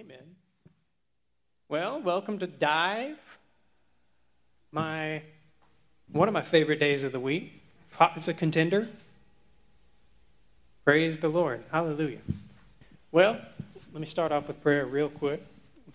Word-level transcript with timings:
Amen. 0.00 0.36
Well, 1.68 2.00
welcome 2.00 2.38
to 2.38 2.46
Dive. 2.46 3.20
My 4.72 5.20
one 6.10 6.26
of 6.26 6.32
my 6.32 6.40
favorite 6.40 6.80
days 6.80 7.04
of 7.04 7.12
the 7.12 7.20
week. 7.20 7.52
It's 8.16 8.26
a 8.26 8.32
contender. 8.32 8.88
Praise 10.86 11.18
the 11.18 11.28
Lord. 11.28 11.64
Hallelujah. 11.70 12.20
Well, 13.12 13.42
let 13.92 14.00
me 14.00 14.06
start 14.06 14.32
off 14.32 14.48
with 14.48 14.62
prayer 14.62 14.86
real 14.86 15.10
quick. 15.10 15.44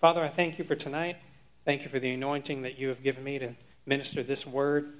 Father, 0.00 0.22
I 0.22 0.28
thank 0.28 0.60
you 0.60 0.64
for 0.64 0.76
tonight. 0.76 1.16
Thank 1.64 1.82
you 1.82 1.88
for 1.88 1.98
the 1.98 2.12
anointing 2.12 2.62
that 2.62 2.78
you 2.78 2.86
have 2.86 3.02
given 3.02 3.24
me 3.24 3.40
to 3.40 3.56
minister 3.86 4.22
this 4.22 4.46
word. 4.46 4.92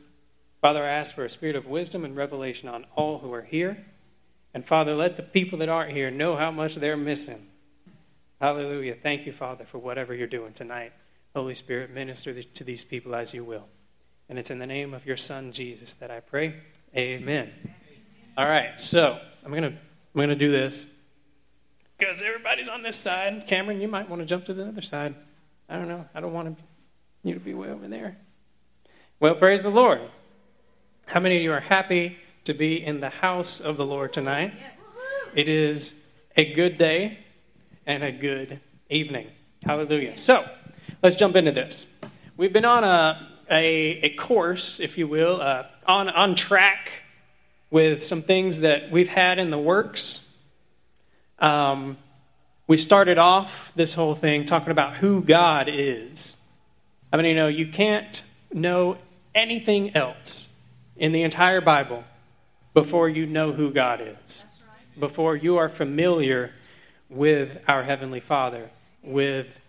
Father, 0.61 0.82
I 0.82 0.88
ask 0.88 1.14
for 1.14 1.25
a 1.25 1.30
spirit 1.30 1.54
of 1.54 1.66
wisdom 1.66 2.04
and 2.04 2.16
revelation 2.16 2.68
on 2.68 2.86
all 2.96 3.18
who 3.18 3.32
are 3.32 3.43
here. 3.43 3.86
And 4.52 4.66
Father, 4.66 4.96
let 4.96 5.16
the 5.16 5.23
people 5.23 5.61
that 5.61 5.68
aren't 5.68 5.93
here 5.93 6.11
know 6.11 6.34
how 6.34 6.50
much 6.50 6.75
they're 6.75 6.96
missing. 6.96 7.50
Hallelujah. 8.41 8.96
Thank 9.03 9.27
you, 9.27 9.32
Father, 9.32 9.64
for 9.64 9.79
whatever 9.79 10.14
you're 10.14 10.26
doing 10.26 10.53
tonight. 10.53 10.93
Holy 11.35 11.54
Spirit, 11.54 11.90
minister 11.90 12.43
to 12.43 12.64
these 12.64 12.85
people 12.85 13.14
as 13.14 13.32
you 13.32 13.45
will. 13.45 13.67
And 14.29 14.39
it's 14.39 14.50
in 14.50 14.59
the 14.59 14.67
name 14.67 14.95
of 14.95 15.07
your 15.07 15.17
Son, 15.17 15.53
Jesus, 15.53 15.95
that 15.96 16.11
I 16.11 16.21
pray. 16.21 16.54
Amen. 16.96 17.53
All 18.36 18.46
right, 18.46 18.81
so 18.81 19.18
I'm 19.45 19.50
going 19.50 19.62
to 19.62 19.72
I'm 20.14 20.29
to 20.29 20.35
do 20.35 20.50
this 20.50 20.86
because 21.99 22.22
everybody's 22.22 22.68
on 22.68 22.82
this 22.82 22.96
side. 22.96 23.46
Cameron, 23.46 23.81
you 23.81 23.89
might 23.89 24.09
want 24.09 24.21
to 24.21 24.26
jump 24.26 24.46
to 24.46 24.54
the 24.54 24.67
other 24.67 24.82
side. 24.82 25.14
I 25.68 25.76
don't 25.76 25.89
know. 25.89 26.07
I 26.14 26.21
don't 26.21 26.32
want 26.32 26.59
you 27.23 27.34
to 27.34 27.40
be 27.40 27.54
way 27.54 27.68
over 27.68 27.89
there. 27.89 28.17
Well, 29.21 29.34
praise 29.34 29.62
the 29.62 29.71
Lord. 29.71 30.00
How 31.07 31.21
many 31.21 31.37
of 31.37 31.43
you 31.43 31.53
are 31.53 31.61
happy 31.61 32.17
to 32.45 32.55
be 32.55 32.83
in 32.83 33.00
the 33.00 33.09
house 33.11 33.61
of 33.61 33.77
the 33.77 33.87
Lord 33.87 34.12
tonight? 34.12 34.55
It 35.34 35.48
is 35.48 36.05
a 36.37 36.53
good 36.53 36.78
day 36.78 37.19
and 37.86 38.03
a 38.03 38.11
good 38.11 38.61
evening. 38.91 39.28
Hallelujah. 39.64 40.17
So, 40.17 40.45
let's 41.03 41.17
jump 41.17 41.36
into 41.36 41.53
this. 41.53 41.87
We've 42.37 42.53
been 42.53 42.65
on 42.65 42.83
a, 42.84 43.29
a, 43.48 43.65
a 44.03 44.15
course, 44.17 44.81
if 44.81 44.98
you 44.98 45.06
will, 45.06 45.41
uh, 45.41 45.67
on, 45.87 46.09
on 46.09 46.34
track 46.34 46.91
with 47.70 48.03
some 48.03 48.23
things 48.23 48.61
that 48.61 48.91
we've 48.91 49.09
had 49.09 49.39
in 49.39 49.51
the 49.51 49.59
works. 49.59 50.37
Um, 51.39 51.97
we 52.67 52.77
started 52.77 53.19
off 53.19 53.73
this 53.77 53.95
whole 53.95 54.14
thing 54.14 54.45
talking 54.45 54.73
about 54.73 54.97
who 54.97 55.23
God 55.23 55.69
is. 55.70 56.37
I 57.12 57.17
mean, 57.17 57.27
you 57.27 57.34
know, 57.34 57.48
you 57.48 57.69
can't 57.69 58.25
know 58.53 58.98
anything 59.34 59.95
else 59.95 60.55
in 60.97 61.12
the 61.12 61.23
entire 61.23 61.61
Bible 61.61 62.03
before 62.75 63.09
you 63.09 63.27
know 63.27 63.53
who 63.53 63.70
God 63.70 64.17
is, 64.25 64.45
before 64.98 65.37
you 65.37 65.59
are 65.59 65.69
familiar 65.69 66.53
with 67.09 67.59
our 67.69 67.83
Heavenly 67.85 68.21
Father, 68.21 68.71
with 69.03 69.61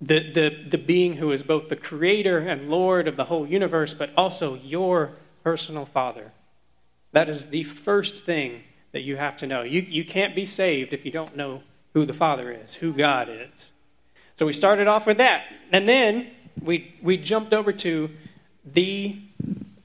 the, 0.00 0.32
the, 0.32 0.64
the 0.70 0.78
being 0.78 1.14
who 1.14 1.32
is 1.32 1.42
both 1.42 1.68
the 1.68 1.76
creator 1.76 2.38
and 2.38 2.68
Lord 2.68 3.08
of 3.08 3.16
the 3.16 3.24
whole 3.24 3.46
universe, 3.46 3.94
but 3.94 4.10
also 4.16 4.54
your 4.54 5.12
personal 5.42 5.86
Father. 5.86 6.32
That 7.12 7.28
is 7.28 7.46
the 7.46 7.62
first 7.62 8.24
thing 8.24 8.62
that 8.92 9.02
you 9.02 9.16
have 9.16 9.36
to 9.38 9.46
know. 9.46 9.62
You, 9.62 9.80
you 9.80 10.04
can't 10.04 10.34
be 10.34 10.46
saved 10.46 10.92
if 10.92 11.04
you 11.04 11.10
don't 11.10 11.36
know 11.36 11.62
who 11.94 12.04
the 12.04 12.12
Father 12.12 12.50
is, 12.52 12.74
who 12.74 12.92
God 12.92 13.28
is. 13.30 13.72
So 14.34 14.44
we 14.44 14.52
started 14.52 14.86
off 14.86 15.06
with 15.06 15.18
that. 15.18 15.44
And 15.72 15.88
then 15.88 16.30
we, 16.60 16.94
we 17.02 17.16
jumped 17.16 17.54
over 17.54 17.72
to 17.72 18.10
the, 18.64 19.18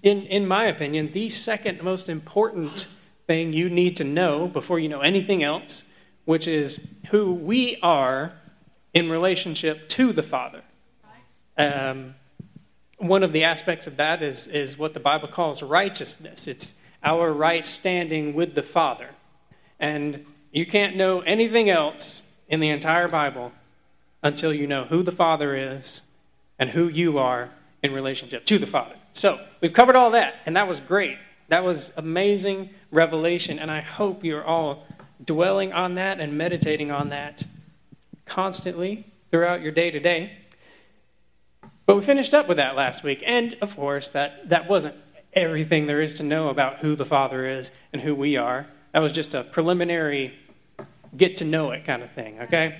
in, 0.04 0.24
in 0.24 0.48
my 0.48 0.66
opinion, 0.66 1.12
the 1.14 1.30
second 1.30 1.82
most 1.84 2.10
important 2.10 2.88
thing 3.28 3.54
you 3.54 3.70
need 3.70 3.96
to 3.98 4.04
know 4.04 4.48
before 4.48 4.80
you 4.80 4.90
know 4.90 5.02
anything 5.02 5.42
else 5.42 5.84
which 6.32 6.48
is 6.48 6.88
who 7.10 7.34
we 7.34 7.78
are 7.84 8.32
in 8.94 9.10
relationship 9.10 9.90
to 9.90 10.14
the 10.14 10.24
Father. 10.24 10.62
Um, 11.58 12.16
one 13.00 13.24
of 13.24 13.34
the 13.34 13.44
aspects 13.44 13.86
of 13.86 13.98
that 13.98 14.24
is, 14.24 14.48
is 14.48 14.78
what 14.78 14.94
the 14.94 15.02
Bible 15.02 15.28
calls 15.28 15.62
righteousness. 15.62 16.48
It's 16.48 16.80
our 17.04 17.34
right 17.34 17.66
standing 17.66 18.34
with 18.34 18.56
the 18.56 18.64
Father. 18.64 19.10
And 19.78 20.26
you 20.54 20.66
can't 20.66 20.96
know 20.96 21.20
anything 21.20 21.70
else 21.70 22.24
in 22.48 22.62
the 22.62 22.70
entire 22.70 23.10
Bible 23.10 23.52
until 24.24 24.54
you 24.54 24.68
know 24.68 24.86
who 24.86 25.04
the 25.04 25.12
Father 25.12 25.54
is 25.54 26.02
and 26.58 26.70
who 26.70 26.88
you 26.88 27.18
are 27.18 27.50
in 27.84 27.92
relationship 27.92 28.46
to 28.46 28.58
the 28.58 28.68
Father. 28.68 28.96
So, 29.12 29.38
we've 29.60 29.74
covered 29.74 29.98
all 29.98 30.12
that, 30.12 30.36
and 30.46 30.56
that 30.56 30.70
was 30.70 30.80
great. 30.80 31.18
That 31.50 31.66
was 31.66 31.92
amazing 31.98 32.70
revelation, 32.90 33.60
and 33.60 33.70
I 33.70 33.82
hope 33.82 34.24
you're 34.24 34.46
all 34.46 34.88
dwelling 35.24 35.74
on 35.74 35.96
that 35.96 36.20
and 36.20 36.38
meditating 36.38 36.92
on 36.92 37.10
that 37.10 37.44
constantly 38.26 39.06
throughout 39.30 39.62
your 39.62 39.72
day 39.72 39.92
to 39.92 40.00
day. 40.00 40.32
But 41.86 41.96
we 41.96 42.02
finished 42.02 42.34
up 42.34 42.48
with 42.48 42.58
that 42.58 42.76
last 42.76 43.04
week. 43.04 43.24
And 43.26 43.58
of 43.62 43.76
course, 43.76 44.12
that, 44.12 44.50
that 44.50 44.70
wasn't 44.70 44.96
everything 45.34 45.88
there 45.88 46.02
is 46.02 46.14
to 46.16 46.24
know 46.24 46.50
about 46.50 46.78
who 46.80 46.96
the 46.96 47.06
Father 47.06 47.46
is 47.46 47.72
and 47.94 48.02
who 48.02 48.16
we 48.16 48.38
are. 48.38 48.68
That 48.94 49.00
was 49.00 49.12
just 49.12 49.34
a 49.34 49.44
preliminary 49.44 50.34
get 51.16 51.38
to 51.38 51.46
know 51.46 51.72
it 51.72 51.86
kind 51.86 52.04
of 52.04 52.12
thing, 52.12 52.40
okay? 52.42 52.80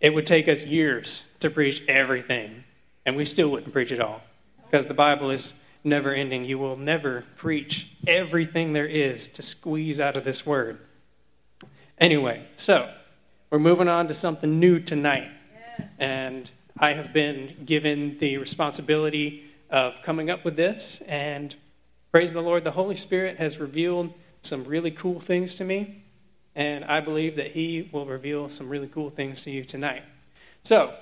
It 0.00 0.14
would 0.14 0.26
take 0.26 0.48
us 0.48 0.62
years 0.62 1.24
to 1.40 1.50
preach 1.50 1.82
everything, 1.88 2.64
and 3.04 3.16
we 3.16 3.24
still 3.24 3.50
wouldn't 3.50 3.72
preach 3.72 3.90
it 3.90 4.00
all 4.00 4.22
because 4.64 4.86
the 4.86 4.94
Bible 4.94 5.30
is 5.30 5.64
never 5.82 6.12
ending. 6.12 6.44
You 6.44 6.58
will 6.58 6.76
never 6.76 7.24
preach 7.36 7.90
everything 8.06 8.72
there 8.72 8.86
is 8.86 9.28
to 9.28 9.42
squeeze 9.42 9.98
out 9.98 10.16
of 10.16 10.24
this 10.24 10.46
word. 10.46 10.78
Anyway, 12.00 12.46
so 12.54 12.88
we're 13.50 13.58
moving 13.58 13.88
on 13.88 14.06
to 14.06 14.14
something 14.14 14.60
new 14.60 14.78
tonight. 14.78 15.26
Yes. 15.52 15.88
And 15.98 16.50
I 16.78 16.92
have 16.92 17.12
been 17.12 17.56
given 17.64 18.18
the 18.18 18.38
responsibility 18.38 19.42
of 19.68 19.94
coming 20.04 20.30
up 20.30 20.44
with 20.44 20.54
this. 20.54 21.02
And 21.08 21.56
praise 22.12 22.32
the 22.32 22.40
Lord, 22.40 22.62
the 22.62 22.70
Holy 22.70 22.94
Spirit 22.94 23.38
has 23.38 23.58
revealed 23.58 24.14
some 24.42 24.64
really 24.64 24.92
cool 24.92 25.18
things 25.18 25.56
to 25.56 25.64
me. 25.64 26.04
And 26.54 26.84
I 26.84 27.00
believe 27.00 27.34
that 27.34 27.50
He 27.50 27.88
will 27.92 28.06
reveal 28.06 28.48
some 28.48 28.68
really 28.68 28.88
cool 28.88 29.10
things 29.10 29.42
to 29.42 29.50
you 29.50 29.64
tonight. 29.64 30.04
So, 30.62 30.94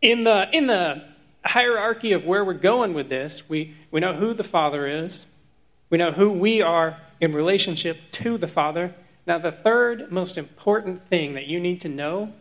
in 0.00 0.24
the, 0.24 0.48
in 0.50 0.66
the 0.66 1.04
hierarchy 1.44 2.12
of 2.12 2.24
where 2.24 2.42
we're 2.42 2.54
going 2.54 2.94
with 2.94 3.10
this, 3.10 3.50
we, 3.50 3.74
we 3.90 4.00
know 4.00 4.14
who 4.14 4.32
the 4.32 4.44
Father 4.44 4.86
is, 4.86 5.26
we 5.90 5.98
know 5.98 6.12
who 6.12 6.30
we 6.30 6.62
are 6.62 6.96
in 7.20 7.34
relationship 7.34 7.98
to 8.12 8.38
the 8.38 8.48
Father 8.48 8.94
now, 9.26 9.38
the 9.38 9.50
third 9.50 10.12
most 10.12 10.38
important 10.38 11.08
thing 11.08 11.34
that 11.34 11.46
you 11.46 11.58
need 11.58 11.80
to 11.80 11.88
know 11.88 12.32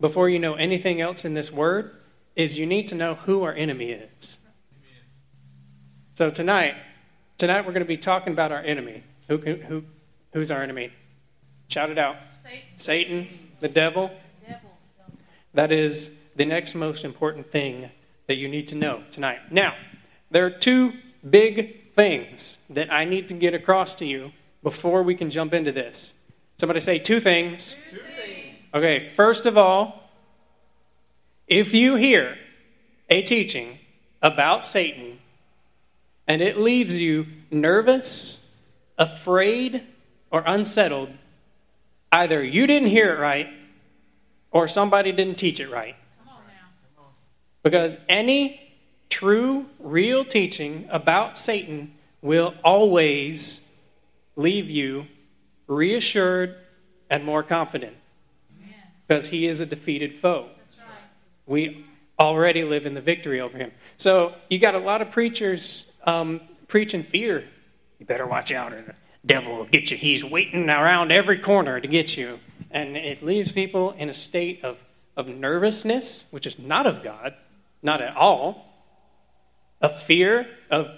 before 0.00 0.30
you 0.30 0.38
know 0.38 0.54
anything 0.54 1.00
else 1.00 1.24
in 1.24 1.34
this 1.34 1.50
word 1.50 1.90
is 2.36 2.56
you 2.56 2.66
need 2.66 2.86
to 2.88 2.94
know 2.94 3.14
who 3.14 3.42
our 3.42 3.52
enemy 3.52 3.90
is. 3.90 4.38
So 6.14 6.30
tonight, 6.30 6.74
tonight 7.36 7.66
we're 7.66 7.72
going 7.72 7.82
to 7.82 7.88
be 7.88 7.96
talking 7.96 8.32
about 8.32 8.52
our 8.52 8.62
enemy. 8.62 9.02
Who, 9.28 9.38
who, 9.38 9.84
who's 10.32 10.50
our 10.52 10.62
enemy? 10.62 10.92
Shout 11.66 11.90
it 11.90 11.98
out. 11.98 12.16
Satan, 12.44 12.68
Satan 12.78 13.28
the 13.60 13.68
devil. 13.68 14.10
devil. 14.46 14.70
That 15.54 15.72
is 15.72 16.16
the 16.36 16.44
next 16.44 16.76
most 16.76 17.04
important 17.04 17.50
thing 17.50 17.90
that 18.28 18.36
you 18.36 18.48
need 18.48 18.68
to 18.68 18.76
know 18.76 19.02
tonight. 19.10 19.38
Now, 19.50 19.74
there 20.30 20.46
are 20.46 20.50
two 20.50 20.92
big 21.28 21.94
things 21.94 22.58
that 22.70 22.92
I 22.92 23.04
need 23.04 23.28
to 23.28 23.34
get 23.34 23.52
across 23.52 23.96
to 23.96 24.06
you 24.06 24.32
before 24.62 25.02
we 25.02 25.16
can 25.16 25.30
jump 25.30 25.52
into 25.52 25.72
this. 25.72 26.14
Somebody 26.60 26.80
say 26.80 26.98
two 26.98 27.20
things. 27.20 27.74
Two 27.90 27.96
things. 27.96 28.58
Okay, 28.74 29.08
first 29.16 29.46
of 29.46 29.56
all, 29.56 30.10
if 31.48 31.72
you 31.72 31.94
hear 31.94 32.36
a 33.08 33.22
teaching 33.22 33.78
about 34.20 34.66
Satan 34.66 35.18
and 36.28 36.42
it 36.42 36.58
leaves 36.58 36.94
you 36.98 37.26
nervous, 37.50 38.62
afraid, 38.98 39.84
or 40.30 40.42
unsettled, 40.44 41.08
either 42.12 42.44
you 42.44 42.66
didn't 42.66 42.90
hear 42.90 43.14
it 43.14 43.18
right 43.18 43.48
or 44.50 44.68
somebody 44.68 45.12
didn't 45.12 45.36
teach 45.36 45.60
it 45.60 45.70
right. 45.70 45.96
Because 47.62 47.96
any 48.06 48.60
true, 49.08 49.64
real 49.78 50.26
teaching 50.26 50.86
about 50.90 51.38
Satan 51.38 51.94
will 52.20 52.52
always 52.62 53.74
leave 54.36 54.68
you 54.68 55.06
reassured, 55.70 56.56
and 57.08 57.24
more 57.24 57.42
confident 57.42 57.96
because 59.06 59.26
he 59.26 59.46
is 59.46 59.58
a 59.58 59.66
defeated 59.66 60.14
foe. 60.16 60.42
Right. 60.78 60.88
We 61.46 61.84
already 62.18 62.62
live 62.62 62.86
in 62.86 62.94
the 62.94 63.00
victory 63.00 63.40
over 63.40 63.58
him. 63.58 63.72
So 63.96 64.32
you 64.48 64.58
got 64.58 64.74
a 64.76 64.78
lot 64.78 65.02
of 65.02 65.10
preachers 65.10 65.92
um, 66.04 66.40
preaching 66.68 67.02
fear. 67.02 67.44
You 67.98 68.06
better 68.06 68.26
watch 68.26 68.52
out, 68.52 68.72
or 68.72 68.82
the 68.82 68.94
devil 69.26 69.56
will 69.56 69.64
get 69.64 69.90
you. 69.90 69.96
He's 69.96 70.24
waiting 70.24 70.70
around 70.70 71.10
every 71.10 71.38
corner 71.38 71.80
to 71.80 71.88
get 71.88 72.16
you. 72.16 72.38
And 72.70 72.96
it 72.96 73.24
leaves 73.24 73.50
people 73.50 73.90
in 73.92 74.08
a 74.08 74.14
state 74.14 74.62
of, 74.62 74.78
of 75.16 75.26
nervousness, 75.26 76.26
which 76.30 76.46
is 76.46 76.58
not 76.58 76.86
of 76.86 77.02
God, 77.02 77.34
not 77.82 78.00
at 78.00 78.16
all. 78.16 78.66
Of 79.80 80.00
fear, 80.02 80.46
of 80.70 80.88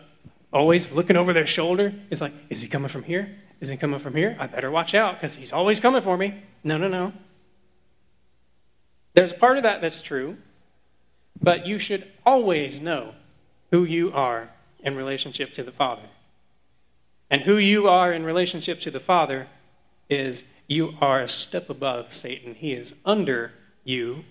always 0.52 0.92
looking 0.92 1.16
over 1.16 1.32
their 1.32 1.46
shoulder. 1.46 1.94
It's 2.10 2.20
like, 2.20 2.32
is 2.50 2.60
he 2.60 2.68
coming 2.68 2.88
from 2.88 3.04
here? 3.04 3.34
Is 3.62 3.68
he 3.68 3.76
coming 3.76 4.00
from 4.00 4.16
here? 4.16 4.36
I 4.40 4.48
better 4.48 4.72
watch 4.72 4.92
out 4.92 5.14
because 5.14 5.36
he's 5.36 5.52
always 5.52 5.78
coming 5.78 6.02
for 6.02 6.16
me. 6.16 6.42
No, 6.64 6.76
no, 6.78 6.88
no. 6.88 7.12
There's 9.14 9.30
a 9.30 9.36
part 9.36 9.56
of 9.56 9.62
that 9.62 9.80
that's 9.80 10.02
true, 10.02 10.36
but 11.40 11.64
you 11.64 11.78
should 11.78 12.10
always 12.26 12.80
know 12.80 13.14
who 13.70 13.84
you 13.84 14.12
are 14.12 14.50
in 14.80 14.96
relationship 14.96 15.52
to 15.52 15.62
the 15.62 15.70
Father. 15.70 16.08
And 17.30 17.42
who 17.42 17.56
you 17.56 17.86
are 17.86 18.12
in 18.12 18.24
relationship 18.24 18.80
to 18.80 18.90
the 18.90 18.98
Father 18.98 19.46
is 20.10 20.42
you 20.66 20.94
are 21.00 21.20
a 21.20 21.28
step 21.28 21.70
above 21.70 22.12
Satan. 22.12 22.56
He 22.56 22.72
is 22.72 22.96
under 23.04 23.52
you 23.84 24.24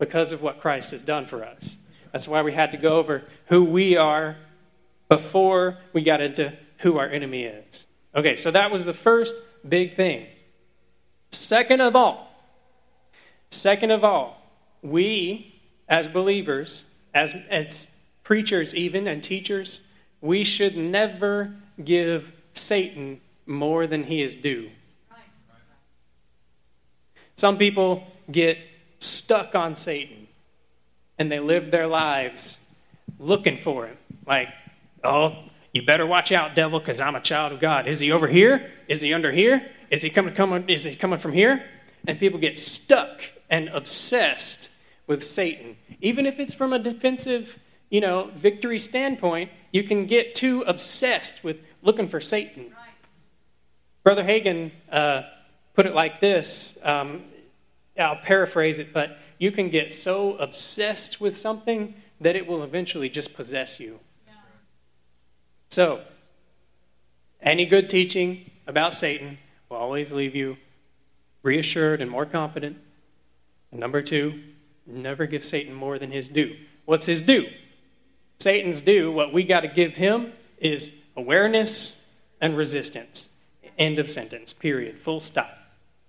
because 0.00 0.32
of 0.32 0.42
what 0.42 0.60
Christ 0.60 0.90
has 0.90 1.02
done 1.02 1.26
for 1.26 1.44
us. 1.44 1.76
That's 2.10 2.26
why 2.26 2.42
we 2.42 2.50
had 2.50 2.72
to 2.72 2.78
go 2.78 2.96
over 2.96 3.22
who 3.46 3.62
we 3.62 3.96
are 3.96 4.36
before 5.08 5.78
we 5.92 6.02
got 6.02 6.20
into 6.20 6.52
who 6.78 6.98
our 6.98 7.08
enemy 7.08 7.44
is. 7.44 7.86
Okay, 8.16 8.34
so 8.34 8.50
that 8.50 8.70
was 8.70 8.86
the 8.86 8.94
first 8.94 9.34
big 9.68 9.94
thing. 9.94 10.26
Second 11.30 11.82
of 11.82 11.94
all, 11.94 12.32
second 13.50 13.90
of 13.90 14.04
all, 14.04 14.40
we 14.82 15.60
as 15.86 16.08
believers, 16.08 16.86
as, 17.12 17.34
as 17.50 17.86
preachers 18.24 18.74
even 18.74 19.06
and 19.06 19.22
teachers, 19.22 19.80
we 20.22 20.44
should 20.44 20.76
never 20.78 21.54
give 21.84 22.32
Satan 22.54 23.20
more 23.44 23.86
than 23.86 24.04
he 24.04 24.22
is 24.22 24.34
due. 24.34 24.70
Some 27.36 27.58
people 27.58 28.06
get 28.30 28.56
stuck 28.98 29.54
on 29.54 29.76
Satan 29.76 30.26
and 31.18 31.30
they 31.30 31.38
live 31.38 31.70
their 31.70 31.86
lives 31.86 32.66
looking 33.18 33.58
for 33.58 33.86
him. 33.86 33.96
Like, 34.26 34.48
oh, 35.04 35.36
you 35.76 35.82
better 35.82 36.06
watch 36.06 36.32
out, 36.32 36.54
devil, 36.54 36.80
because 36.80 37.02
I'm 37.02 37.14
a 37.14 37.20
child 37.20 37.52
of 37.52 37.60
God. 37.60 37.86
Is 37.86 38.00
he 38.00 38.10
over 38.10 38.26
here? 38.26 38.72
Is 38.88 39.02
he 39.02 39.12
under 39.12 39.30
here? 39.30 39.62
Is 39.90 40.00
he 40.00 40.08
coming, 40.08 40.34
coming, 40.34 40.68
is 40.70 40.84
he 40.84 40.96
coming 40.96 41.18
from 41.18 41.34
here? 41.34 41.62
And 42.06 42.18
people 42.18 42.40
get 42.40 42.58
stuck 42.58 43.20
and 43.50 43.68
obsessed 43.68 44.70
with 45.06 45.22
Satan. 45.22 45.76
Even 46.00 46.24
if 46.24 46.40
it's 46.40 46.54
from 46.54 46.72
a 46.72 46.78
defensive, 46.78 47.58
you 47.90 48.00
know, 48.00 48.30
victory 48.34 48.78
standpoint, 48.78 49.50
you 49.70 49.82
can 49.82 50.06
get 50.06 50.34
too 50.34 50.62
obsessed 50.66 51.44
with 51.44 51.60
looking 51.82 52.08
for 52.08 52.22
Satan. 52.22 52.72
Brother 54.02 54.24
Hagin 54.24 54.70
uh, 54.90 55.22
put 55.74 55.84
it 55.84 55.94
like 55.94 56.20
this. 56.20 56.78
Um, 56.82 57.22
I'll 57.98 58.16
paraphrase 58.16 58.78
it, 58.78 58.94
but 58.94 59.18
you 59.38 59.52
can 59.52 59.68
get 59.68 59.92
so 59.92 60.36
obsessed 60.36 61.20
with 61.20 61.36
something 61.36 61.94
that 62.22 62.34
it 62.34 62.46
will 62.46 62.62
eventually 62.62 63.10
just 63.10 63.34
possess 63.34 63.78
you. 63.78 64.00
So, 65.76 66.00
any 67.38 67.66
good 67.66 67.90
teaching 67.90 68.50
about 68.66 68.94
Satan 68.94 69.36
will 69.68 69.76
always 69.76 70.10
leave 70.10 70.34
you 70.34 70.56
reassured 71.42 72.00
and 72.00 72.10
more 72.10 72.24
confident. 72.24 72.78
And 73.70 73.78
number 73.78 74.00
two, 74.00 74.42
never 74.86 75.26
give 75.26 75.44
Satan 75.44 75.74
more 75.74 75.98
than 75.98 76.12
his 76.12 76.28
due. 76.28 76.56
What's 76.86 77.04
his 77.04 77.20
due? 77.20 77.50
Satan's 78.38 78.80
due, 78.80 79.12
what 79.12 79.34
we 79.34 79.44
got 79.44 79.60
to 79.60 79.68
give 79.68 79.96
him 79.96 80.32
is 80.56 80.94
awareness 81.14 82.10
and 82.40 82.56
resistance. 82.56 83.28
End 83.76 83.98
of 83.98 84.08
sentence, 84.08 84.54
period, 84.54 84.98
full 84.98 85.20
stop. 85.20 85.58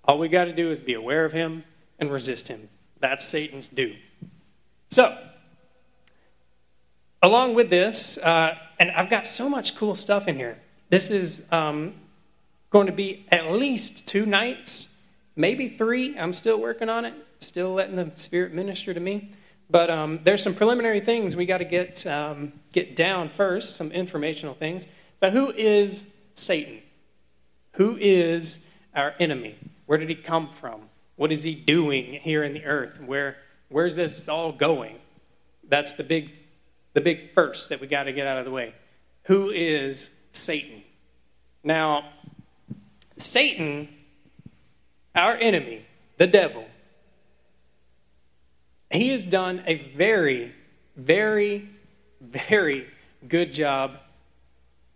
All 0.05 0.17
we 0.17 0.29
got 0.29 0.45
to 0.45 0.53
do 0.53 0.71
is 0.71 0.79
be 0.79 0.93
aware 0.93 1.25
of 1.25 1.33
him 1.33 1.65
and 1.99 2.09
resist 2.09 2.47
him. 2.47 2.69
That's 3.01 3.25
Satan's 3.25 3.67
due. 3.67 3.97
So, 4.91 5.17
along 7.21 7.55
with 7.55 7.69
this, 7.69 8.17
uh, 8.17 8.57
and 8.79 8.91
I've 8.91 9.09
got 9.09 9.27
so 9.27 9.49
much 9.49 9.75
cool 9.75 9.95
stuff 9.95 10.27
in 10.27 10.35
here. 10.35 10.57
This 10.89 11.09
is 11.09 11.51
um, 11.51 11.95
going 12.69 12.87
to 12.87 12.93
be 12.93 13.25
at 13.31 13.51
least 13.51 14.07
two 14.07 14.25
nights, 14.25 14.95
maybe 15.35 15.69
three. 15.69 16.17
I'm 16.17 16.33
still 16.33 16.59
working 16.59 16.89
on 16.89 17.05
it, 17.05 17.13
still 17.39 17.73
letting 17.73 17.95
the 17.95 18.11
Spirit 18.15 18.53
minister 18.53 18.93
to 18.93 18.99
me. 18.99 19.33
But 19.69 19.89
um, 19.89 20.21
there's 20.23 20.41
some 20.41 20.55
preliminary 20.55 21.01
things 21.01 21.35
we 21.35 21.45
got 21.45 21.57
to 21.57 21.65
get 21.65 22.05
um, 22.07 22.53
get 22.71 22.95
down 22.95 23.29
first. 23.29 23.75
Some 23.75 23.91
informational 23.91 24.53
things. 24.53 24.87
So, 25.19 25.29
who 25.29 25.51
is 25.51 26.03
Satan? 26.35 26.81
Who 27.73 27.97
is 27.99 28.69
our 28.95 29.13
enemy? 29.19 29.57
Where 29.85 29.97
did 29.97 30.09
he 30.09 30.15
come 30.15 30.49
from? 30.61 30.81
What 31.17 31.31
is 31.31 31.43
he 31.43 31.53
doing 31.53 32.13
here 32.13 32.43
in 32.43 32.53
the 32.53 32.63
earth? 32.63 33.01
Where 33.01 33.37
where's 33.67 33.97
this 33.97 34.29
all 34.29 34.53
going? 34.53 34.95
That's 35.67 35.93
the 35.93 36.03
big 36.03 36.31
the 36.97 37.01
big 37.01 37.31
first 37.35 37.69
that 37.69 37.79
we 37.79 37.85
got 37.85 38.05
to 38.05 38.11
get 38.11 38.25
out 38.25 38.39
of 38.39 38.45
the 38.45 38.49
way. 38.49 38.73
Who 39.25 39.51
is 39.51 40.09
Satan? 40.31 40.81
Now, 41.63 42.09
Satan, 43.17 43.87
our 45.13 45.35
enemy, 45.35 45.85
the 46.17 46.25
devil, 46.25 46.65
he 48.89 49.09
has 49.09 49.23
done 49.23 49.61
a 49.67 49.75
very, 49.95 50.55
very, 50.95 51.69
very 52.19 52.87
good 53.27 53.53
job 53.53 53.97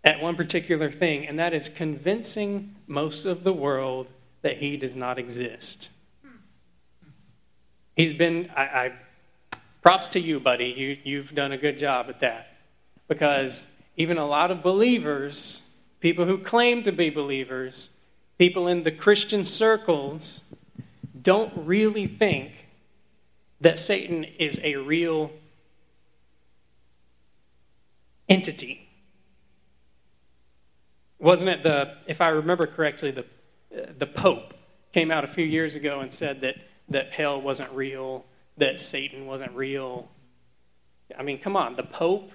at 0.02 0.20
one 0.20 0.34
particular 0.34 0.90
thing, 0.90 1.28
and 1.28 1.38
that 1.38 1.54
is 1.54 1.68
convincing 1.68 2.74
most 2.88 3.26
of 3.26 3.44
the 3.44 3.52
world 3.52 4.10
that 4.40 4.56
he 4.56 4.76
does 4.76 4.96
not 4.96 5.20
exist. 5.20 5.90
He's 7.94 8.12
been, 8.12 8.50
I, 8.56 8.62
I 8.62 8.92
props 9.82 10.08
to 10.08 10.20
you, 10.20 10.40
buddy. 10.40 10.66
You, 10.66 10.96
you've 11.04 11.34
done 11.34 11.52
a 11.52 11.58
good 11.58 11.78
job 11.78 12.06
at 12.08 12.20
that. 12.20 12.56
Because 13.08 13.66
even 13.96 14.16
a 14.16 14.26
lot 14.26 14.50
of 14.50 14.62
believers, 14.62 15.76
people 16.00 16.24
who 16.24 16.38
claim 16.38 16.82
to 16.84 16.92
be 16.92 17.10
believers, 17.10 17.90
people 18.38 18.68
in 18.68 18.84
the 18.84 18.92
Christian 18.92 19.44
circles, 19.44 20.54
don't 21.20 21.52
really 21.56 22.06
think 22.06 22.52
that 23.60 23.78
Satan 23.78 24.24
is 24.24 24.60
a 24.64 24.76
real 24.76 25.30
entity. 28.28 28.88
Wasn't 31.18 31.48
it 31.48 31.62
the, 31.62 31.94
if 32.06 32.20
I 32.20 32.28
remember 32.28 32.66
correctly, 32.66 33.12
the, 33.12 33.26
the 33.98 34.06
Pope 34.06 34.54
came 34.92 35.10
out 35.10 35.22
a 35.22 35.28
few 35.28 35.44
years 35.44 35.76
ago 35.76 36.00
and 36.00 36.12
said 36.12 36.40
that, 36.40 36.56
that 36.88 37.12
hell 37.12 37.40
wasn't 37.40 37.70
real 37.72 38.24
that 38.56 38.80
Satan 38.80 39.26
wasn't 39.26 39.52
real. 39.52 40.08
I 41.16 41.22
mean, 41.22 41.38
come 41.38 41.56
on, 41.56 41.76
the 41.76 41.82
Pope. 41.82 42.32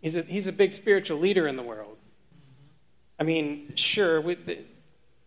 He's 0.00 0.16
a, 0.16 0.22
he's 0.22 0.46
a 0.46 0.52
big 0.52 0.72
spiritual 0.72 1.18
leader 1.18 1.46
in 1.46 1.56
the 1.56 1.62
world. 1.62 1.96
I 3.18 3.22
mean, 3.22 3.72
sure, 3.74 4.20
we, 4.20 4.38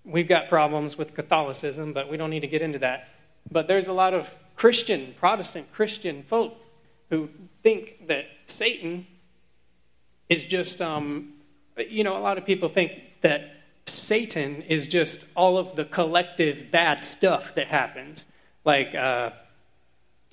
we've 0.03 0.27
got 0.27 0.49
problems 0.49 0.97
with 0.97 1.13
Catholicism, 1.13 1.93
but 1.93 2.09
we 2.09 2.17
don't 2.17 2.31
need 2.31 2.39
to 2.39 2.47
get 2.47 2.61
into 2.61 2.79
that. 2.79 3.09
But 3.51 3.67
there's 3.67 3.87
a 3.87 3.93
lot 3.93 4.13
of 4.13 4.29
Christian, 4.55 5.13
Protestant 5.19 5.71
Christian 5.71 6.23
folk 6.23 6.55
who 7.09 7.29
think 7.61 8.07
that 8.07 8.25
Satan 8.45 9.05
is 10.29 10.43
just, 10.43 10.81
um, 10.81 11.33
you 11.77 12.03
know, 12.03 12.17
a 12.17 12.19
lot 12.19 12.37
of 12.37 12.45
people 12.45 12.69
think 12.69 12.99
that 13.21 13.52
Satan 13.85 14.61
is 14.63 14.87
just 14.87 15.25
all 15.35 15.57
of 15.57 15.75
the 15.75 15.85
collective 15.85 16.71
bad 16.71 17.03
stuff 17.03 17.55
that 17.55 17.67
happens. 17.67 18.25
Like, 18.65 18.95
uh, 18.95 19.31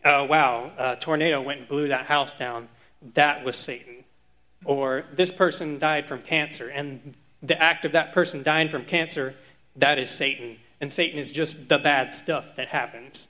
oh, 0.04 0.24
wow, 0.24 0.70
a 0.78 0.96
tornado 0.96 1.42
went 1.42 1.60
and 1.60 1.68
blew 1.68 1.88
that 1.88 2.06
house 2.06 2.32
down. 2.38 2.68
That 3.14 3.44
was 3.44 3.56
Satan. 3.56 4.04
Or 4.64 5.04
this 5.12 5.30
person 5.30 5.78
died 5.78 6.06
from 6.06 6.22
cancer, 6.22 6.68
and 6.68 7.14
the 7.42 7.60
act 7.60 7.84
of 7.84 7.92
that 7.92 8.12
person 8.12 8.42
dying 8.42 8.68
from 8.68 8.84
cancer, 8.84 9.34
that 9.76 9.98
is 9.98 10.10
Satan. 10.10 10.58
And 10.80 10.92
Satan 10.92 11.18
is 11.18 11.30
just 11.30 11.68
the 11.68 11.78
bad 11.78 12.14
stuff 12.14 12.56
that 12.56 12.68
happens. 12.68 13.28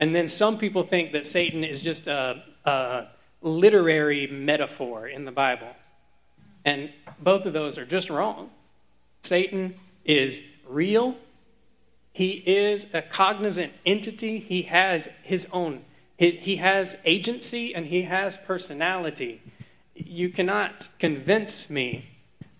And 0.00 0.14
then 0.14 0.28
some 0.28 0.58
people 0.58 0.82
think 0.82 1.12
that 1.12 1.26
Satan 1.26 1.64
is 1.64 1.80
just 1.80 2.06
a, 2.06 2.42
a 2.64 3.06
literary 3.42 4.26
metaphor 4.26 5.06
in 5.06 5.24
the 5.24 5.32
Bible. 5.32 5.68
And 6.64 6.90
both 7.20 7.46
of 7.46 7.52
those 7.52 7.78
are 7.78 7.84
just 7.84 8.10
wrong. 8.10 8.50
Satan 9.26 9.74
is 10.04 10.40
real. 10.68 11.16
He 12.12 12.30
is 12.46 12.92
a 12.94 13.02
cognizant 13.02 13.72
entity. 13.84 14.38
He 14.38 14.62
has 14.62 15.08
his 15.22 15.48
own, 15.52 15.84
he 16.16 16.56
has 16.56 16.96
agency 17.04 17.74
and 17.74 17.86
he 17.86 18.02
has 18.02 18.38
personality. 18.38 19.42
You 19.94 20.28
cannot 20.28 20.88
convince 20.98 21.68
me 21.70 22.10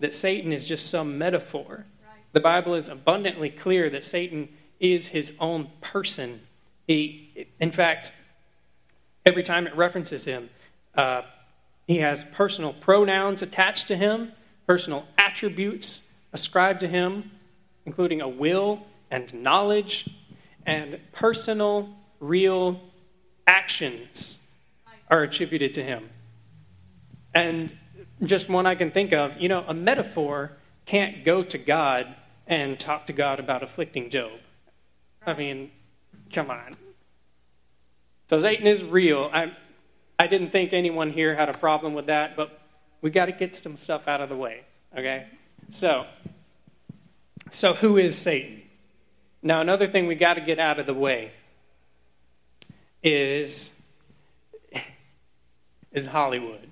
that 0.01 0.15
Satan 0.15 0.53
is 0.53 0.65
just 0.65 0.89
some 0.91 1.19
metaphor. 1.19 1.87
The 2.33 2.41
Bible 2.41 2.75
is 2.75 2.89
abundantly 2.89 3.51
clear 3.51 3.89
that 3.91 4.03
Satan 4.03 4.49
is 4.81 5.09
his 5.09 5.33
own 5.39 5.71
person. 5.81 6.41
He, 6.87 7.47
in 7.61 7.71
fact, 7.71 8.13
every 9.25 9.43
time 9.43 9.67
it 9.67 9.77
references 9.77 10.25
him, 10.25 10.51
uh, 10.97 11.23
he 11.87 11.99
has 11.99 12.25
personal 12.33 12.73
pronouns 12.73 13.41
attached 13.43 13.89
to 13.89 13.97
him, 13.97 14.33
personal 14.67 15.07
attributes 15.17 16.11
ascribed 16.35 16.81
to 16.81 16.89
him, 16.89 17.31
including 17.87 18.21
a 18.21 18.29
will 18.29 18.87
and 19.11 19.33
knowledge 19.33 20.11
and 20.67 21.01
personal, 21.13 21.89
real 22.21 22.81
actions 23.47 24.47
are 25.09 25.23
attributed 25.23 25.73
to 25.75 25.83
him. 25.83 26.11
And 27.35 27.75
just 28.23 28.51
one 28.51 28.67
I 28.67 28.75
can 28.75 28.91
think 28.91 29.15
of, 29.15 29.39
you 29.41 29.49
know, 29.49 29.65
a 29.67 29.75
metaphor 29.75 30.53
can't 30.85 31.25
go 31.25 31.43
to 31.43 31.57
God 31.57 32.15
and 32.47 32.79
talk 32.79 33.07
to 33.07 33.15
God 33.15 33.41
about 33.41 33.63
afflicting 33.63 34.11
Job. 34.11 34.33
I 35.27 35.33
mean, 35.33 35.71
Come 36.35 36.51
on. 36.51 36.77
So 38.29 38.39
Satan 38.41 38.67
is 38.67 38.83
real. 38.83 39.31
I, 39.33 39.53
I 40.19 40.27
didn't 40.27 40.51
think 40.51 40.73
anyone 40.73 41.13
here 41.13 41.35
had 41.35 41.49
a 41.49 41.53
problem 41.53 41.95
with 41.95 42.07
that, 42.07 42.37
but 42.37 42.61
we 43.01 43.11
got 43.11 43.27
to 43.27 43.33
get 43.33 43.55
some 43.55 43.77
stuff 43.77 44.09
out 44.09 44.21
of 44.21 44.29
the 44.29 44.37
way, 44.37 44.63
okay? 44.97 45.27
So, 45.71 46.07
so 47.51 47.75
who 47.75 47.97
is 47.97 48.17
Satan? 48.17 48.63
Now, 49.43 49.61
another 49.61 49.87
thing 49.87 50.07
we 50.07 50.15
got 50.15 50.35
to 50.35 50.41
get 50.41 50.59
out 50.59 50.79
of 50.79 50.87
the 50.87 50.95
way 50.95 51.33
is 53.03 53.81
is 55.93 56.07
Hollywood. 56.07 56.71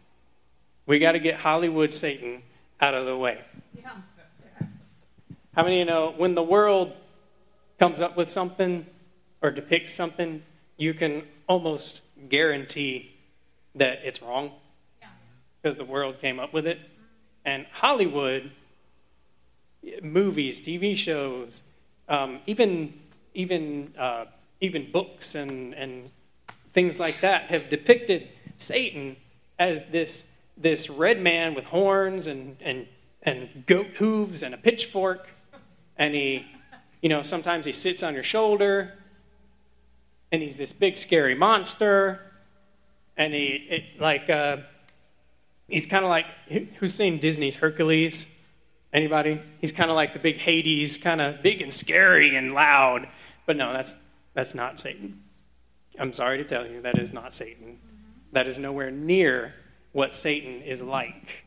We 0.86 0.98
got 0.98 1.12
to 1.12 1.18
get 1.18 1.36
Hollywood 1.36 1.92
Satan 1.92 2.42
out 2.80 2.94
of 2.94 3.06
the 3.06 3.16
way. 3.16 3.40
Yeah. 3.76 3.90
How 5.54 5.62
many 5.62 5.80
of 5.80 5.86
you 5.86 5.92
know 5.92 6.14
when 6.16 6.34
the 6.34 6.42
world 6.42 6.96
comes 7.78 8.00
up 8.00 8.16
with 8.16 8.28
something 8.28 8.86
or 9.42 9.50
depicts 9.50 9.92
something, 9.92 10.42
you 10.76 10.94
can 10.94 11.24
almost 11.48 12.02
guarantee 12.28 13.14
that 13.74 14.00
it's 14.04 14.22
wrong 14.22 14.52
because 15.60 15.76
the 15.76 15.84
world 15.84 16.18
came 16.20 16.40
up 16.40 16.52
with 16.52 16.66
it. 16.66 16.78
And 17.44 17.66
Hollywood, 17.72 18.50
movies, 20.02 20.60
TV 20.60 20.96
shows, 20.96 21.62
um, 22.08 22.40
even 22.46 22.94
even 23.34 23.94
uh, 23.98 24.26
even 24.60 24.90
books 24.90 25.34
and 25.34 25.74
and 25.74 26.10
things 26.72 26.98
like 26.98 27.20
that 27.20 27.44
have 27.44 27.68
depicted 27.68 28.28
Satan 28.56 29.16
as 29.58 29.84
this 29.84 30.24
this 30.56 30.88
red 30.90 31.20
man 31.20 31.54
with 31.54 31.64
horns 31.66 32.26
and 32.26 32.56
and 32.60 32.86
and 33.22 33.64
goat 33.66 33.86
hooves 33.98 34.42
and 34.42 34.54
a 34.54 34.58
pitchfork, 34.58 35.28
and 35.96 36.14
he, 36.14 36.44
you 37.00 37.08
know, 37.08 37.22
sometimes 37.22 37.66
he 37.66 37.72
sits 37.72 38.02
on 38.02 38.14
your 38.14 38.24
shoulder, 38.24 38.94
and 40.32 40.42
he's 40.42 40.56
this 40.56 40.72
big 40.72 40.96
scary 40.96 41.34
monster, 41.34 42.20
and 43.16 43.32
he 43.32 43.66
it, 43.70 44.00
like 44.00 44.28
uh, 44.28 44.58
he's 45.68 45.86
kind 45.86 46.04
of 46.04 46.10
like 46.10 46.26
who's 46.78 46.94
seen 46.94 47.18
Disney's 47.18 47.56
Hercules? 47.56 48.26
Anybody? 48.92 49.40
He's 49.60 49.72
kind 49.72 49.90
of 49.90 49.96
like 49.96 50.12
the 50.12 50.18
big 50.18 50.36
Hades, 50.36 50.98
kind 50.98 51.20
of 51.20 51.42
big 51.42 51.62
and 51.62 51.72
scary 51.72 52.36
and 52.36 52.52
loud. 52.52 53.08
But 53.46 53.56
no, 53.56 53.72
that's 53.72 53.96
that's 54.34 54.54
not 54.54 54.80
Satan. 54.80 55.22
I'm 55.98 56.12
sorry 56.12 56.38
to 56.38 56.44
tell 56.44 56.66
you, 56.66 56.82
that 56.82 56.98
is 56.98 57.12
not 57.12 57.34
Satan. 57.34 57.78
That 58.32 58.48
is 58.48 58.58
nowhere 58.58 58.90
near 58.90 59.54
what 59.92 60.14
Satan 60.14 60.62
is 60.62 60.80
like. 60.80 61.44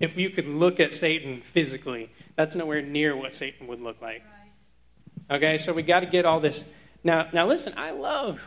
If 0.00 0.16
you 0.16 0.30
could 0.30 0.46
look 0.46 0.80
at 0.80 0.94
Satan 0.94 1.42
physically, 1.52 2.10
that's 2.36 2.54
nowhere 2.54 2.82
near 2.82 3.16
what 3.16 3.34
Satan 3.34 3.66
would 3.66 3.80
look 3.80 4.00
like. 4.00 4.22
Okay, 5.30 5.58
so 5.58 5.72
we 5.72 5.82
got 5.82 6.00
to 6.00 6.06
get 6.06 6.24
all 6.24 6.40
this. 6.40 6.64
Now, 7.02 7.28
now 7.32 7.46
listen, 7.46 7.72
I 7.76 7.90
love, 7.90 8.40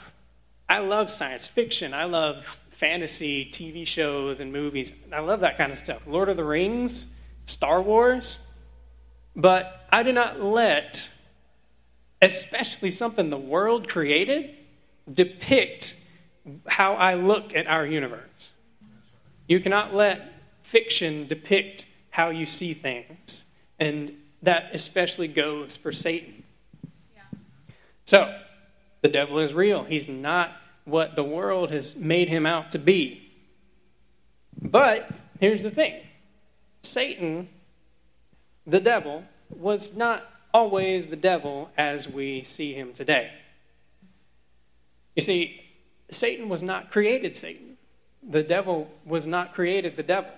I 0.70 0.80
love 0.80 1.10
science 1.10 1.48
fiction. 1.48 1.94
I 1.94 2.06
love 2.06 2.58
fantasy 2.82 3.46
TV 3.46 3.86
shows 3.86 4.40
and 4.40 4.52
movies. 4.52 4.92
I 5.14 5.20
love 5.20 5.42
that 5.42 5.56
kind 5.56 5.72
of 5.72 5.78
stuff. 5.78 6.02
Lord 6.08 6.30
of 6.30 6.36
the 6.36 6.44
Rings, 6.44 7.16
Star 7.46 7.80
Wars. 7.80 8.40
But 9.36 9.86
I 9.92 10.02
do 10.02 10.12
not 10.12 10.42
let, 10.42 11.08
especially 12.24 12.90
something 12.90 13.30
the 13.30 13.38
world 13.38 13.88
created, 13.88 14.56
depict 15.08 15.96
how 16.66 16.96
I 16.96 17.14
look 17.14 17.56
at 17.56 17.68
our 17.68 17.86
universe. 17.86 18.52
You 19.48 19.60
cannot 19.60 19.94
let 19.94 20.34
fiction 20.64 21.28
depict 21.28 21.86
how 22.10 22.32
you 22.32 22.48
see 22.48 22.74
things. 22.74 23.46
And 23.80 24.18
that 24.42 24.72
especially 24.74 25.28
goes 25.28 25.76
for 25.76 25.92
Satan. 25.92 26.42
Yeah. 27.14 27.22
So, 28.06 28.40
the 29.02 29.10
devil 29.10 29.38
is 29.38 29.54
real. 29.54 29.84
He's 29.84 30.08
not 30.08 30.52
what 30.86 31.16
the 31.16 31.24
world 31.24 31.72
has 31.72 31.96
made 31.96 32.28
him 32.28 32.46
out 32.46 32.72
to 32.72 32.80
be. 32.80 33.32
But 34.62 35.10
here's 35.40 35.64
the 35.64 35.72
thing 35.72 36.02
Satan, 36.82 37.50
the 38.66 38.80
devil, 38.80 39.24
was 39.50 39.96
not 39.96 40.24
always 40.54 41.08
the 41.08 41.16
devil 41.16 41.70
as 41.78 42.08
we 42.08 42.44
see 42.44 42.74
him 42.74 42.94
today. 42.94 43.32
You 45.16 45.22
see, 45.22 45.62
Satan 46.10 46.50
was 46.50 46.62
not 46.62 46.92
created 46.92 47.36
Satan. 47.36 47.78
The 48.24 48.44
devil 48.44 48.90
was 49.06 49.26
not 49.26 49.54
created 49.54 49.96
the 49.96 50.04
devil. 50.04 50.32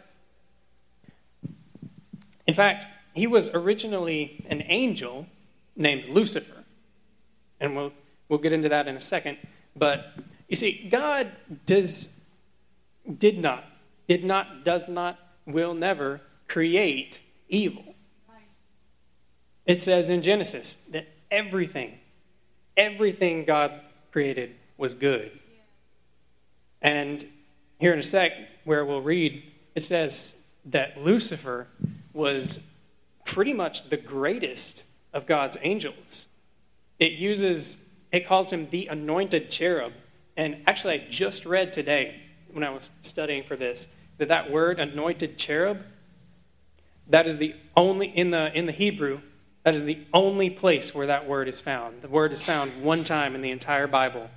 In 2.47 2.53
fact, 2.53 2.85
he 3.13 3.27
was 3.27 3.49
originally 3.49 4.45
an 4.49 4.63
angel 4.67 5.27
named 5.75 6.05
Lucifer. 6.05 6.63
And 7.59 7.75
we'll, 7.75 7.93
we'll 8.29 8.39
get 8.39 8.53
into 8.53 8.69
that 8.69 8.87
in 8.87 8.95
a 8.95 8.99
second. 8.99 9.37
But 9.75 10.13
you 10.53 10.55
see, 10.55 10.87
God 10.87 11.31
does, 11.65 12.15
did 13.17 13.39
not, 13.39 13.65
did 14.07 14.23
not, 14.23 14.63
does 14.63 14.87
not, 14.87 15.17
will 15.47 15.73
never 15.73 16.21
create 16.47 17.19
evil. 17.49 17.95
It 19.65 19.81
says 19.81 20.11
in 20.11 20.21
Genesis 20.21 20.75
that 20.91 21.07
everything, 21.31 21.97
everything 22.77 23.45
God 23.45 23.81
created 24.11 24.53
was 24.77 24.93
good. 24.93 25.31
And 26.83 27.25
here 27.79 27.93
in 27.93 27.97
a 27.97 28.03
sec, 28.03 28.33
where 28.63 28.85
we'll 28.85 29.01
read, 29.01 29.41
it 29.73 29.81
says 29.81 30.39
that 30.65 30.99
Lucifer 30.99 31.65
was 32.13 32.69
pretty 33.25 33.53
much 33.53 33.89
the 33.89 33.97
greatest 33.97 34.83
of 35.13 35.25
God's 35.25 35.57
angels. 35.63 36.27
It 36.99 37.13
uses, 37.13 37.83
it 38.11 38.27
calls 38.27 38.53
him 38.53 38.69
the 38.69 38.85
anointed 38.85 39.49
cherub. 39.49 39.93
And 40.35 40.63
actually, 40.67 40.95
I 40.95 41.07
just 41.09 41.45
read 41.45 41.71
today 41.71 42.21
when 42.51 42.63
I 42.63 42.69
was 42.69 42.89
studying 43.01 43.43
for 43.43 43.55
this 43.55 43.87
that 44.17 44.27
that 44.27 44.51
word 44.51 44.79
anointed 44.79 45.37
cherub 45.37 45.81
that 47.07 47.27
is 47.27 47.37
the 47.37 47.55
only 47.75 48.07
in 48.07 48.31
the 48.31 48.55
in 48.57 48.65
the 48.65 48.71
Hebrew 48.71 49.21
that 49.63 49.75
is 49.75 49.85
the 49.85 49.99
only 50.13 50.49
place 50.49 50.93
where 50.93 51.07
that 51.07 51.25
word 51.25 51.47
is 51.47 51.61
found. 51.61 52.01
The 52.01 52.09
word 52.09 52.33
is 52.33 52.43
found 52.43 52.83
one 52.83 53.05
time 53.05 53.33
in 53.33 53.41
the 53.41 53.51
entire 53.51 53.87
Bible 53.87 54.29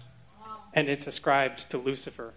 and 0.73 0.89
it's 0.89 1.07
ascribed 1.07 1.69
to 1.71 1.79
Lucifer. 1.79 2.35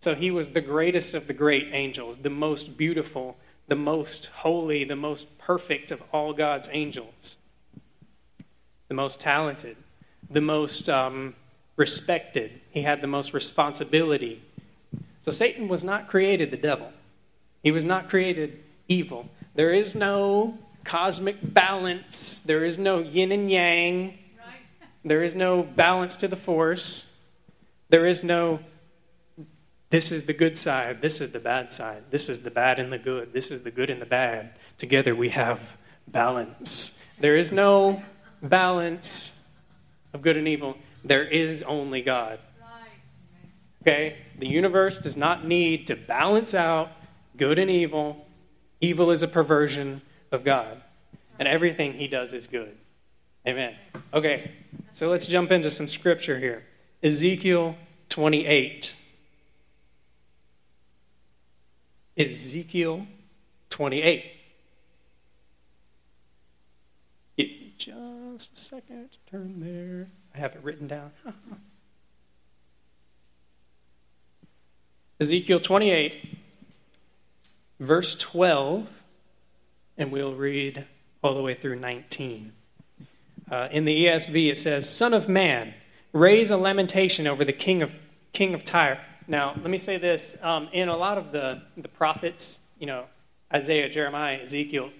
So 0.00 0.14
he 0.14 0.30
was 0.30 0.50
the 0.50 0.60
greatest 0.60 1.14
of 1.14 1.26
the 1.26 1.32
great 1.32 1.68
angels, 1.72 2.18
the 2.18 2.28
most 2.28 2.76
beautiful, 2.76 3.38
the 3.68 3.76
most 3.76 4.26
holy, 4.26 4.84
the 4.84 4.96
most 4.96 5.38
perfect 5.38 5.90
of 5.90 6.02
all 6.12 6.34
God's 6.34 6.68
angels, 6.72 7.38
the 8.88 8.94
most 8.94 9.20
talented, 9.20 9.78
the 10.28 10.42
most 10.42 10.90
um, 10.90 11.34
respected. 11.76 12.60
He 12.70 12.82
had 12.82 13.00
the 13.00 13.06
most 13.06 13.34
responsibility. 13.34 14.42
So 15.22 15.30
Satan 15.30 15.68
was 15.68 15.82
not 15.82 16.08
created 16.08 16.50
the 16.50 16.56
devil, 16.56 16.92
he 17.62 17.70
was 17.70 17.84
not 17.84 18.08
created 18.08 18.62
evil. 18.88 19.28
There 19.54 19.70
is 19.70 19.94
no 19.94 20.58
cosmic 20.84 21.36
balance, 21.40 22.40
there 22.40 22.64
is 22.64 22.78
no 22.78 22.98
yin 22.98 23.32
and 23.32 23.50
yang. 23.50 24.18
There 25.06 25.22
is 25.22 25.34
no 25.34 25.62
balance 25.62 26.16
to 26.18 26.28
the 26.28 26.36
force. 26.36 27.14
There 27.90 28.06
is 28.06 28.24
no, 28.24 28.60
this 29.90 30.10
is 30.10 30.24
the 30.24 30.32
good 30.32 30.58
side, 30.58 31.02
this 31.02 31.20
is 31.20 31.32
the 31.32 31.38
bad 31.38 31.72
side, 31.72 32.04
this 32.10 32.28
is 32.28 32.42
the 32.42 32.50
bad 32.50 32.78
and 32.78 32.92
the 32.92 32.98
good, 32.98 33.32
this 33.32 33.50
is 33.50 33.62
the 33.62 33.70
good 33.70 33.90
and 33.90 34.00
the 34.00 34.06
bad. 34.06 34.50
Together 34.78 35.14
we 35.14 35.28
have 35.28 35.60
balance. 36.08 37.02
There 37.20 37.36
is 37.36 37.52
no 37.52 38.02
balance 38.42 39.38
of 40.12 40.22
good 40.22 40.36
and 40.36 40.48
evil. 40.48 40.76
There 41.04 41.24
is 41.24 41.62
only 41.62 42.02
God. 42.02 42.40
Okay? 43.82 44.16
The 44.38 44.48
universe 44.48 44.98
does 44.98 45.16
not 45.16 45.46
need 45.46 45.86
to 45.88 45.96
balance 45.96 46.54
out 46.54 46.90
good 47.36 47.58
and 47.58 47.70
evil. 47.70 48.26
Evil 48.80 49.10
is 49.10 49.22
a 49.22 49.28
perversion 49.28 50.00
of 50.32 50.42
God. 50.44 50.80
And 51.38 51.46
everything 51.46 51.92
he 51.92 52.08
does 52.08 52.32
is 52.32 52.46
good. 52.46 52.76
Amen. 53.46 53.74
Okay, 54.14 54.52
so 54.92 55.10
let's 55.10 55.26
jump 55.26 55.50
into 55.50 55.70
some 55.70 55.86
scripture 55.86 56.38
here. 56.38 56.64
Ezekiel 57.02 57.76
28. 58.08 58.96
Ezekiel 62.16 63.06
28. 63.68 64.24
Give 67.36 67.48
me 67.48 67.74
just 67.76 68.52
a 68.52 68.56
second 68.56 69.10
to 69.10 69.18
turn 69.30 69.60
there. 69.60 70.08
I 70.34 70.38
have 70.38 70.54
it 70.56 70.64
written 70.64 70.88
down. 70.88 71.12
Ezekiel 75.20 75.60
28, 75.60 76.38
verse 77.78 78.16
12, 78.16 78.88
and 79.96 80.10
we'll 80.10 80.34
read 80.34 80.86
all 81.22 81.34
the 81.34 81.42
way 81.42 81.54
through 81.54 81.76
19. 81.76 82.52
Uh, 83.48 83.68
in 83.70 83.84
the 83.84 84.06
ESV, 84.06 84.50
it 84.50 84.58
says, 84.58 84.90
Son 84.90 85.14
of 85.14 85.28
man, 85.28 85.72
raise 86.12 86.50
a 86.50 86.56
lamentation 86.56 87.28
over 87.28 87.44
the 87.44 87.52
king 87.52 87.80
of, 87.80 87.94
king 88.32 88.54
of 88.54 88.64
Tyre. 88.64 88.98
Now, 89.28 89.52
let 89.52 89.70
me 89.70 89.78
say 89.78 89.98
this. 89.98 90.36
Um, 90.42 90.68
in 90.72 90.88
a 90.88 90.96
lot 90.96 91.16
of 91.16 91.30
the, 91.30 91.62
the 91.76 91.88
prophets, 91.88 92.58
you 92.80 92.86
know, 92.86 93.04
Isaiah, 93.52 93.88
Jeremiah, 93.88 94.40
Ezekiel, 94.40 94.90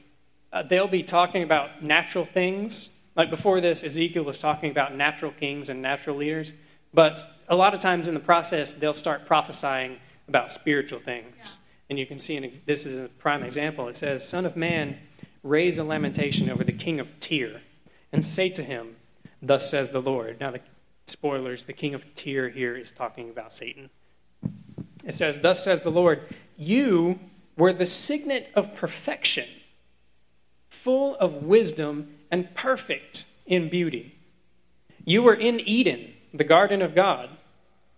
uh, 0.53 0.63
they'll 0.63 0.87
be 0.87 1.03
talking 1.03 1.43
about 1.43 1.83
natural 1.83 2.25
things 2.25 2.94
Like 3.17 3.31
before 3.31 3.61
this, 3.61 3.85
Ezekiel 3.85 4.25
was 4.25 4.39
talking 4.39 4.71
about 4.71 4.95
natural 4.95 5.31
kings 5.31 5.69
and 5.69 5.81
natural 5.81 6.17
leaders, 6.17 6.53
but 6.93 7.25
a 7.49 7.57
lot 7.57 7.75
of 7.75 7.81
times 7.81 8.09
in 8.09 8.15
the 8.15 8.21
process, 8.21 8.73
they'll 8.73 8.95
start 8.95 9.27
prophesying 9.27 9.99
about 10.29 10.53
spiritual 10.53 10.99
things. 10.99 11.35
Yeah. 11.39 11.51
And 11.91 11.99
you 11.99 12.07
can 12.07 12.19
see, 12.19 12.37
in, 12.37 12.51
this 12.67 12.87
is 12.87 13.05
a 13.05 13.09
prime 13.09 13.43
example. 13.43 13.89
It 13.89 13.97
says, 13.97 14.27
Son 14.27 14.47
of 14.47 14.57
man, 14.57 14.99
raise 15.43 15.79
a 15.79 15.85
lamentation 15.85 16.51
over 16.51 16.65
the 16.65 16.73
king 16.73 16.99
of 16.99 17.21
Tyre, 17.21 17.61
and 18.13 18.25
say 18.25 18.49
to 18.51 18.63
him, 18.63 18.97
Thus 19.43 19.71
says 19.71 19.91
the 19.91 20.01
Lord. 20.01 20.41
Now, 20.41 20.53
the 20.53 20.61
spoilers, 21.07 21.67
the 21.67 21.73
king 21.73 21.95
of 21.95 22.15
Tyre 22.15 22.49
here 22.49 22.75
is 22.75 22.91
talking 22.91 23.29
about 23.29 23.53
Satan. 23.53 23.91
It 25.05 25.13
says, 25.13 25.41
Thus 25.41 25.63
says 25.63 25.81
the 25.81 25.91
Lord, 25.91 26.23
you 26.57 27.21
were 27.57 27.73
the 27.73 27.87
signet 27.87 28.51
of 28.55 28.75
perfection, 28.75 29.47
full 30.71 31.15
of 31.17 31.43
wisdom 31.43 32.14
and 32.35 32.53
perfect 32.57 33.27
in 33.47 33.69
beauty. 33.69 34.13
You 35.05 35.23
were 35.23 35.37
in 35.37 35.61
Eden, 35.61 36.15
the 36.33 36.43
garden 36.43 36.83
of 36.83 36.93
God. 36.93 37.31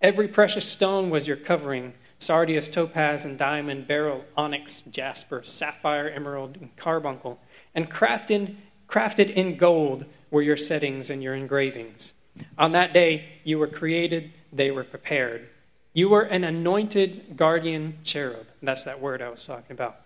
Every 0.02 0.28
precious 0.28 0.68
stone 0.68 1.08
was 1.08 1.26
your 1.26 1.38
covering 1.38 1.94
sardius, 2.18 2.68
topaz, 2.68 3.24
and 3.24 3.38
diamond, 3.38 3.88
beryl, 3.88 4.26
onyx, 4.36 4.82
jasper, 4.82 5.42
sapphire, 5.42 6.10
emerald, 6.10 6.58
and 6.60 6.76
carbuncle. 6.76 7.40
And 7.74 7.90
crafted, 7.90 8.56
crafted 8.86 9.30
in 9.30 9.56
gold 9.56 10.04
were 10.30 10.42
your 10.42 10.58
settings 10.58 11.08
and 11.08 11.22
your 11.22 11.34
engravings. 11.34 12.12
On 12.58 12.72
that 12.72 12.92
day 12.92 13.24
you 13.42 13.58
were 13.58 13.66
created, 13.66 14.34
they 14.52 14.70
were 14.70 14.84
prepared. 14.84 15.48
You 15.94 16.10
were 16.10 16.24
an 16.24 16.44
anointed 16.44 17.38
guardian 17.38 18.00
cherub. 18.04 18.46
That's 18.60 18.84
that 18.84 19.00
word 19.00 19.22
I 19.22 19.30
was 19.30 19.44
talking 19.44 19.72
about. 19.72 19.96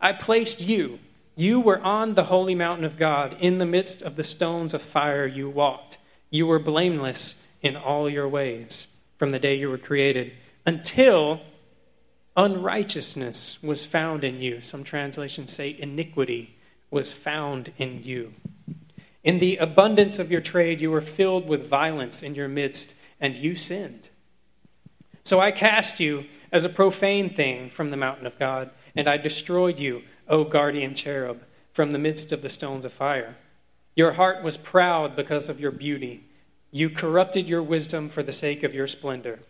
I 0.00 0.12
placed 0.12 0.60
you. 0.60 1.00
You 1.36 1.60
were 1.60 1.80
on 1.80 2.14
the 2.14 2.24
holy 2.24 2.54
mountain 2.54 2.84
of 2.84 2.96
God. 2.96 3.36
In 3.38 3.58
the 3.58 3.66
midst 3.66 4.00
of 4.00 4.16
the 4.16 4.24
stones 4.24 4.72
of 4.72 4.82
fire 4.82 5.26
you 5.26 5.50
walked. 5.50 5.98
You 6.30 6.46
were 6.46 6.58
blameless 6.58 7.46
in 7.62 7.76
all 7.76 8.08
your 8.08 8.28
ways 8.28 8.88
from 9.18 9.30
the 9.30 9.38
day 9.38 9.54
you 9.54 9.68
were 9.68 9.78
created 9.78 10.32
until 10.64 11.40
unrighteousness 12.36 13.62
was 13.62 13.84
found 13.84 14.24
in 14.24 14.40
you. 14.40 14.60
Some 14.60 14.82
translations 14.82 15.52
say 15.52 15.76
iniquity 15.78 16.56
was 16.90 17.12
found 17.12 17.72
in 17.78 18.02
you. 18.02 18.34
In 19.24 19.38
the 19.38 19.56
abundance 19.56 20.18
of 20.18 20.30
your 20.30 20.40
trade, 20.40 20.80
you 20.80 20.90
were 20.90 21.00
filled 21.00 21.48
with 21.48 21.68
violence 21.68 22.22
in 22.22 22.34
your 22.34 22.48
midst, 22.48 22.94
and 23.20 23.36
you 23.36 23.56
sinned. 23.56 24.08
So 25.24 25.40
I 25.40 25.50
cast 25.50 25.98
you 25.98 26.24
as 26.52 26.64
a 26.64 26.68
profane 26.68 27.30
thing 27.30 27.70
from 27.70 27.90
the 27.90 27.96
mountain 27.96 28.26
of 28.26 28.38
God, 28.38 28.70
and 28.94 29.08
I 29.08 29.16
destroyed 29.16 29.80
you, 29.80 30.02
O 30.28 30.44
guardian 30.44 30.94
cherub, 30.94 31.42
from 31.72 31.92
the 31.92 31.98
midst 31.98 32.32
of 32.32 32.42
the 32.42 32.48
stones 32.48 32.84
of 32.84 32.92
fire. 32.92 33.36
Your 33.94 34.12
heart 34.12 34.42
was 34.42 34.56
proud 34.56 35.16
because 35.16 35.48
of 35.48 35.60
your 35.60 35.70
beauty. 35.70 36.24
You 36.70 36.90
corrupted 36.90 37.46
your 37.46 37.62
wisdom 37.62 38.08
for 38.08 38.22
the 38.22 38.32
sake 38.32 38.62
of 38.62 38.74
your 38.74 38.86
splendor. 38.86 39.40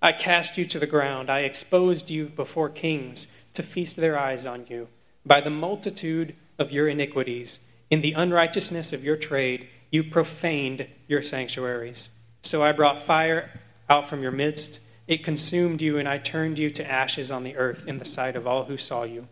I 0.00 0.12
cast 0.12 0.56
you 0.56 0.64
to 0.66 0.78
the 0.78 0.86
ground. 0.86 1.30
I 1.30 1.40
exposed 1.40 2.10
you 2.10 2.26
before 2.26 2.68
kings 2.68 3.26
to 3.54 3.62
feast 3.62 3.96
their 3.96 4.18
eyes 4.18 4.46
on 4.46 4.66
you. 4.68 4.88
By 5.26 5.40
the 5.40 5.50
multitude 5.50 6.36
of 6.58 6.70
your 6.70 6.88
iniquities, 6.88 7.60
in 7.90 8.00
the 8.00 8.12
unrighteousness 8.12 8.92
of 8.92 9.02
your 9.02 9.16
trade, 9.16 9.68
you 9.90 10.04
profaned 10.04 10.86
your 11.08 11.22
sanctuaries. 11.22 12.10
So 12.42 12.62
I 12.62 12.72
brought 12.72 13.00
fire 13.00 13.50
out 13.88 14.08
from 14.08 14.22
your 14.22 14.30
midst. 14.30 14.80
It 15.08 15.24
consumed 15.24 15.82
you, 15.82 15.98
and 15.98 16.08
I 16.08 16.18
turned 16.18 16.58
you 16.58 16.70
to 16.70 16.88
ashes 16.88 17.30
on 17.30 17.42
the 17.42 17.56
earth 17.56 17.86
in 17.86 17.98
the 17.98 18.04
sight 18.04 18.36
of 18.36 18.46
all 18.46 18.64
who 18.64 18.76
saw 18.76 19.02
you. 19.04 19.26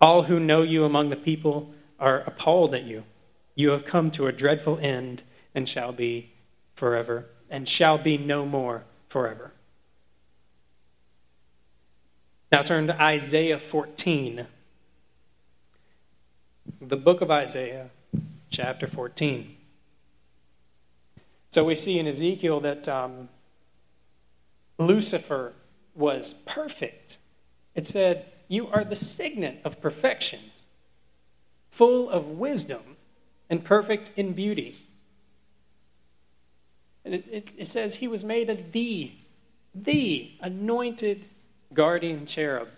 All 0.00 0.24
who 0.24 0.38
know 0.38 0.62
you 0.62 0.84
among 0.84 1.08
the 1.08 1.16
people 1.16 1.72
are 1.98 2.20
appalled 2.20 2.74
at 2.74 2.84
you. 2.84 3.04
You 3.54 3.70
have 3.70 3.84
come 3.84 4.10
to 4.12 4.26
a 4.26 4.32
dreadful 4.32 4.78
end 4.78 5.22
and 5.54 5.68
shall 5.68 5.92
be 5.92 6.32
forever, 6.74 7.26
and 7.48 7.68
shall 7.68 7.96
be 7.96 8.18
no 8.18 8.44
more 8.44 8.84
forever. 9.08 9.52
Now 12.52 12.62
turn 12.62 12.86
to 12.88 13.02
Isaiah 13.02 13.58
14 13.58 14.46
the 16.80 16.96
book 16.96 17.20
of 17.20 17.30
Isaiah, 17.30 17.90
chapter 18.50 18.86
14. 18.86 19.56
So 21.50 21.64
we 21.64 21.74
see 21.74 21.98
in 21.98 22.06
Ezekiel 22.06 22.60
that 22.60 22.88
um, 22.88 23.28
Lucifer 24.78 25.54
was 25.94 26.34
perfect. 26.46 27.18
It 27.74 27.86
said, 27.86 28.26
You 28.48 28.68
are 28.68 28.84
the 28.84 28.96
signet 28.96 29.60
of 29.64 29.80
perfection, 29.80 30.40
full 31.70 32.08
of 32.08 32.26
wisdom, 32.26 32.96
and 33.50 33.64
perfect 33.64 34.12
in 34.16 34.32
beauty. 34.32 34.76
And 37.04 37.14
it, 37.14 37.24
it, 37.30 37.48
it 37.56 37.66
says 37.66 37.96
he 37.96 38.08
was 38.08 38.24
made 38.24 38.50
of 38.50 38.72
the, 38.72 39.12
the 39.74 40.30
anointed 40.40 41.26
guardian 41.72 42.26
cherub. 42.26 42.68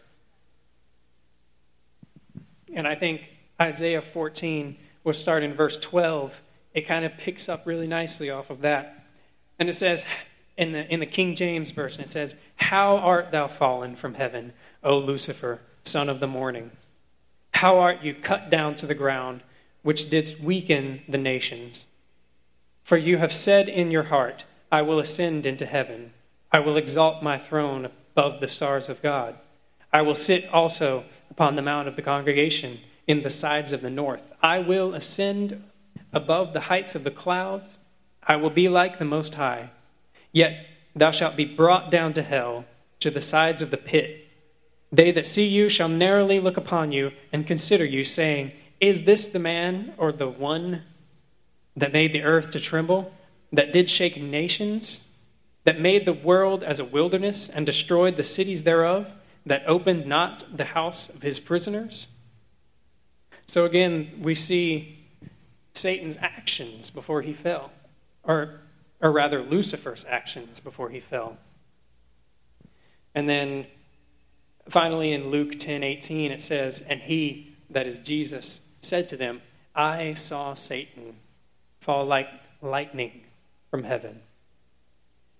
And 2.74 2.86
I 2.86 2.94
think 2.94 3.30
Isaiah 3.60 4.02
14, 4.02 4.76
we'll 5.04 5.14
start 5.14 5.42
in 5.42 5.54
verse 5.54 5.76
12. 5.78 6.40
It 6.74 6.82
kind 6.82 7.04
of 7.04 7.16
picks 7.16 7.48
up 7.48 7.66
really 7.66 7.86
nicely 7.86 8.30
off 8.30 8.50
of 8.50 8.60
that. 8.60 9.06
And 9.58 9.68
it 9.68 9.74
says, 9.74 10.04
in 10.58 10.72
the, 10.72 10.92
in 10.92 11.00
the 11.00 11.06
King 11.06 11.34
James 11.34 11.70
Version, 11.70 12.02
it 12.02 12.08
says, 12.08 12.34
How 12.56 12.98
art 12.98 13.30
thou 13.30 13.48
fallen 13.48 13.96
from 13.96 14.14
heaven, 14.14 14.52
O 14.82 14.98
Lucifer, 14.98 15.60
son 15.82 16.08
of 16.08 16.20
the 16.20 16.26
morning? 16.26 16.70
How 17.54 17.78
art 17.78 18.02
you 18.02 18.14
cut 18.14 18.50
down 18.50 18.76
to 18.76 18.86
the 18.86 18.94
ground, 18.94 19.42
which 19.82 20.08
didst 20.08 20.40
weaken 20.40 21.02
the 21.08 21.18
nations? 21.18 21.86
For 22.84 22.96
you 22.96 23.18
have 23.18 23.32
said 23.32 23.68
in 23.68 23.90
your 23.90 24.04
heart, 24.04 24.44
I 24.70 24.82
will 24.82 24.98
ascend 24.98 25.46
into 25.46 25.66
heaven. 25.66 26.12
I 26.52 26.60
will 26.60 26.76
exalt 26.76 27.22
my 27.22 27.38
throne 27.38 27.84
above 27.84 28.40
the 28.40 28.48
stars 28.48 28.88
of 28.88 29.02
God. 29.02 29.36
I 29.92 30.02
will 30.02 30.14
sit 30.14 30.48
also 30.52 31.04
upon 31.30 31.56
the 31.56 31.62
mount 31.62 31.88
of 31.88 31.96
the 31.96 32.02
congregation 32.02 32.78
in 33.06 33.22
the 33.22 33.30
sides 33.30 33.72
of 33.72 33.80
the 33.80 33.90
north. 33.90 34.32
I 34.42 34.60
will 34.60 34.94
ascend 34.94 35.62
above 36.12 36.52
the 36.52 36.60
heights 36.60 36.94
of 36.94 37.04
the 37.04 37.10
clouds. 37.10 37.76
I 38.22 38.36
will 38.36 38.50
be 38.50 38.68
like 38.68 38.98
the 38.98 39.04
Most 39.04 39.34
High. 39.34 39.70
Yet 40.32 40.66
thou 40.94 41.10
shalt 41.10 41.36
be 41.36 41.44
brought 41.44 41.90
down 41.90 42.12
to 42.12 42.22
hell, 42.22 42.66
to 43.00 43.10
the 43.10 43.20
sides 43.20 43.62
of 43.62 43.70
the 43.70 43.76
pit. 43.76 44.27
They 44.90 45.10
that 45.12 45.26
see 45.26 45.46
you 45.46 45.68
shall 45.68 45.88
narrowly 45.88 46.40
look 46.40 46.56
upon 46.56 46.92
you 46.92 47.12
and 47.32 47.46
consider 47.46 47.84
you, 47.84 48.04
saying, 48.04 48.52
Is 48.80 49.04
this 49.04 49.28
the 49.28 49.38
man 49.38 49.92
or 49.98 50.12
the 50.12 50.28
one 50.28 50.82
that 51.76 51.92
made 51.92 52.12
the 52.12 52.22
earth 52.22 52.50
to 52.52 52.60
tremble, 52.60 53.12
that 53.52 53.72
did 53.72 53.90
shake 53.90 54.20
nations, 54.20 55.06
that 55.64 55.80
made 55.80 56.06
the 56.06 56.12
world 56.12 56.62
as 56.62 56.78
a 56.78 56.84
wilderness 56.84 57.48
and 57.48 57.66
destroyed 57.66 58.16
the 58.16 58.22
cities 58.22 58.62
thereof, 58.62 59.12
that 59.44 59.62
opened 59.66 60.06
not 60.06 60.56
the 60.56 60.64
house 60.64 61.08
of 61.08 61.22
his 61.22 61.38
prisoners? 61.38 62.06
So 63.46 63.64
again, 63.64 64.20
we 64.22 64.34
see 64.34 64.98
Satan's 65.74 66.16
actions 66.20 66.90
before 66.90 67.22
he 67.22 67.32
fell, 67.32 67.72
or, 68.24 68.60
or 69.00 69.12
rather, 69.12 69.42
Lucifer's 69.42 70.04
actions 70.08 70.60
before 70.60 70.90
he 70.90 71.00
fell. 71.00 71.38
And 73.14 73.28
then 73.28 73.66
finally 74.70 75.12
in 75.12 75.30
Luke 75.30 75.58
10 75.58 75.82
18, 75.82 76.32
it 76.32 76.40
says, 76.40 76.80
And 76.82 77.00
he, 77.00 77.56
that 77.70 77.86
is 77.86 77.98
Jesus, 77.98 78.60
said 78.80 79.08
to 79.10 79.16
them, 79.16 79.42
I 79.74 80.14
saw 80.14 80.54
Satan 80.54 81.16
fall 81.80 82.04
like 82.04 82.28
lightning 82.60 83.22
from 83.70 83.84
heaven. 83.84 84.20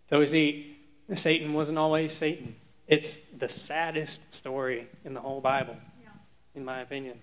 So, 0.09 0.21
is 0.21 0.31
he, 0.31 0.77
Satan 1.14 1.53
wasn't 1.53 1.79
always 1.79 2.12
Satan. 2.12 2.55
It's 2.87 3.17
the 3.17 3.49
saddest 3.49 4.33
story 4.35 4.88
in 5.05 5.14
the 5.14 5.21
whole 5.21 5.41
Bible, 5.41 5.77
yeah. 6.03 6.09
in 6.55 6.64
my 6.64 6.81
opinion. 6.81 7.19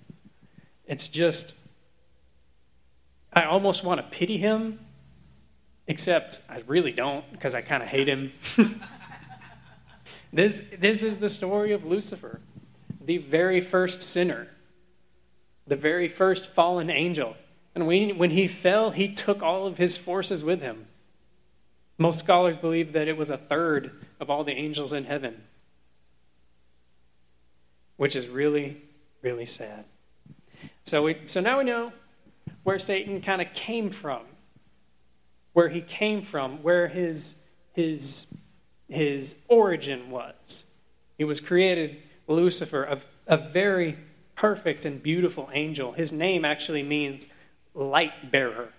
It's 0.86 1.08
just, 1.08 1.56
I 3.34 3.46
almost 3.46 3.84
want 3.84 4.00
to 4.00 4.08
pity 4.08 4.38
him, 4.38 4.80
except 5.88 6.42
I 6.50 6.64
really 6.68 6.92
don't 6.92 7.30
because 7.32 7.56
I 7.56 7.62
kind 7.62 7.82
of 7.82 7.90
hate 7.90 8.08
him. 8.08 8.32
this, 10.36 10.62
this 10.78 11.02
is 11.02 11.18
the 11.18 11.30
story 11.30 11.72
of 11.72 11.86
Lucifer, 11.86 12.42
the 13.04 13.20
very 13.20 13.62
first 13.62 14.02
sinner, 14.02 14.48
the 15.66 15.78
very 15.78 16.10
first 16.10 16.50
fallen 16.50 16.90
angel. 16.90 17.38
And 17.74 17.88
when, 17.88 18.18
when 18.18 18.32
he 18.32 18.48
fell, 18.50 18.92
he 18.92 19.14
took 19.14 19.42
all 19.42 19.66
of 19.66 19.78
his 19.78 19.96
forces 19.96 20.44
with 20.44 20.62
him. 20.62 20.88
Most 21.98 22.20
scholars 22.20 22.58
believe 22.58 22.94
that 22.94 23.08
it 23.08 23.16
was 23.16 23.30
a 23.30 23.38
third 23.38 23.92
of 24.20 24.30
all 24.30 24.44
the 24.44 24.52
angels 24.52 24.92
in 24.92 25.06
heaven, 25.06 25.42
which 27.96 28.18
is 28.18 28.28
really, 28.28 28.82
really 29.22 29.46
sad. 29.46 29.86
So, 30.84 31.04
we, 31.04 31.16
so 31.28 31.40
now 31.40 31.60
we 31.60 31.64
know 31.64 31.94
where 32.64 32.78
Satan 32.78 33.22
kind 33.22 33.42
of 33.42 33.54
came 33.54 33.90
from, 33.90 34.24
where 35.54 35.70
he 35.70 35.80
came 35.80 36.24
from, 36.24 36.62
where 36.62 36.90
his, 36.90 37.36
his, 37.72 38.28
his 38.90 39.36
origin 39.48 40.10
was. 40.10 40.66
He 41.18 41.24
was 41.24 41.42
created, 41.42 42.02
Lucifer, 42.28 42.84
a, 42.84 43.00
a 43.28 43.38
very 43.38 43.98
perfect 44.36 44.86
and 44.86 45.02
beautiful 45.02 45.50
angel. 45.54 45.94
His 45.94 46.12
name 46.12 46.46
actually 46.46 46.84
means 46.84 47.28
light 47.74 48.32
bearer. 48.32 48.70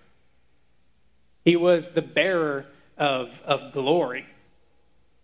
He 1.43 1.55
was 1.55 1.89
the 1.89 2.01
bearer 2.01 2.65
of, 2.97 3.41
of 3.45 3.71
glory. 3.73 4.25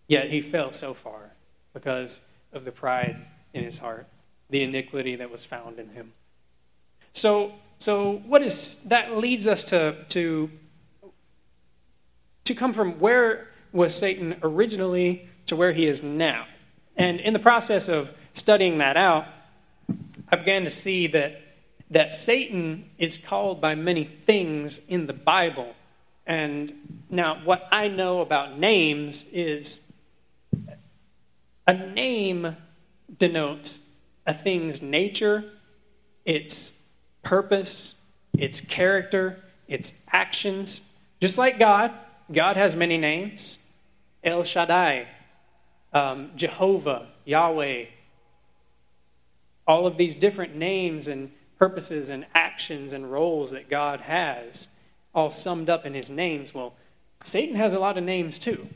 Yet 0.06 0.30
he 0.30 0.40
fell 0.40 0.72
so 0.72 0.94
far 0.94 1.32
because 1.72 2.20
of 2.52 2.64
the 2.64 2.72
pride 2.72 3.16
in 3.52 3.64
his 3.64 3.78
heart, 3.78 4.06
the 4.50 4.62
iniquity 4.62 5.16
that 5.16 5.30
was 5.30 5.44
found 5.44 5.78
in 5.78 5.88
him. 5.90 6.12
So, 7.12 7.52
so 7.78 8.22
what 8.26 8.42
is 8.42 8.84
that 8.84 9.16
leads 9.16 9.46
us 9.46 9.64
to, 9.64 9.96
to, 10.10 10.50
to 12.44 12.54
come 12.54 12.74
from 12.74 13.00
where 13.00 13.48
was 13.74 13.92
Satan 13.92 14.36
originally 14.42 15.28
to 15.46 15.56
where 15.56 15.72
he 15.72 15.84
is 15.84 16.02
now. 16.02 16.46
And 16.96 17.18
in 17.18 17.32
the 17.32 17.40
process 17.40 17.88
of 17.88 18.08
studying 18.32 18.78
that 18.78 18.96
out, 18.96 19.26
I 20.28 20.36
began 20.36 20.64
to 20.64 20.70
see 20.70 21.08
that, 21.08 21.40
that 21.90 22.14
Satan 22.14 22.88
is 22.98 23.18
called 23.18 23.60
by 23.60 23.74
many 23.74 24.04
things 24.04 24.80
in 24.88 25.06
the 25.08 25.12
Bible. 25.12 25.74
And 26.24 26.72
now, 27.10 27.40
what 27.44 27.66
I 27.70 27.88
know 27.88 28.20
about 28.20 28.58
names 28.58 29.26
is 29.32 29.80
a 31.66 31.74
name 31.74 32.56
denotes 33.18 33.80
a 34.24 34.32
thing's 34.32 34.80
nature, 34.80 35.44
its 36.24 36.80
purpose, 37.22 38.00
its 38.38 38.60
character, 38.60 39.42
its 39.66 40.00
actions. 40.12 40.80
Just 41.20 41.38
like 41.38 41.58
God, 41.58 41.92
God 42.32 42.56
has 42.56 42.76
many 42.76 42.96
names 42.96 43.58
El 44.24 44.42
Shaddai, 44.42 45.06
um, 45.92 46.30
Jehovah, 46.34 47.06
Yahweh. 47.24 47.84
All 49.66 49.86
of 49.86 49.96
these 49.96 50.14
different 50.14 50.56
names 50.56 51.08
and 51.08 51.30
purposes 51.58 52.08
and 52.10 52.26
actions 52.34 52.92
and 52.92 53.10
roles 53.10 53.52
that 53.52 53.68
God 53.68 54.00
has, 54.00 54.68
all 55.14 55.30
summed 55.30 55.70
up 55.70 55.86
in 55.86 55.94
his 55.94 56.10
names. 56.10 56.54
Well, 56.54 56.74
Satan 57.22 57.56
has 57.56 57.72
a 57.74 57.78
lot 57.78 57.96
of 57.96 58.04
names 58.04 58.38
too. 58.38 58.66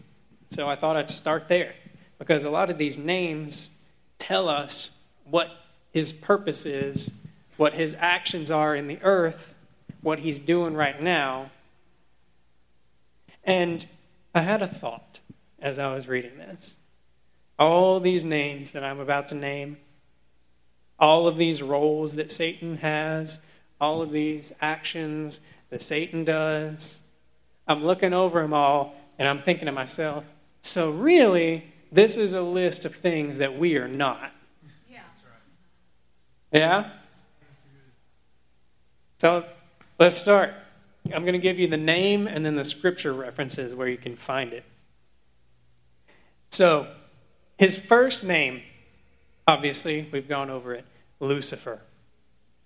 So 0.51 0.69
I 0.69 0.77
thought 0.77 0.97
I'd 0.97 1.11
start 1.11 1.49
there 1.49 1.75
because 2.19 2.45
a 2.45 2.51
lot 2.51 2.71
of 2.71 2.79
these 2.79 2.97
names 2.97 3.71
tell 4.19 4.49
us 4.49 4.91
what 5.25 5.49
his 5.93 6.13
purpose 6.13 6.65
is, 6.65 7.11
what 7.57 7.75
his 7.75 7.97
actions 7.99 8.51
are 8.51 8.75
in 8.75 8.87
the 8.87 8.99
earth, 9.03 9.55
what 10.01 10.19
he's 10.21 10.39
doing 10.39 10.75
right 10.75 11.01
now. 11.03 11.51
And 13.45 13.85
I 14.35 14.41
had 14.43 14.63
a 14.63 14.67
thought 14.67 15.08
as 15.61 15.79
I 15.79 15.93
was 15.93 16.09
reading 16.09 16.39
this. 16.39 16.77
All 17.59 18.01
these 18.01 18.25
names 18.25 18.73
that 18.73 18.85
I'm 18.85 19.01
about 19.01 19.29
to 19.29 19.35
name, 19.35 19.79
all 20.99 21.27
of 21.27 21.37
these 21.37 21.63
roles 21.63 22.17
that 22.17 22.31
Satan 22.31 22.79
has, 22.79 23.41
all 23.81 24.03
of 24.03 24.11
these 24.13 24.53
actions 24.61 25.41
that 25.71 25.83
Satan 25.83 26.25
does, 26.25 26.99
I'm 27.67 27.85
looking 27.85 28.13
over 28.13 28.41
them 28.41 28.55
all 28.55 28.97
and 29.19 29.29
I'm 29.29 29.43
thinking 29.43 29.67
to 29.67 29.73
myself, 29.73 30.25
so 30.63 30.91
really, 30.91 31.65
this 31.91 32.17
is 32.17 32.33
a 32.33 32.43
list 32.43 32.85
of 32.85 32.95
things 32.95 33.39
that 33.39 33.59
we 33.59 33.77
are 33.77 33.89
not. 33.89 34.33
Yeah? 34.91 35.01
Yeah? 36.53 36.91
So 39.21 39.45
let's 39.99 40.17
start. 40.17 40.51
I'm 41.13 41.23
going 41.23 41.33
to 41.33 41.39
give 41.39 41.59
you 41.59 41.67
the 41.67 41.77
name 41.77 42.27
and 42.27 42.45
then 42.45 42.55
the 42.55 42.65
scripture 42.65 43.13
references 43.13 43.75
where 43.75 43.89
you 43.89 43.97
can 43.97 44.17
find 44.17 44.53
it. 44.53 44.65
So, 46.51 46.87
his 47.57 47.77
first 47.77 48.25
name, 48.25 48.63
obviously, 49.47 50.09
we've 50.13 50.29
gone 50.29 50.51
over 50.51 50.75
it 50.75 50.85
Lucifer. 51.21 51.81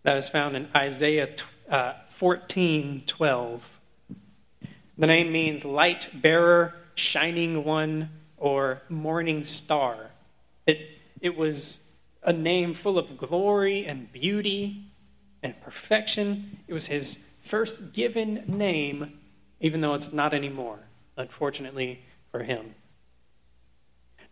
That 0.03 0.17
is 0.17 0.29
found 0.29 0.57
in 0.57 0.69
Isaiah 0.75 1.29
uh, 1.69 1.95
14 2.11 3.05
12. 3.07 3.81
The 4.99 5.07
name 5.07 5.33
means 5.33 5.65
light 5.65 6.09
bearer, 6.15 6.75
shining 6.95 7.65
one, 7.65 8.11
or 8.37 8.83
morning 8.89 9.45
star. 9.45 10.11
It, 10.67 10.99
it 11.21 11.37
was 11.37 11.91
a 12.23 12.33
name 12.33 12.75
full 12.75 12.99
of 12.99 13.17
glory 13.17 13.87
and 13.87 14.13
beauty 14.13 14.85
and 15.43 15.61
perfection. 15.61 16.59
It 16.69 16.75
was 16.75 16.87
his 16.87 17.33
first 17.45 17.93
given 17.93 18.45
name, 18.47 19.19
even 19.61 19.81
though 19.81 19.95
it's 19.95 20.13
not 20.13 20.35
anymore, 20.35 20.79
unfortunately 21.17 22.03
for 22.31 22.43
him. 22.43 22.75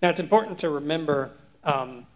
Now, 0.03 0.09
it's 0.09 0.21
important 0.21 0.59
to 0.61 0.71
remember, 0.71 1.31
um, 1.63 2.07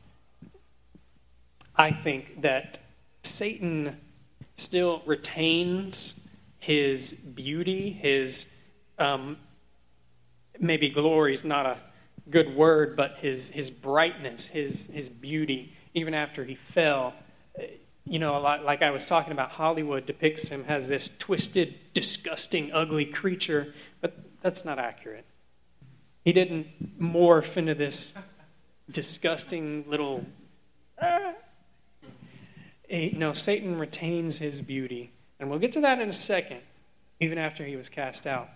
I 1.77 1.90
think, 1.90 2.40
that 2.40 2.79
Satan 3.23 4.01
still 4.57 5.03
retains 5.05 6.29
his 6.61 7.12
beauty, 7.12 7.90
his 7.90 8.51
um, 8.99 9.37
maybe 10.59 10.88
glory 10.88 11.35
is 11.35 11.44
not 11.44 11.66
a 11.66 11.77
good 12.31 12.57
word, 12.57 12.97
but 12.97 13.16
his, 13.18 13.51
his 13.51 13.68
brightness, 13.70 14.47
his, 14.47 14.87
his 14.87 15.11
beauty, 15.11 15.75
even 15.92 16.14
after 16.14 16.42
he 16.42 16.55
fell. 16.55 17.12
You 18.07 18.18
know, 18.18 18.35
a 18.37 18.40
lot, 18.40 18.64
like 18.64 18.81
I 18.81 18.92
was 18.92 19.05
talking 19.05 19.33
about, 19.33 19.51
Hollywood 19.51 20.07
depicts 20.07 20.49
him 20.49 20.64
as 20.68 20.88
this 20.88 21.11
twisted, 21.18 21.75
disgusting, 21.92 22.73
ugly 22.73 23.05
creature, 23.05 23.75
but 24.01 24.16
that's 24.40 24.64
not 24.64 24.79
accurate. 24.79 25.27
He 26.24 26.32
didn't 26.32 27.00
morph 27.00 27.56
into 27.56 27.74
this 27.74 28.14
disgusting 28.90 29.84
little. 29.87 30.24
Ah. 31.00 31.34
no, 32.90 33.32
Satan 33.34 33.78
retains 33.78 34.38
his 34.38 34.60
beauty. 34.60 35.12
And 35.38 35.50
we'll 35.50 35.58
get 35.58 35.72
to 35.72 35.80
that 35.82 36.00
in 36.00 36.08
a 36.08 36.14
second, 36.14 36.60
even 37.20 37.37
after 37.37 37.64
he 37.64 37.76
was 37.76 37.88
cast 37.88 38.26
out. 38.26 38.48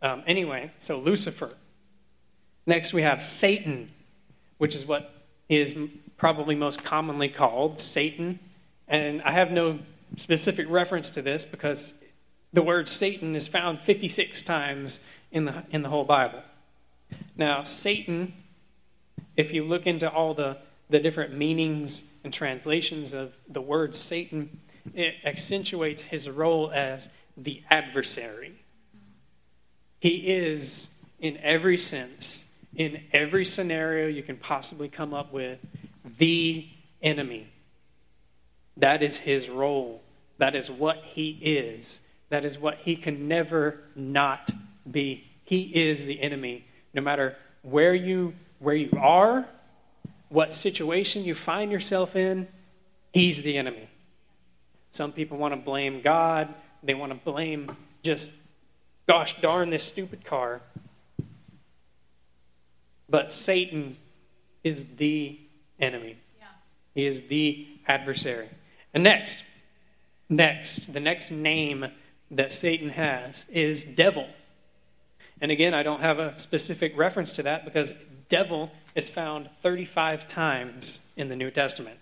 Um, 0.00 0.22
anyway, 0.26 0.70
so 0.78 0.98
Lucifer. 0.98 1.54
Next, 2.66 2.94
we 2.94 3.02
have 3.02 3.22
Satan, 3.22 3.90
which 4.58 4.74
is 4.74 4.86
what 4.86 5.12
is 5.48 5.76
probably 6.16 6.54
most 6.54 6.84
commonly 6.84 7.28
called 7.28 7.80
Satan. 7.80 8.38
And 8.86 9.20
I 9.22 9.32
have 9.32 9.50
no 9.50 9.80
specific 10.16 10.68
reference 10.70 11.10
to 11.10 11.22
this 11.22 11.44
because 11.44 11.94
the 12.52 12.62
word 12.62 12.88
Satan 12.88 13.36
is 13.36 13.48
found 13.48 13.80
56 13.80 14.40
times 14.42 15.06
in 15.30 15.44
the, 15.44 15.64
in 15.70 15.82
the 15.82 15.88
whole 15.88 16.04
Bible. 16.04 16.42
Now, 17.36 17.62
Satan, 17.62 18.32
if 19.36 19.52
you 19.52 19.64
look 19.64 19.86
into 19.86 20.10
all 20.10 20.34
the, 20.34 20.58
the 20.90 20.98
different 20.98 21.36
meanings 21.36 22.14
and 22.24 22.32
translations 22.32 23.12
of 23.12 23.34
the 23.48 23.60
word 23.60 23.94
Satan, 23.96 24.60
it 24.94 25.14
accentuates 25.24 26.02
his 26.02 26.28
role 26.28 26.70
as 26.72 27.08
the 27.36 27.62
adversary. 27.70 28.54
He 30.00 30.28
is, 30.28 30.90
in 31.18 31.38
every 31.38 31.78
sense, 31.78 32.46
in 32.76 33.02
every 33.12 33.44
scenario 33.44 34.08
you 34.08 34.22
can 34.22 34.36
possibly 34.36 34.88
come 34.88 35.12
up 35.12 35.32
with, 35.32 35.58
the 36.18 36.66
enemy. 37.02 37.48
That 38.76 39.02
is 39.02 39.18
his 39.18 39.48
role. 39.48 40.02
That 40.38 40.54
is 40.54 40.70
what 40.70 40.98
he 40.98 41.30
is. 41.30 42.00
That 42.28 42.44
is 42.44 42.58
what 42.58 42.78
he 42.78 42.96
can 42.96 43.28
never 43.28 43.80
not 43.96 44.50
be. 44.90 45.24
He 45.44 45.62
is 45.88 46.04
the 46.04 46.20
enemy. 46.20 46.64
No 46.94 47.02
matter 47.02 47.36
where 47.62 47.94
you 47.94 48.34
where 48.58 48.74
you 48.74 48.90
are, 48.98 49.46
what 50.28 50.52
situation 50.52 51.24
you 51.24 51.34
find 51.34 51.70
yourself 51.70 52.16
in, 52.16 52.48
he's 53.12 53.42
the 53.42 53.56
enemy. 53.56 53.88
Some 54.90 55.12
people 55.12 55.38
want 55.38 55.54
to 55.54 55.60
blame 55.60 56.00
God. 56.00 56.52
They 56.82 56.94
want 56.94 57.12
to 57.12 57.18
blame 57.18 57.76
just, 58.02 58.32
gosh 59.06 59.40
darn 59.40 59.70
this 59.70 59.84
stupid 59.84 60.24
car. 60.24 60.60
But 63.08 63.30
Satan 63.32 63.96
is 64.64 64.84
the 64.96 65.38
enemy. 65.80 66.16
Yeah. 66.38 66.46
He 66.94 67.06
is 67.06 67.22
the 67.22 67.66
adversary. 67.86 68.48
And 68.92 69.02
next, 69.02 69.44
next, 70.28 70.92
the 70.92 71.00
next 71.00 71.30
name 71.30 71.86
that 72.30 72.52
Satan 72.52 72.90
has 72.90 73.46
is 73.48 73.84
devil. 73.84 74.28
And 75.40 75.52
again, 75.52 75.74
I 75.74 75.82
don't 75.82 76.00
have 76.00 76.18
a 76.18 76.36
specific 76.38 76.96
reference 76.96 77.32
to 77.32 77.42
that 77.44 77.64
because 77.64 77.94
devil 78.28 78.70
is 78.94 79.08
found 79.08 79.48
35 79.62 80.26
times 80.26 81.12
in 81.16 81.28
the 81.28 81.36
New 81.36 81.50
Testament. 81.50 81.98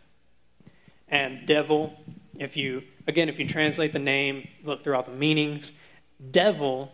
And 1.09 1.46
devil, 1.46 1.99
if 2.38 2.57
you, 2.57 2.83
again, 3.07 3.29
if 3.29 3.38
you 3.38 3.46
translate 3.46 3.92
the 3.92 3.99
name, 3.99 4.49
look 4.64 4.83
throughout 4.83 5.07
the 5.07 5.12
meanings, 5.12 5.72
devil 6.31 6.92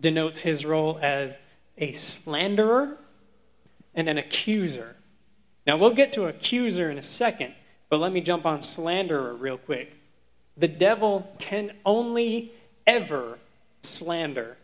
denotes 0.00 0.40
his 0.40 0.64
role 0.64 0.98
as 1.00 1.38
a 1.78 1.92
slanderer 1.92 2.98
and 3.94 4.08
an 4.08 4.18
accuser. 4.18 4.96
Now, 5.66 5.76
we'll 5.76 5.94
get 5.94 6.12
to 6.12 6.26
accuser 6.26 6.90
in 6.90 6.98
a 6.98 7.02
second, 7.02 7.54
but 7.88 7.98
let 7.98 8.12
me 8.12 8.20
jump 8.20 8.44
on 8.44 8.62
slanderer 8.62 9.34
real 9.34 9.58
quick. 9.58 9.92
The 10.56 10.68
devil 10.68 11.34
can 11.38 11.72
only 11.84 12.52
ever 12.86 13.38
slander 13.82 14.56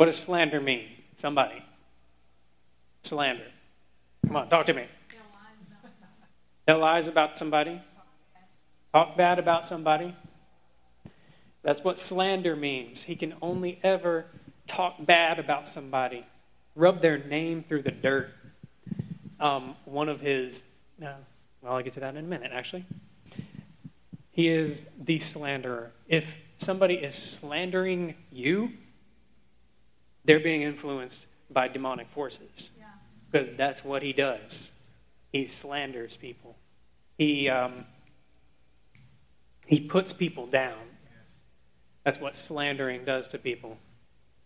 what 0.00 0.06
does 0.06 0.16
slander 0.16 0.62
mean? 0.62 0.86
Somebody. 1.16 1.62
Slander. 3.02 3.44
Come 4.26 4.36
on, 4.36 4.48
talk 4.48 4.64
to 4.64 4.72
me. 4.72 4.86
Tell 6.66 6.78
lies 6.78 7.06
about 7.06 7.36
somebody. 7.36 7.82
Talk 8.94 9.18
bad 9.18 9.38
about 9.38 9.66
somebody. 9.66 10.16
That's 11.62 11.84
what 11.84 11.98
slander 11.98 12.56
means. 12.56 13.02
He 13.02 13.14
can 13.14 13.34
only 13.42 13.78
ever 13.82 14.24
talk 14.66 14.94
bad 15.04 15.38
about 15.38 15.68
somebody, 15.68 16.24
rub 16.74 17.02
their 17.02 17.18
name 17.18 17.62
through 17.62 17.82
the 17.82 17.90
dirt. 17.90 18.30
Um, 19.38 19.76
one 19.84 20.08
of 20.08 20.22
his, 20.22 20.64
uh, 21.02 21.12
well, 21.60 21.74
I'll 21.74 21.82
get 21.82 21.92
to 21.92 22.00
that 22.00 22.16
in 22.16 22.24
a 22.24 22.26
minute, 22.26 22.52
actually. 22.54 22.86
He 24.30 24.48
is 24.48 24.88
the 24.98 25.18
slanderer. 25.18 25.92
If 26.08 26.24
somebody 26.56 26.94
is 26.94 27.14
slandering 27.14 28.14
you, 28.32 28.72
they're 30.24 30.40
being 30.40 30.62
influenced 30.62 31.26
by 31.50 31.68
demonic 31.68 32.08
forces. 32.10 32.70
Yeah. 32.78 32.84
Because 33.30 33.50
that's 33.56 33.84
what 33.84 34.02
he 34.02 34.12
does. 34.12 34.72
He 35.32 35.46
slanders 35.46 36.16
people. 36.16 36.56
He, 37.18 37.48
um, 37.48 37.84
he 39.66 39.80
puts 39.80 40.12
people 40.12 40.46
down. 40.46 40.78
That's 42.04 42.18
what 42.18 42.34
slandering 42.34 43.04
does 43.04 43.28
to 43.28 43.38
people. 43.38 43.78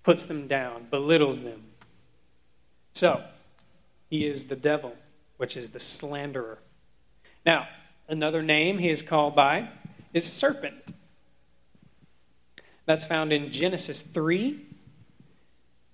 Puts 0.03 0.25
them 0.25 0.49
down, 0.49 0.89
belittles 0.91 1.43
them. 1.43 1.63
So, 2.93 3.23
he 4.11 4.27
is 4.27 4.45
the 4.45 4.57
devil, 4.57 4.95
which 5.39 5.57
is 5.57 5.71
the 5.71 5.81
slanderer. 5.81 6.59
Now, 7.47 7.69
another 8.09 8.43
name 8.43 8.79
he 8.79 8.91
is 8.91 9.03
called 9.03 9.35
by 9.35 9.69
is 10.13 10.31
serpent. 10.31 10.75
That's 12.87 13.07
found 13.07 13.33
in 13.33 13.51
Genesis 13.51 14.03
3, 14.03 14.61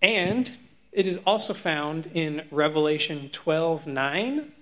and 0.02 0.50
it 0.92 1.06
is 1.06 1.18
also 1.26 1.54
found 1.54 2.10
in 2.14 2.46
Revelation 2.50 3.28
12 3.30 3.86
9 3.86 4.52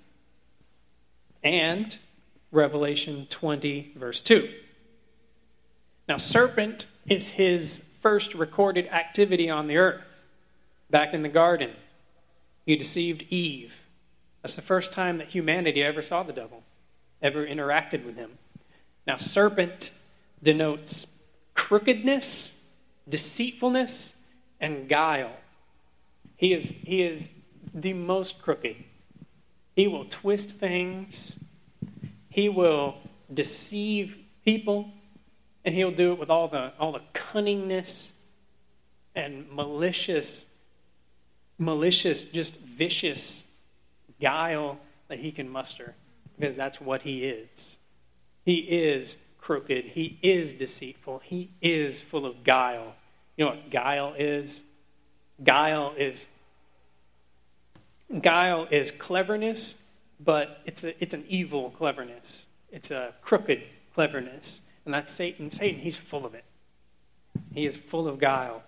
and 1.42 1.98
Revelation 2.51 3.27
20, 3.31 3.92
verse 3.96 4.20
2. 4.20 4.48
Now, 6.09 6.16
serpent 6.16 6.87
is 7.07 7.29
his 7.29 7.92
first 8.01 8.35
recorded 8.35 8.87
activity 8.88 9.51
on 9.51 9.66
the 9.66 9.77
earth 9.77 10.03
back 10.90 11.12
in 11.12 11.22
the 11.22 11.29
garden. 11.29 11.70
He 12.64 12.77
deceived 12.77 13.24
Eve. 13.31 13.74
That's 14.42 14.57
the 14.57 14.62
first 14.62 14.92
time 14.92 15.18
that 15.18 15.29
humanity 15.29 15.83
ever 15.83 16.01
saw 16.01 16.22
the 16.22 16.33
devil, 16.33 16.62
ever 17.20 17.46
interacted 17.46 18.05
with 18.05 18.16
him. 18.16 18.38
Now, 19.07 19.16
serpent 19.16 19.92
denotes 20.42 21.07
crookedness, 21.55 22.70
deceitfulness, 23.09 24.17
and 24.60 24.88
guile. 24.88 25.32
He 26.36 26.52
is, 26.52 26.70
he 26.70 27.02
is 27.02 27.30
the 27.74 27.92
most 27.92 28.42
crooked. 28.42 28.76
He 29.74 29.88
will 29.88 30.06
twist 30.06 30.58
things, 30.58 31.38
he 32.30 32.48
will 32.48 32.96
deceive 33.32 34.18
people, 34.44 34.90
and 35.64 35.74
he'll 35.74 35.90
do 35.90 36.12
it 36.12 36.18
with 36.18 36.30
all 36.30 36.48
the, 36.48 36.72
all 36.78 36.92
the 36.92 37.02
cunningness 37.12 38.12
and 39.14 39.50
malicious, 39.52 40.46
malicious, 41.58 42.22
just 42.24 42.56
vicious 42.56 43.56
guile 44.20 44.78
that 45.08 45.18
he 45.18 45.30
can 45.32 45.48
muster, 45.48 45.94
because 46.38 46.56
that's 46.56 46.80
what 46.80 47.02
he 47.02 47.24
is. 47.24 47.78
He 48.44 48.56
is 48.58 49.16
crooked. 49.38 49.84
He 49.84 50.18
is 50.22 50.54
deceitful. 50.54 51.20
He 51.24 51.50
is 51.60 52.00
full 52.00 52.26
of 52.26 52.44
guile. 52.44 52.94
You 53.38 53.44
know 53.44 53.53
what 53.53 53.70
guile 53.70 54.14
is? 54.18 54.62
Guile 55.42 55.94
is 55.96 56.27
guile 58.20 58.66
is 58.70 58.90
cleverness, 58.90 59.87
but 60.18 60.61
it's 60.66 60.83
a, 60.83 61.01
it's 61.03 61.14
an 61.14 61.24
evil 61.29 61.70
cleverness. 61.70 62.46
It's 62.72 62.90
a 62.90 63.14
crooked 63.22 63.62
cleverness. 63.94 64.62
And 64.85 64.92
that's 64.92 65.12
Satan. 65.12 65.51
Satan, 65.51 65.81
he's 65.81 65.96
full 65.96 66.27
of 66.27 66.35
it. 66.35 66.44
He 67.55 67.64
is 67.64 67.77
full 67.77 68.09
of 68.09 68.18
guile. 68.18 68.62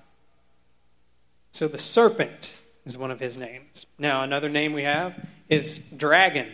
So 1.50 1.66
the 1.66 1.78
serpent 1.78 2.62
is 2.84 2.96
one 2.96 3.10
of 3.10 3.18
his 3.18 3.36
names. 3.36 3.86
Now, 3.98 4.22
another 4.22 4.48
name 4.48 4.72
we 4.72 4.84
have 4.84 5.18
is 5.48 5.78
dragon. 5.78 6.48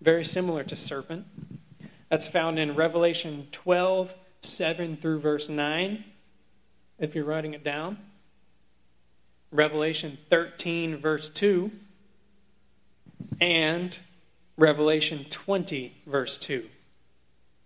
Very 0.00 0.24
similar 0.24 0.64
to 0.64 0.76
serpent. 0.76 1.26
That's 2.08 2.26
found 2.26 2.58
in 2.58 2.74
Revelation 2.74 3.48
12, 3.52 4.14
7 4.40 4.96
through 4.96 5.18
verse 5.18 5.48
9, 5.50 6.04
if 6.98 7.14
you're 7.14 7.24
writing 7.24 7.54
it 7.54 7.64
down. 7.64 7.98
Revelation 9.52 10.18
13, 10.28 10.96
verse 10.96 11.28
2, 11.28 11.70
and 13.40 13.98
Revelation 14.56 15.24
20, 15.30 15.92
verse 16.06 16.36
2. 16.36 16.64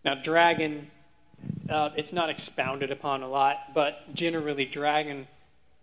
Now, 0.04 0.14
dragon, 0.14 0.90
uh, 1.68 1.90
it's 1.96 2.12
not 2.12 2.28
expounded 2.28 2.90
upon 2.90 3.22
a 3.22 3.28
lot, 3.28 3.74
but 3.74 4.14
generally, 4.14 4.66
dragon 4.66 5.26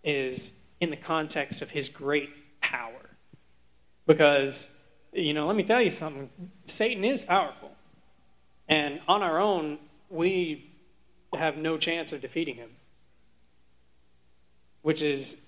is 0.04 0.52
in 0.80 0.90
the 0.90 0.96
context 0.96 1.62
of 1.62 1.70
his 1.70 1.88
great 1.88 2.30
power. 2.60 3.10
Because, 4.06 4.70
you 5.12 5.34
know, 5.34 5.46
let 5.46 5.56
me 5.56 5.64
tell 5.64 5.82
you 5.82 5.90
something 5.90 6.30
Satan 6.66 7.04
is 7.04 7.22
powerful. 7.22 7.72
And 8.68 9.00
on 9.08 9.22
our 9.22 9.40
own, 9.40 9.78
we 10.10 10.70
have 11.34 11.56
no 11.56 11.78
chance 11.78 12.12
of 12.12 12.20
defeating 12.20 12.56
him. 12.56 12.70
Which 14.82 15.02
is 15.02 15.42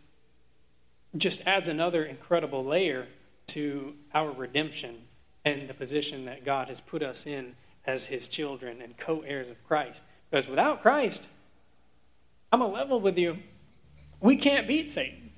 just 1.16 1.42
adds 1.46 1.68
another 1.68 2.04
incredible 2.04 2.64
layer 2.64 3.08
to 3.48 3.94
our 4.14 4.30
redemption 4.30 5.02
and 5.44 5.68
the 5.68 5.74
position 5.74 6.24
that 6.26 6.44
God 6.44 6.68
has 6.68 6.80
put 6.80 7.02
us 7.02 7.26
in 7.26 7.56
as 7.84 8.06
his 8.06 8.28
children 8.28 8.80
and 8.80 8.96
co 8.96 9.20
heirs 9.20 9.48
of 9.48 9.56
Christ. 9.66 10.02
Because 10.30 10.48
without 10.48 10.82
Christ, 10.82 11.28
I'm 12.52 12.60
a 12.60 12.68
level 12.68 13.00
with 13.00 13.18
you. 13.18 13.38
We 14.20 14.36
can't 14.36 14.68
beat 14.68 14.90
Satan. 14.90 15.32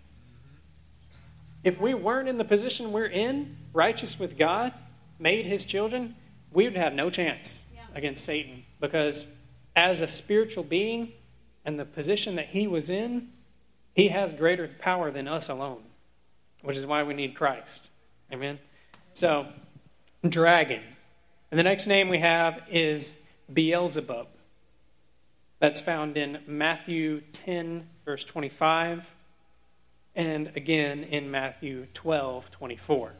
If 1.65 1.81
we 1.81 1.95
weren't 1.95 2.29
in 2.29 2.39
the 2.39 2.45
position 2.45 2.93
we're 2.93 3.07
in, 3.07 3.57
righteous 3.73 4.19
with 4.19 4.37
God, 4.37 4.73
made 5.19 5.47
his 5.47 5.65
children, 5.65 6.17
we 6.53 6.65
would 6.65 6.77
have 6.77 6.93
no 6.93 7.09
chance 7.09 7.65
against 7.95 8.25
Satan 8.25 8.65
because 8.81 9.33
as 9.77 10.01
a 10.01 10.09
spiritual 10.09 10.65
being 10.65 11.13
and 11.65 11.79
the 11.79 11.85
position 11.85 12.35
that 12.35 12.47
he 12.47 12.67
was 12.67 12.91
in, 12.91 13.29
he 13.95 14.09
has 14.09 14.33
greater 14.33 14.69
power 14.79 15.11
than 15.11 15.29
us 15.29 15.49
alone, 15.49 15.83
which 16.63 16.77
is 16.77 16.87
why 16.87 17.03
we 17.03 17.15
need 17.15 17.35
Christ. 17.35 17.91
Amen? 18.33 18.59
So, 19.13 19.47
dragon. 20.27 20.81
And 21.51 21.59
the 21.59 21.65
next 21.65 21.87
name 21.87 22.09
we 22.09 22.19
have 22.19 22.63
is 22.71 23.15
Beelzebub. 23.53 24.29
That's 25.59 25.81
found 25.81 26.17
in 26.17 26.39
Matthew 26.47 27.21
10, 27.33 27.89
verse 28.05 28.25
25, 28.25 29.09
and 30.17 30.51
again 30.57 31.05
in 31.05 31.31
Matthew 31.31 31.87
12, 31.95 32.51
24. 32.51 33.13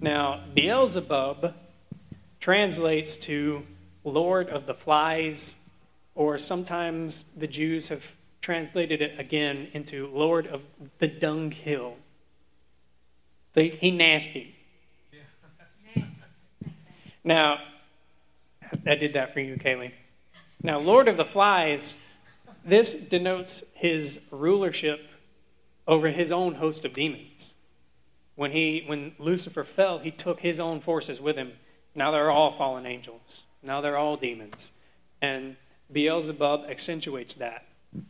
Now, 0.00 0.44
Beelzebub 0.54 1.54
translates 2.40 3.16
to 3.16 3.64
Lord 4.04 4.50
of 4.50 4.66
the 4.66 4.74
Flies, 4.74 5.56
or 6.14 6.36
sometimes 6.36 7.24
the 7.36 7.46
Jews 7.46 7.88
have 7.88 8.04
translated 8.44 9.00
it 9.00 9.18
again 9.18 9.68
into 9.72 10.06
Lord 10.08 10.46
of 10.46 10.62
the 10.98 11.08
Dunghill. 11.08 11.96
So 13.54 13.62
he 13.62 13.90
nasty. 13.90 14.54
Now, 17.26 17.58
I 18.86 18.96
did 18.96 19.14
that 19.14 19.32
for 19.32 19.40
you, 19.40 19.56
Kaylee. 19.56 19.92
Now, 20.62 20.78
Lord 20.78 21.08
of 21.08 21.16
the 21.16 21.24
Flies, 21.24 21.96
this 22.62 23.08
denotes 23.08 23.64
his 23.74 24.20
rulership 24.30 25.00
over 25.88 26.08
his 26.08 26.30
own 26.30 26.56
host 26.56 26.84
of 26.84 26.92
demons. 26.92 27.54
When 28.34 28.50
he 28.50 28.84
when 28.84 29.14
Lucifer 29.18 29.64
fell, 29.64 30.00
he 30.00 30.10
took 30.10 30.40
his 30.40 30.60
own 30.60 30.80
forces 30.80 31.18
with 31.18 31.36
him 31.36 31.52
now 31.94 32.10
they're 32.10 32.30
all 32.30 32.52
fallen 32.52 32.86
angels. 32.86 33.44
Now 33.62 33.80
they're 33.80 33.96
all 33.96 34.16
demons. 34.16 34.72
And 35.22 35.56
Beelzebub 35.92 36.66
accentuates 36.68 37.34
that, 37.34 37.64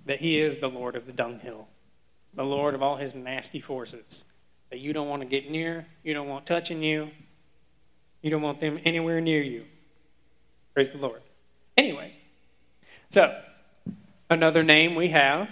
that 0.07 0.21
he 0.21 0.39
is 0.39 0.59
the 0.59 0.69
Lord 0.69 0.97
of 0.97 1.07
the 1.07 1.13
dunghill, 1.13 1.69
the 2.35 2.45
Lord 2.45 2.75
of 2.75 2.83
all 2.83 2.97
his 2.97 3.15
nasty 3.15 3.61
forces. 3.61 4.25
That 4.71 4.79
you 4.81 4.93
don't 4.93 5.09
want 5.09 5.23
to 5.23 5.29
get 5.29 5.51
near, 5.51 5.87
you 6.03 6.15
don't 6.15 6.29
want 6.29 6.47
touching 6.47 6.83
you, 6.83 7.11
you 8.23 8.31
don't 8.31 8.43
want 8.43 8.61
them 8.61 8.81
anywhere 8.85 9.21
near 9.21 9.43
you. 9.43 9.65
Praise 10.73 10.91
the 10.91 10.99
Lord. 10.99 11.21
Anyway, 11.77 12.15
so 13.11 13.39
another 14.31 14.63
name 14.63 14.95
we 14.95 15.09
have 15.09 15.49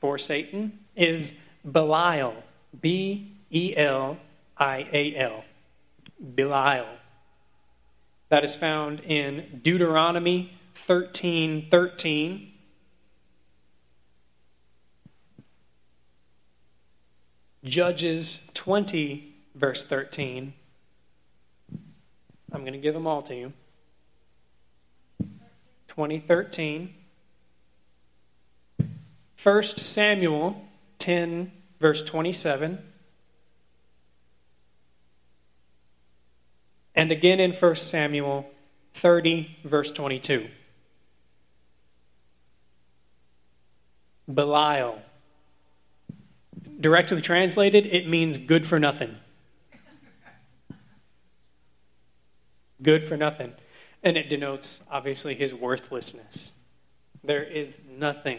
for 0.00 0.16
Satan 0.16 0.78
is 0.96 1.38
Belial. 1.70 2.42
B 2.80 3.32
E 3.50 3.74
L 3.76 4.18
I 4.56 4.86
A 4.92 5.16
L. 5.16 5.44
Belial. 6.34 6.86
That 8.28 8.44
is 8.44 8.54
found 8.54 9.00
in 9.00 9.60
Deuteronomy 9.62 10.52
13 10.74 11.68
13. 11.70 12.53
Judges 17.64 18.50
20, 18.52 19.34
verse 19.54 19.84
13. 19.86 20.52
I'm 22.52 22.60
going 22.60 22.74
to 22.74 22.78
give 22.78 22.94
them 22.94 23.06
all 23.06 23.22
to 23.22 23.34
you. 23.34 23.52
2013. 25.88 26.94
1 29.42 29.62
Samuel 29.62 30.62
10, 30.98 31.52
verse 31.80 32.02
27. 32.02 32.78
And 36.94 37.10
again 37.10 37.40
in 37.40 37.52
1 37.52 37.76
Samuel 37.76 38.50
30, 38.94 39.58
verse 39.64 39.90
22. 39.90 40.46
Belial. 44.32 45.03
Directly 46.84 47.22
translated, 47.22 47.86
it 47.86 48.06
means 48.06 48.36
good 48.36 48.66
for 48.66 48.78
nothing. 48.78 49.16
Good 52.82 53.04
for 53.04 53.16
nothing. 53.16 53.54
And 54.02 54.18
it 54.18 54.28
denotes, 54.28 54.82
obviously, 54.90 55.34
his 55.34 55.54
worthlessness. 55.54 56.52
There 57.22 57.42
is 57.42 57.78
nothing 57.88 58.38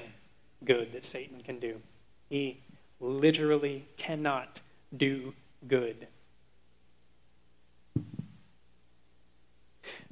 good 0.64 0.94
that 0.94 1.04
Satan 1.04 1.42
can 1.42 1.58
do. 1.58 1.82
He 2.30 2.60
literally 3.00 3.88
cannot 3.98 4.62
do 4.96 5.34
good. 5.68 6.06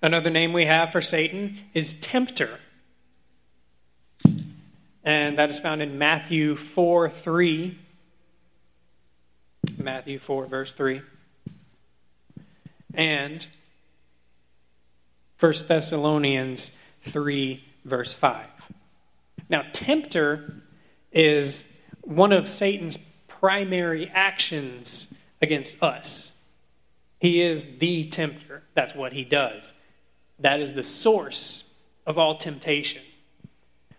Another 0.02 0.32
name 0.32 0.54
we 0.54 0.66
have 0.66 0.92
for 0.92 1.02
Satan 1.02 1.60
is 1.76 1.94
tempter. 1.94 2.58
And 5.04 5.38
that 5.38 5.52
is 5.52 5.60
found 5.60 5.84
in 5.84 6.00
Matthew 6.00 6.56
4 6.56 7.12
3. 7.12 7.78
Matthew 9.78 10.20
4, 10.20 10.46
verse 10.46 10.74
3. 10.74 11.02
And 12.94 13.46
1 15.40 15.54
Thessalonians 15.68 16.78
3, 17.08 17.64
verse 17.86 18.14
5. 18.14 18.48
Now, 19.50 19.64
tempter 19.72 20.62
is 21.12 21.78
one 22.02 22.32
of 22.32 22.48
Satan's 22.48 22.98
primary 23.28 24.10
actions 24.14 25.18
against 25.42 25.82
us. 25.84 26.42
He 27.20 27.42
is 27.42 27.78
the 27.78 28.10
tempter. 28.10 28.64
That's 28.74 28.96
what 28.96 29.14
he 29.14 29.24
does. 29.24 29.74
That 30.40 30.60
is 30.60 30.74
the 30.74 30.84
source 30.84 31.74
of 32.06 32.18
all 32.18 32.38
temptation. 32.38 33.02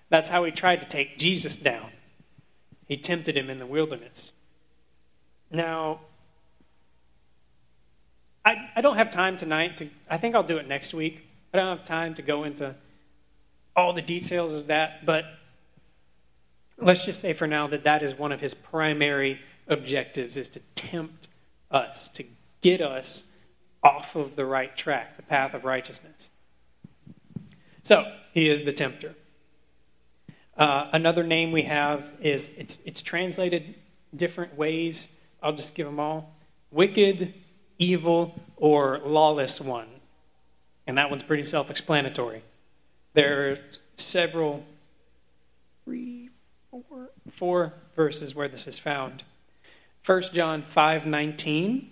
That's 0.08 0.28
how 0.28 0.44
he 0.44 0.50
tried 0.50 0.80
to 0.80 0.86
take 0.86 1.18
Jesus 1.18 1.56
down. 1.56 1.90
He 2.86 2.96
tempted 2.96 3.36
him 3.36 3.50
in 3.50 3.58
the 3.58 3.66
wilderness. 3.66 4.32
Now, 5.50 6.00
I, 8.44 8.70
I 8.76 8.80
don't 8.80 8.96
have 8.96 9.10
time 9.10 9.36
tonight 9.36 9.78
to, 9.78 9.88
I 10.08 10.18
think 10.18 10.34
I'll 10.34 10.42
do 10.42 10.58
it 10.58 10.68
next 10.68 10.92
week. 10.92 11.26
I 11.52 11.58
don't 11.58 11.76
have 11.76 11.86
time 11.86 12.14
to 12.14 12.22
go 12.22 12.44
into 12.44 12.74
all 13.76 13.92
the 13.92 14.02
details 14.02 14.52
of 14.52 14.66
that, 14.68 15.06
but 15.06 15.24
let's 16.78 17.04
just 17.04 17.20
say 17.20 17.32
for 17.32 17.46
now 17.46 17.66
that 17.68 17.84
that 17.84 18.02
is 18.02 18.14
one 18.18 18.32
of 18.32 18.40
his 18.40 18.54
primary 18.54 19.40
objectives 19.68 20.36
is 20.36 20.48
to 20.48 20.60
tempt 20.74 21.28
us, 21.70 22.08
to 22.08 22.24
get 22.60 22.80
us 22.80 23.32
off 23.82 24.16
of 24.16 24.36
the 24.36 24.44
right 24.44 24.76
track, 24.76 25.16
the 25.16 25.22
path 25.22 25.54
of 25.54 25.64
righteousness. 25.64 26.30
So, 27.82 28.10
he 28.32 28.48
is 28.48 28.64
the 28.64 28.72
tempter. 28.72 29.14
Uh, 30.56 30.88
another 30.92 31.22
name 31.22 31.52
we 31.52 31.62
have 31.62 32.04
is 32.20 32.48
it's, 32.56 32.78
it's 32.84 33.02
translated 33.02 33.74
different 34.14 34.56
ways. 34.56 35.20
I'll 35.44 35.52
just 35.52 35.74
give 35.74 35.84
them 35.86 36.00
all 36.00 36.34
wicked, 36.70 37.34
evil, 37.78 38.34
or 38.56 38.98
lawless 39.04 39.60
one. 39.60 39.86
And 40.86 40.96
that 40.96 41.10
one's 41.10 41.22
pretty 41.22 41.44
self 41.44 41.70
explanatory. 41.70 42.42
There 43.12 43.50
are 43.50 43.58
several, 43.96 44.64
three, 45.84 46.30
four, 46.70 47.10
four 47.30 47.72
verses 47.94 48.34
where 48.34 48.48
this 48.48 48.66
is 48.66 48.78
found. 48.78 49.22
1 50.06 50.22
John 50.32 50.62
5 50.62 51.06
19. 51.06 51.90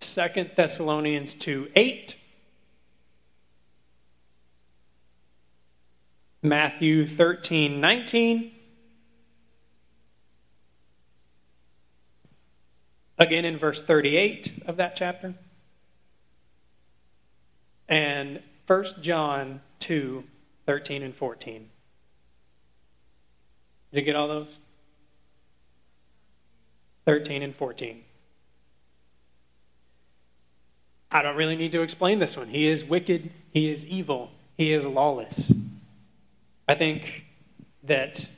2 0.00 0.44
Thessalonians 0.54 1.34
2 1.34 1.70
8. 1.74 2.16
Matthew 6.42 7.06
13 7.06 7.80
19. 7.80 8.52
Again 13.20 13.44
in 13.44 13.58
verse 13.58 13.82
38 13.82 14.62
of 14.66 14.78
that 14.78 14.96
chapter. 14.96 15.34
And 17.86 18.42
1 18.66 18.84
John 19.02 19.60
2 19.80 20.24
13 20.66 21.02
and 21.02 21.14
14. 21.14 21.68
Did 23.92 23.98
you 23.98 24.04
get 24.04 24.16
all 24.16 24.28
those? 24.28 24.56
13 27.04 27.42
and 27.42 27.54
14. 27.54 28.04
I 31.10 31.22
don't 31.22 31.36
really 31.36 31.56
need 31.56 31.72
to 31.72 31.82
explain 31.82 32.20
this 32.20 32.36
one. 32.36 32.48
He 32.48 32.68
is 32.68 32.84
wicked, 32.84 33.32
he 33.52 33.70
is 33.70 33.84
evil, 33.84 34.30
he 34.56 34.72
is 34.72 34.86
lawless. 34.86 35.52
I 36.68 36.76
think 36.76 37.24
that 37.82 38.30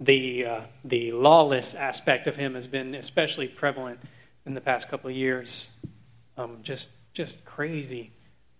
the, 0.00 0.44
uh, 0.44 0.60
the 0.84 1.12
lawless 1.12 1.74
aspect 1.74 2.26
of 2.26 2.36
him 2.36 2.54
has 2.54 2.66
been 2.66 2.94
especially 2.94 3.48
prevalent 3.48 4.00
in 4.46 4.54
the 4.54 4.60
past 4.60 4.88
couple 4.88 5.10
of 5.10 5.16
years. 5.16 5.70
Um, 6.36 6.58
just, 6.62 6.90
just 7.12 7.44
crazy 7.44 8.10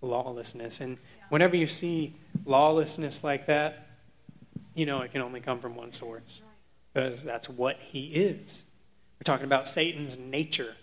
lawlessness. 0.01 0.81
And 0.81 0.99
whenever 1.29 1.57
you 1.57 1.66
see 1.66 2.14
lawlessness 2.44 3.25
like 3.25 3.47
that, 3.47 3.87
you 4.75 4.87
know 4.87 5.01
it 5.01 5.12
can 5.12 5.23
only 5.23 5.40
come 5.40 5.61
from 5.61 5.77
one 5.77 5.92
source 5.92 6.42
because 6.92 7.23
that's 7.23 7.49
what 7.49 7.77
he 7.79 8.07
is. 8.07 8.64
We're 9.18 9.25
talking 9.25 9.47
about 9.47 9.68
Satan's 9.68 10.18
nature. 10.18 10.75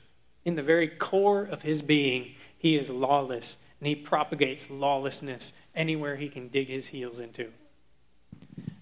In 0.43 0.55
the 0.55 0.61
very 0.61 0.87
core 0.87 1.43
of 1.43 1.61
his 1.61 1.81
being, 1.81 2.33
he 2.57 2.77
is 2.77 2.89
lawless 2.89 3.57
and 3.79 3.87
he 3.87 3.95
propagates 3.95 4.69
lawlessness 4.69 5.53
anywhere 5.75 6.15
he 6.15 6.29
can 6.29 6.47
dig 6.47 6.67
his 6.67 6.87
heels 6.87 7.19
into. 7.19 7.49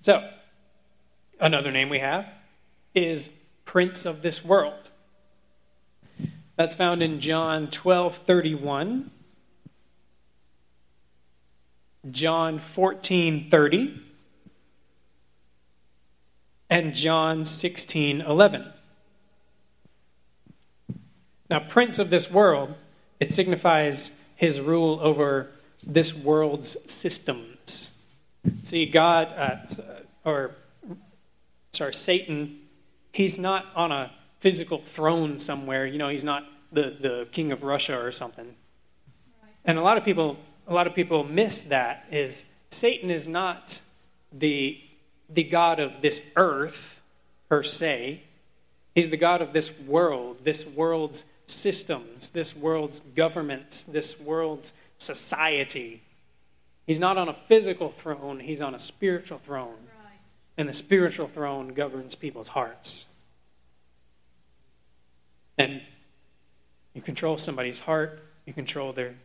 So, 0.01 0.29
another 1.39 1.71
name 1.71 1.89
we 1.89 1.99
have 1.99 2.27
is 2.93 3.29
Prince 3.65 4.05
of 4.05 4.21
this 4.21 4.43
world. 4.43 4.89
That's 6.55 6.75
found 6.75 7.01
in 7.01 7.19
John 7.19 7.69
12 7.69 8.17
31. 8.17 9.11
John 12.11 12.59
14 12.59 13.49
30, 13.49 14.01
and 16.69 16.93
John 16.93 17.45
16 17.45 18.21
11. 18.21 18.73
Now, 21.49 21.59
prince 21.59 21.99
of 21.99 22.09
this 22.09 22.31
world, 22.31 22.75
it 23.19 23.31
signifies 23.31 24.23
his 24.35 24.61
rule 24.61 24.99
over 25.01 25.49
this 25.85 26.13
world's 26.13 26.77
systems. 26.91 28.07
See, 28.63 28.85
God, 28.85 29.27
uh, 29.35 29.57
or 30.23 30.55
sorry, 31.71 31.93
Satan, 31.93 32.59
he's 33.11 33.37
not 33.37 33.65
on 33.75 33.91
a 33.91 34.11
physical 34.39 34.79
throne 34.79 35.39
somewhere. 35.39 35.85
You 35.85 35.97
know, 35.97 36.09
he's 36.09 36.23
not 36.23 36.45
the, 36.71 36.95
the 36.99 37.27
king 37.31 37.51
of 37.51 37.63
Russia 37.63 37.99
or 37.99 38.11
something. 38.11 38.55
And 39.65 39.77
a 39.77 39.81
lot 39.81 39.97
of 39.97 40.03
people 40.03 40.37
a 40.69 40.73
lot 40.73 40.85
of 40.85 40.93
people 40.93 41.23
miss 41.23 41.63
that 41.63 42.05
is 42.11 42.45
Satan 42.69 43.09
is 43.09 43.27
not 43.27 43.81
the, 44.31 44.79
the 45.27 45.43
God 45.43 45.79
of 45.79 46.01
this 46.01 46.31
earth 46.35 47.01
per 47.49 47.63
se. 47.63 48.21
He's 48.93 49.09
the 49.09 49.17
God 49.17 49.41
of 49.41 49.51
this 49.51 49.77
world, 49.81 50.43
this 50.43 50.65
world's 50.65 51.25
systems, 51.47 52.29
this 52.29 52.55
world's 52.55 52.99
governments, 52.99 53.83
this 53.83 54.21
world's 54.21 54.73
society. 54.99 56.03
He's 56.85 56.99
not 56.99 57.17
on 57.17 57.29
a 57.29 57.33
physical 57.33 57.89
throne, 57.89 58.39
he's 58.39 58.61
on 58.61 58.75
a 58.75 58.79
spiritual 58.79 59.39
throne. 59.39 59.75
And 60.59 60.67
the 60.67 60.73
spiritual 60.73 61.29
throne 61.29 61.69
governs 61.69 62.15
people's 62.15 62.49
hearts. 62.49 63.05
And 65.57 65.81
you 66.93 67.01
control 67.01 67.37
somebody's 67.37 67.79
heart, 67.79 68.19
you 68.45 68.51
control 68.51 68.91
their 68.91 69.15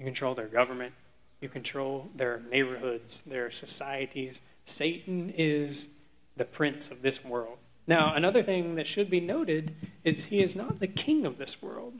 you 0.00 0.04
control 0.04 0.34
their 0.34 0.48
government. 0.48 0.94
You 1.40 1.48
control 1.48 2.10
their 2.16 2.42
neighborhoods, 2.50 3.20
their 3.20 3.52
societies. 3.52 4.42
Satan 4.64 5.32
is 5.36 5.90
the 6.36 6.44
prince 6.44 6.90
of 6.90 7.02
this 7.02 7.24
world. 7.24 7.58
Now, 7.86 8.14
another 8.14 8.42
thing 8.42 8.74
that 8.74 8.88
should 8.88 9.10
be 9.10 9.20
noted 9.20 9.76
is 10.02 10.24
he 10.24 10.42
is 10.42 10.56
not 10.56 10.80
the 10.80 10.88
king 10.88 11.24
of 11.24 11.38
this 11.38 11.62
world. 11.62 11.94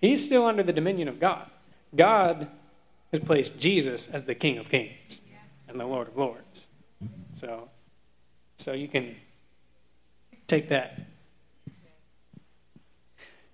He's 0.00 0.24
still 0.24 0.46
under 0.46 0.62
the 0.62 0.72
dominion 0.72 1.08
of 1.08 1.20
God. 1.20 1.50
God 1.94 2.48
has 3.12 3.20
placed 3.20 3.58
Jesus 3.58 4.08
as 4.08 4.24
the 4.24 4.34
King 4.34 4.58
of 4.58 4.68
Kings 4.68 5.20
and 5.68 5.78
the 5.78 5.86
Lord 5.86 6.08
of 6.08 6.16
Lords. 6.16 6.68
So, 7.34 7.68
so 8.56 8.72
you 8.72 8.88
can 8.88 9.16
take 10.46 10.68
that. 10.68 11.00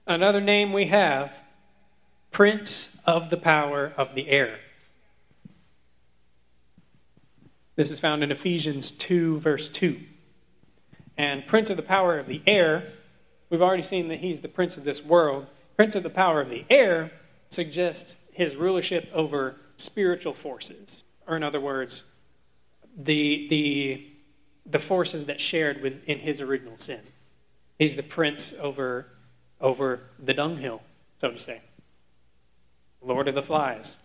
Another 0.07 0.41
name 0.41 0.73
we 0.73 0.87
have 0.87 1.33
Prince 2.31 3.01
of 3.07 3.31
the 3.31 3.37
power 3.37 3.93
of 3.97 4.15
the 4.15 4.29
air. 4.29 4.59
This 7.77 7.91
is 7.91 8.01
found 8.01 8.23
in 8.23 8.31
Ephesians 8.31 8.91
2, 8.91 9.39
verse 9.41 9.69
2. 9.69 9.99
And 11.19 11.47
prince 11.47 11.71
of 11.71 11.77
the 11.77 11.83
power 11.83 12.19
of 12.19 12.27
the 12.27 12.43
air, 12.47 12.85
we've 13.49 13.63
already 13.63 13.83
seen 13.83 14.09
that 14.09 14.21
he's 14.21 14.41
the 14.41 14.49
prince 14.49 14.77
of 14.77 14.85
this 14.85 15.05
world. 15.05 15.47
Prince 15.77 15.95
of 15.95 16.03
the 16.03 16.11
power 16.11 16.41
of 16.41 16.51
the 16.51 16.65
air 16.69 17.11
suggests 17.49 18.27
his 18.33 18.57
rulership 18.57 19.09
over 19.13 19.57
spiritual 19.77 20.33
forces, 20.33 21.05
or 21.27 21.37
in 21.37 21.43
other 21.43 21.61
words, 21.61 22.05
the, 22.97 23.47
the, 23.49 24.07
the 24.65 24.79
forces 24.79 25.27
that 25.27 25.41
shared 25.41 25.83
with, 25.83 26.03
in 26.07 26.19
his 26.19 26.41
original 26.41 26.79
sin. 26.79 27.01
He's 27.79 27.97
the 27.97 28.03
prince 28.03 28.55
over, 28.61 29.07
over 29.61 30.01
the 30.19 30.35
dunghill, 30.35 30.83
so 31.21 31.31
to 31.31 31.41
say. 31.41 31.61
Lord 33.03 33.29
of 33.29 33.35
the 33.35 33.43
flies. 33.43 33.99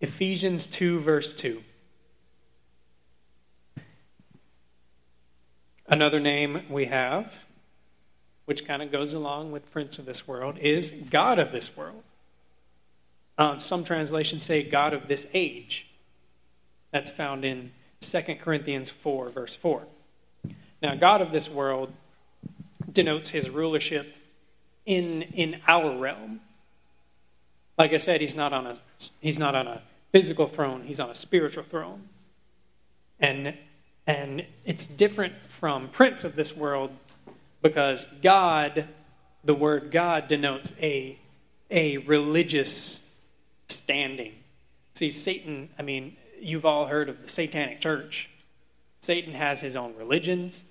Ephesians 0.00 0.66
2, 0.66 1.00
verse 1.00 1.32
2. 1.32 1.62
Another 5.86 6.20
name 6.20 6.62
we 6.70 6.84
have, 6.86 7.34
which 8.50 8.66
kind 8.66 8.82
of 8.82 8.90
goes 8.90 9.14
along 9.14 9.52
with 9.52 9.70
Prince 9.70 10.00
of 10.00 10.06
this 10.06 10.26
world, 10.26 10.58
is 10.58 10.90
God 10.90 11.38
of 11.38 11.52
this 11.52 11.76
world. 11.76 12.02
Um, 13.38 13.60
some 13.60 13.84
translations 13.84 14.42
say 14.42 14.68
God 14.68 14.92
of 14.92 15.06
this 15.06 15.28
age. 15.32 15.86
That's 16.90 17.12
found 17.12 17.44
in 17.44 17.70
2 18.00 18.22
Corinthians 18.42 18.90
4, 18.90 19.28
verse 19.28 19.54
4. 19.54 19.86
Now, 20.82 20.96
God 20.96 21.20
of 21.20 21.30
this 21.30 21.48
world 21.48 21.92
denotes 22.92 23.30
his 23.30 23.48
rulership 23.48 24.12
in, 24.84 25.22
in 25.22 25.60
our 25.68 25.96
realm. 25.96 26.40
Like 27.78 27.92
I 27.92 27.98
said, 27.98 28.20
he's 28.20 28.34
not 28.34 28.52
on 28.52 28.66
a, 28.66 28.76
he's 29.20 29.38
not 29.38 29.54
on 29.54 29.68
a 29.68 29.82
physical 30.10 30.48
throne, 30.48 30.82
he's 30.88 30.98
on 30.98 31.08
a 31.08 31.14
spiritual 31.14 31.62
throne. 31.62 32.08
And, 33.20 33.54
and 34.08 34.44
it's 34.64 34.86
different 34.86 35.34
from 35.48 35.88
prince 35.90 36.24
of 36.24 36.34
this 36.34 36.56
world 36.56 36.90
because 37.62 38.04
God, 38.22 38.88
the 39.44 39.54
word 39.54 39.90
God, 39.90 40.28
denotes 40.28 40.74
a, 40.80 41.18
a 41.70 41.98
religious 41.98 43.18
standing. 43.68 44.34
See, 44.94 45.10
Satan, 45.10 45.70
I 45.78 45.82
mean, 45.82 46.16
you've 46.40 46.66
all 46.66 46.86
heard 46.86 47.08
of 47.08 47.22
the 47.22 47.28
satanic 47.28 47.80
church. 47.80 48.28
Satan 49.00 49.34
has 49.34 49.60
his 49.60 49.76
own 49.76 49.94
religions. 49.96 50.64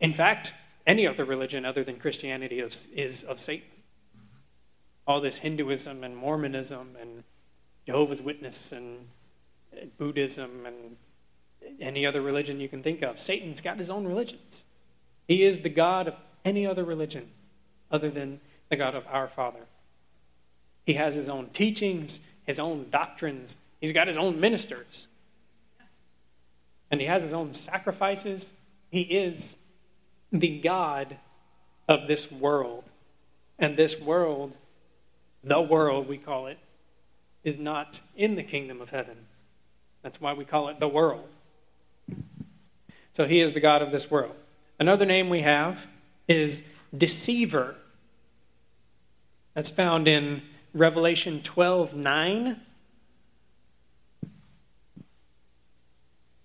In 0.00 0.12
fact, 0.12 0.52
any 0.86 1.06
other 1.06 1.24
religion 1.24 1.64
other 1.64 1.84
than 1.84 1.96
Christianity 1.96 2.60
is, 2.60 2.88
is 2.94 3.22
of 3.22 3.40
Satan. 3.40 3.66
All 5.06 5.20
this 5.20 5.38
Hinduism 5.38 6.04
and 6.04 6.16
Mormonism 6.16 6.96
and 7.00 7.24
Jehovah's 7.86 8.22
Witness 8.22 8.72
and 8.72 9.08
Buddhism 9.98 10.66
and 10.66 10.96
any 11.80 12.06
other 12.06 12.20
religion 12.20 12.60
you 12.60 12.68
can 12.68 12.82
think 12.82 13.02
of. 13.02 13.20
Satan's 13.20 13.60
got 13.60 13.78
his 13.78 13.90
own 13.90 14.06
religions. 14.06 14.64
He 15.30 15.44
is 15.44 15.60
the 15.60 15.68
God 15.68 16.08
of 16.08 16.14
any 16.44 16.66
other 16.66 16.82
religion 16.82 17.28
other 17.88 18.10
than 18.10 18.40
the 18.68 18.74
God 18.74 18.96
of 18.96 19.06
our 19.06 19.28
Father. 19.28 19.60
He 20.84 20.94
has 20.94 21.14
his 21.14 21.28
own 21.28 21.50
teachings, 21.50 22.18
his 22.46 22.58
own 22.58 22.90
doctrines. 22.90 23.56
He's 23.80 23.92
got 23.92 24.08
his 24.08 24.16
own 24.16 24.40
ministers. 24.40 25.06
And 26.90 27.00
he 27.00 27.06
has 27.06 27.22
his 27.22 27.32
own 27.32 27.54
sacrifices. 27.54 28.54
He 28.90 29.02
is 29.02 29.56
the 30.32 30.58
God 30.58 31.16
of 31.86 32.08
this 32.08 32.32
world. 32.32 32.90
And 33.56 33.76
this 33.76 34.00
world, 34.00 34.56
the 35.44 35.60
world 35.60 36.08
we 36.08 36.18
call 36.18 36.48
it, 36.48 36.58
is 37.44 37.56
not 37.56 38.00
in 38.16 38.34
the 38.34 38.42
kingdom 38.42 38.80
of 38.80 38.90
heaven. 38.90 39.26
That's 40.02 40.20
why 40.20 40.32
we 40.32 40.44
call 40.44 40.70
it 40.70 40.80
the 40.80 40.88
world. 40.88 41.28
So 43.12 43.28
he 43.28 43.40
is 43.40 43.54
the 43.54 43.60
God 43.60 43.80
of 43.80 43.92
this 43.92 44.10
world. 44.10 44.34
Another 44.80 45.04
name 45.04 45.28
we 45.28 45.42
have 45.42 45.86
is 46.26 46.62
deceiver. 46.96 47.76
That's 49.52 49.68
found 49.68 50.08
in 50.08 50.40
Revelation 50.72 51.42
12 51.42 51.94
9. 51.94 52.60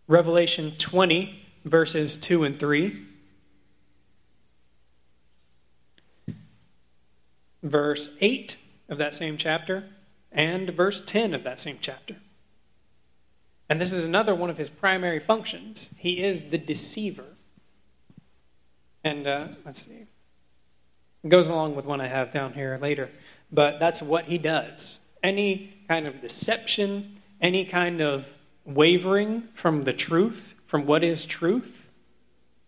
Revelation 0.08 0.74
20, 0.78 1.42
verses 1.64 2.18
2 2.18 2.44
and 2.44 2.60
3. 2.60 3.06
Verse 7.64 8.16
8 8.20 8.58
of 8.90 8.98
that 9.00 9.16
same 9.16 9.38
chapter, 9.38 9.86
and 10.32 10.70
verse 10.70 11.02
10 11.02 11.34
of 11.34 11.44
that 11.44 11.60
same 11.60 11.80
chapter. 11.82 12.18
And 13.68 13.82
this 13.82 13.94
is 13.94 14.06
another 14.06 14.36
one 14.36 14.52
of 14.52 14.58
his 14.58 14.70
primary 14.70 15.20
functions. 15.20 15.96
He 15.98 16.22
is 16.22 16.52
the 16.52 16.60
deceiver. 16.60 17.35
And 19.06 19.28
uh, 19.28 19.48
let's 19.64 19.86
see. 19.86 20.08
It 21.24 21.30
goes 21.30 21.50
along 21.50 21.76
with 21.76 21.86
one 21.86 22.02
I 22.02 22.08
have 22.08 22.32
down 22.32 22.54
here 22.54 22.78
later. 22.82 23.10
But 23.52 23.80
that's 23.80 24.02
what 24.02 24.26
he 24.26 24.40
does. 24.40 25.00
Any 25.22 25.78
kind 25.88 26.08
of 26.08 26.22
deception, 26.22 27.22
any 27.40 27.66
kind 27.66 28.02
of 28.02 28.28
wavering 28.66 29.44
from 29.54 29.84
the 29.84 29.94
truth, 29.94 30.56
from 30.66 30.88
what 30.88 31.04
is 31.04 31.28
truth. 31.28 31.92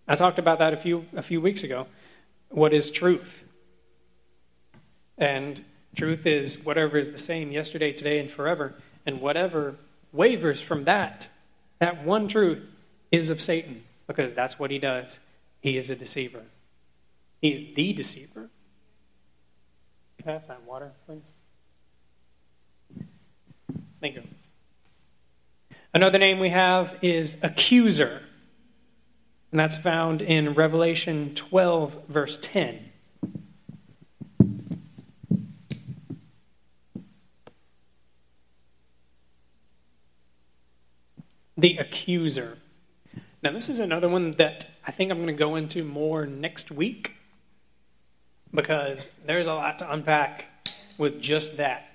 I 0.08 0.16
talked 0.16 0.38
about 0.38 0.60
that 0.60 0.74
a 0.74 0.78
few, 0.78 1.06
a 1.16 1.24
few 1.24 1.42
weeks 1.42 1.64
ago. 1.64 1.88
What 2.50 2.72
is 2.72 2.92
truth? 2.92 3.44
And 5.18 5.66
truth 5.96 6.28
is 6.28 6.64
whatever 6.64 7.00
is 7.00 7.12
the 7.12 7.18
same 7.18 7.52
yesterday, 7.52 7.92
today, 7.92 8.20
and 8.20 8.30
forever. 8.30 8.76
And 9.08 9.22
whatever 9.22 9.76
wavers 10.14 10.62
from 10.62 10.84
that, 10.84 11.30
that 11.80 12.06
one 12.06 12.28
truth, 12.28 12.64
is 13.12 13.30
of 13.30 13.42
Satan 13.42 13.84
because 14.06 14.34
that's 14.34 14.60
what 14.60 14.70
he 14.70 14.78
does. 14.78 15.20
He 15.62 15.78
is 15.78 15.90
a 15.90 15.96
deceiver. 15.96 16.44
He 17.42 17.50
is 17.50 17.76
the 17.76 17.94
deceiver. 17.94 18.50
Can 20.20 20.30
I 20.30 20.34
have 20.34 20.48
that 20.48 20.64
water, 20.64 20.92
please? 21.06 21.32
Thank 24.00 24.16
you. 24.16 24.24
Another 25.94 26.20
name 26.20 26.40
we 26.40 26.50
have 26.50 26.96
is 27.02 27.38
accuser. 27.42 28.22
And 29.52 29.60
that's 29.60 29.78
found 29.78 30.22
in 30.22 30.54
Revelation 30.54 31.34
12, 31.36 32.08
verse 32.08 32.38
10. 32.42 32.88
the 41.58 41.78
accuser. 41.78 42.60
Now, 43.42 43.52
this 43.52 43.68
is 43.68 43.80
another 43.80 44.08
one 44.08 44.32
that 44.34 44.70
I 44.88 44.92
think 44.92 45.12
I'm 45.12 45.18
going 45.18 45.28
to 45.28 45.34
go 45.34 45.56
into 45.56 45.84
more 45.84 46.26
next 46.26 46.72
week 46.72 47.18
because 48.54 49.10
there's 49.26 49.46
a 49.46 49.54
lot 49.54 49.78
to 49.80 49.92
unpack 49.92 50.46
with 50.98 51.22
just 51.22 51.58
that. 51.58 51.92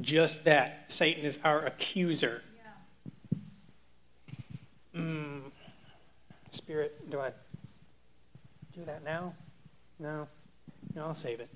Just 0.00 0.44
that. 0.44 0.84
Satan 0.86 1.24
is 1.24 1.40
our 1.44 1.66
accuser. 1.66 2.42
Mm. 4.94 5.42
Spirit, 6.50 7.10
do 7.10 7.18
I 7.18 7.32
do 8.72 8.84
that 8.84 9.02
now? 9.04 9.34
No. 9.98 10.28
No, 10.94 11.06
I'll 11.06 11.14
save 11.14 11.40
it. 11.40 11.50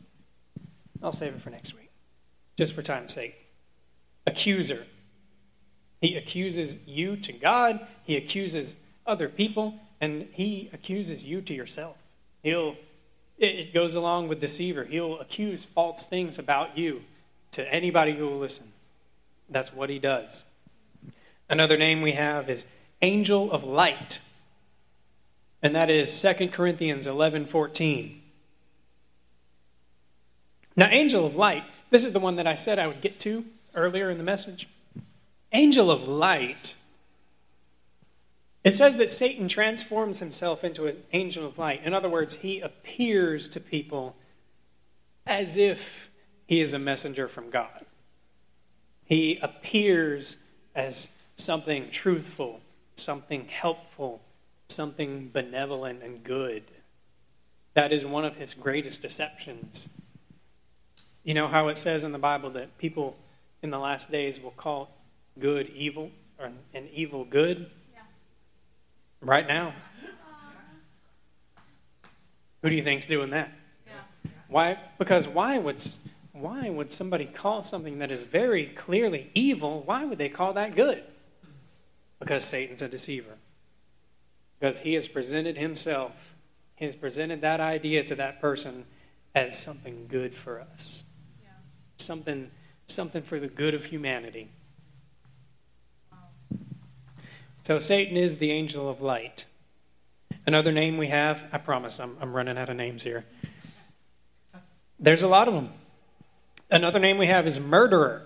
I'll 1.02 1.12
save 1.12 1.34
it 1.34 1.42
for 1.42 1.50
next 1.50 1.74
week, 1.74 1.90
just 2.56 2.74
for 2.74 2.82
time's 2.82 3.12
sake. 3.12 3.34
Accuser. 4.26 4.84
He 6.00 6.16
accuses 6.16 6.86
you 6.86 7.16
to 7.16 7.32
God, 7.32 7.86
he 8.04 8.16
accuses 8.16 8.76
other 9.06 9.28
people, 9.28 9.74
and 10.02 10.28
he 10.32 10.68
accuses 10.72 11.24
you 11.24 11.40
to 11.40 11.54
yourself. 11.54 11.96
He'll 12.42 12.76
it 13.38 13.72
goes 13.72 13.94
along 13.94 14.28
with 14.28 14.40
deceiver. 14.40 14.84
He'll 14.84 15.18
accuse 15.18 15.64
false 15.64 16.04
things 16.04 16.38
about 16.38 16.76
you 16.76 17.02
to 17.52 17.74
anybody 17.74 18.12
who 18.12 18.28
will 18.28 18.38
listen. 18.38 18.68
That's 19.48 19.72
what 19.72 19.90
he 19.90 19.98
does. 19.98 20.44
Another 21.48 21.76
name 21.76 22.02
we 22.02 22.12
have 22.12 22.48
is 22.50 22.66
angel 23.00 23.50
of 23.50 23.64
light. 23.64 24.20
And 25.60 25.74
that 25.74 25.90
is 25.90 26.20
2 26.20 26.48
Corinthians 26.52 27.06
11:14. 27.06 28.20
Now 30.76 30.88
angel 30.90 31.26
of 31.26 31.36
light, 31.36 31.64
this 31.90 32.04
is 32.04 32.12
the 32.12 32.20
one 32.20 32.36
that 32.36 32.46
I 32.46 32.54
said 32.54 32.78
I 32.78 32.86
would 32.86 33.00
get 33.00 33.18
to 33.20 33.44
earlier 33.74 34.10
in 34.10 34.18
the 34.18 34.24
message 34.24 34.68
angel 35.52 35.90
of 35.90 36.08
light, 36.08 36.76
it 38.64 38.70
says 38.72 38.96
that 38.98 39.10
Satan 39.10 39.48
transforms 39.48 40.20
himself 40.20 40.62
into 40.62 40.86
an 40.86 41.02
angel 41.12 41.44
of 41.46 41.58
light. 41.58 41.82
In 41.84 41.94
other 41.94 42.08
words, 42.08 42.36
he 42.36 42.60
appears 42.60 43.48
to 43.48 43.60
people 43.60 44.16
as 45.26 45.56
if 45.56 46.10
he 46.46 46.60
is 46.60 46.72
a 46.72 46.78
messenger 46.78 47.28
from 47.28 47.50
God. 47.50 47.86
He 49.04 49.38
appears 49.42 50.36
as 50.74 51.18
something 51.36 51.90
truthful, 51.90 52.60
something 52.94 53.48
helpful, 53.48 54.22
something 54.68 55.28
benevolent 55.28 56.02
and 56.02 56.22
good. 56.22 56.62
That 57.74 57.92
is 57.92 58.04
one 58.04 58.24
of 58.24 58.36
his 58.36 58.54
greatest 58.54 59.02
deceptions. 59.02 59.88
You 61.24 61.34
know 61.34 61.48
how 61.48 61.68
it 61.68 61.78
says 61.78 62.04
in 62.04 62.12
the 62.12 62.18
Bible 62.18 62.50
that 62.50 62.78
people 62.78 63.16
in 63.62 63.70
the 63.70 63.78
last 63.78 64.10
days 64.10 64.40
will 64.40 64.50
call 64.50 64.90
good 65.38 65.68
evil 65.70 66.10
or 66.38 66.50
an 66.74 66.88
evil 66.92 67.24
good? 67.24 67.70
Right 69.22 69.46
now. 69.46 69.72
Who 72.62 72.68
do 72.68 72.74
you 72.74 72.82
think's 72.82 73.06
doing 73.06 73.30
that? 73.30 73.50
Yeah. 73.86 74.30
Why? 74.48 74.78
Because 74.98 75.28
why 75.28 75.58
would 75.58 75.82
why 76.32 76.68
would 76.68 76.90
somebody 76.90 77.26
call 77.26 77.62
something 77.62 77.98
that 78.00 78.10
is 78.10 78.24
very 78.24 78.66
clearly 78.66 79.30
evil? 79.34 79.82
Why 79.84 80.04
would 80.04 80.18
they 80.18 80.28
call 80.28 80.54
that 80.54 80.74
good? 80.74 81.04
Because 82.18 82.44
Satan's 82.44 82.82
a 82.82 82.88
deceiver. 82.88 83.36
Because 84.58 84.80
he 84.80 84.94
has 84.94 85.08
presented 85.08 85.56
himself, 85.56 86.34
he 86.76 86.84
has 86.84 86.96
presented 86.96 87.40
that 87.40 87.60
idea 87.60 88.04
to 88.04 88.14
that 88.16 88.40
person 88.40 88.86
as 89.34 89.58
something 89.58 90.06
good 90.08 90.34
for 90.34 90.60
us. 90.60 91.04
Yeah. 91.42 91.50
Something 91.96 92.50
something 92.86 93.22
for 93.22 93.38
the 93.38 93.48
good 93.48 93.74
of 93.74 93.86
humanity. 93.86 94.50
So 97.64 97.78
Satan 97.78 98.16
is 98.16 98.38
the 98.38 98.50
angel 98.50 98.88
of 98.88 99.00
light. 99.00 99.44
Another 100.46 100.72
name 100.72 100.96
we 100.96 101.06
have, 101.08 101.44
I 101.52 101.58
promise 101.58 102.00
I'm, 102.00 102.16
I'm 102.20 102.32
running 102.32 102.58
out 102.58 102.68
of 102.68 102.76
names 102.76 103.04
here. 103.04 103.24
There's 104.98 105.22
a 105.22 105.28
lot 105.28 105.46
of 105.46 105.54
them. 105.54 105.70
Another 106.70 106.98
name 106.98 107.18
we 107.18 107.26
have 107.26 107.46
is 107.46 107.60
murderer, 107.60 108.22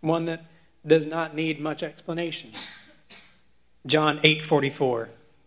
one 0.00 0.24
that 0.26 0.46
does 0.86 1.06
not 1.06 1.34
need 1.34 1.60
much 1.60 1.82
explanation. 1.82 2.50
John 3.84 4.18
8:44 4.20 4.70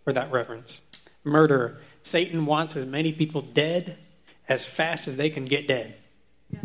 for 0.03 0.13
that 0.13 0.32
reference. 0.32 0.82
Murderer. 1.23 1.77
Satan 2.03 2.45
wants 2.45 2.75
as 2.75 2.86
many 2.86 3.11
people 3.11 3.41
dead 3.41 3.97
as 4.47 4.65
fast 4.65 5.07
as 5.07 5.17
they 5.17 5.30
can 5.30 5.45
get 5.45 5.67
dead. 5.67 5.95
Yeah. 6.51 6.59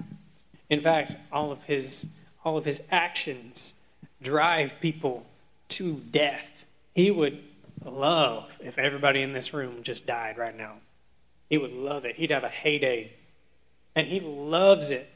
In 0.68 0.80
fact, 0.80 1.16
all 1.32 1.50
of 1.50 1.64
his 1.64 2.06
all 2.44 2.56
of 2.56 2.64
his 2.64 2.82
actions 2.90 3.74
drive 4.20 4.74
people 4.80 5.24
to 5.68 5.94
death. 5.94 6.46
He 6.94 7.10
would 7.10 7.42
love 7.84 8.56
if 8.60 8.78
everybody 8.78 9.22
in 9.22 9.32
this 9.32 9.52
room 9.52 9.82
just 9.82 10.06
died 10.06 10.38
right 10.38 10.56
now. 10.56 10.74
He 11.50 11.58
would 11.58 11.72
love 11.72 12.04
it. 12.04 12.16
He'd 12.16 12.30
have 12.30 12.44
a 12.44 12.48
heyday. 12.48 13.12
And 13.94 14.06
he 14.06 14.20
loves 14.20 14.90
it. 14.90 15.08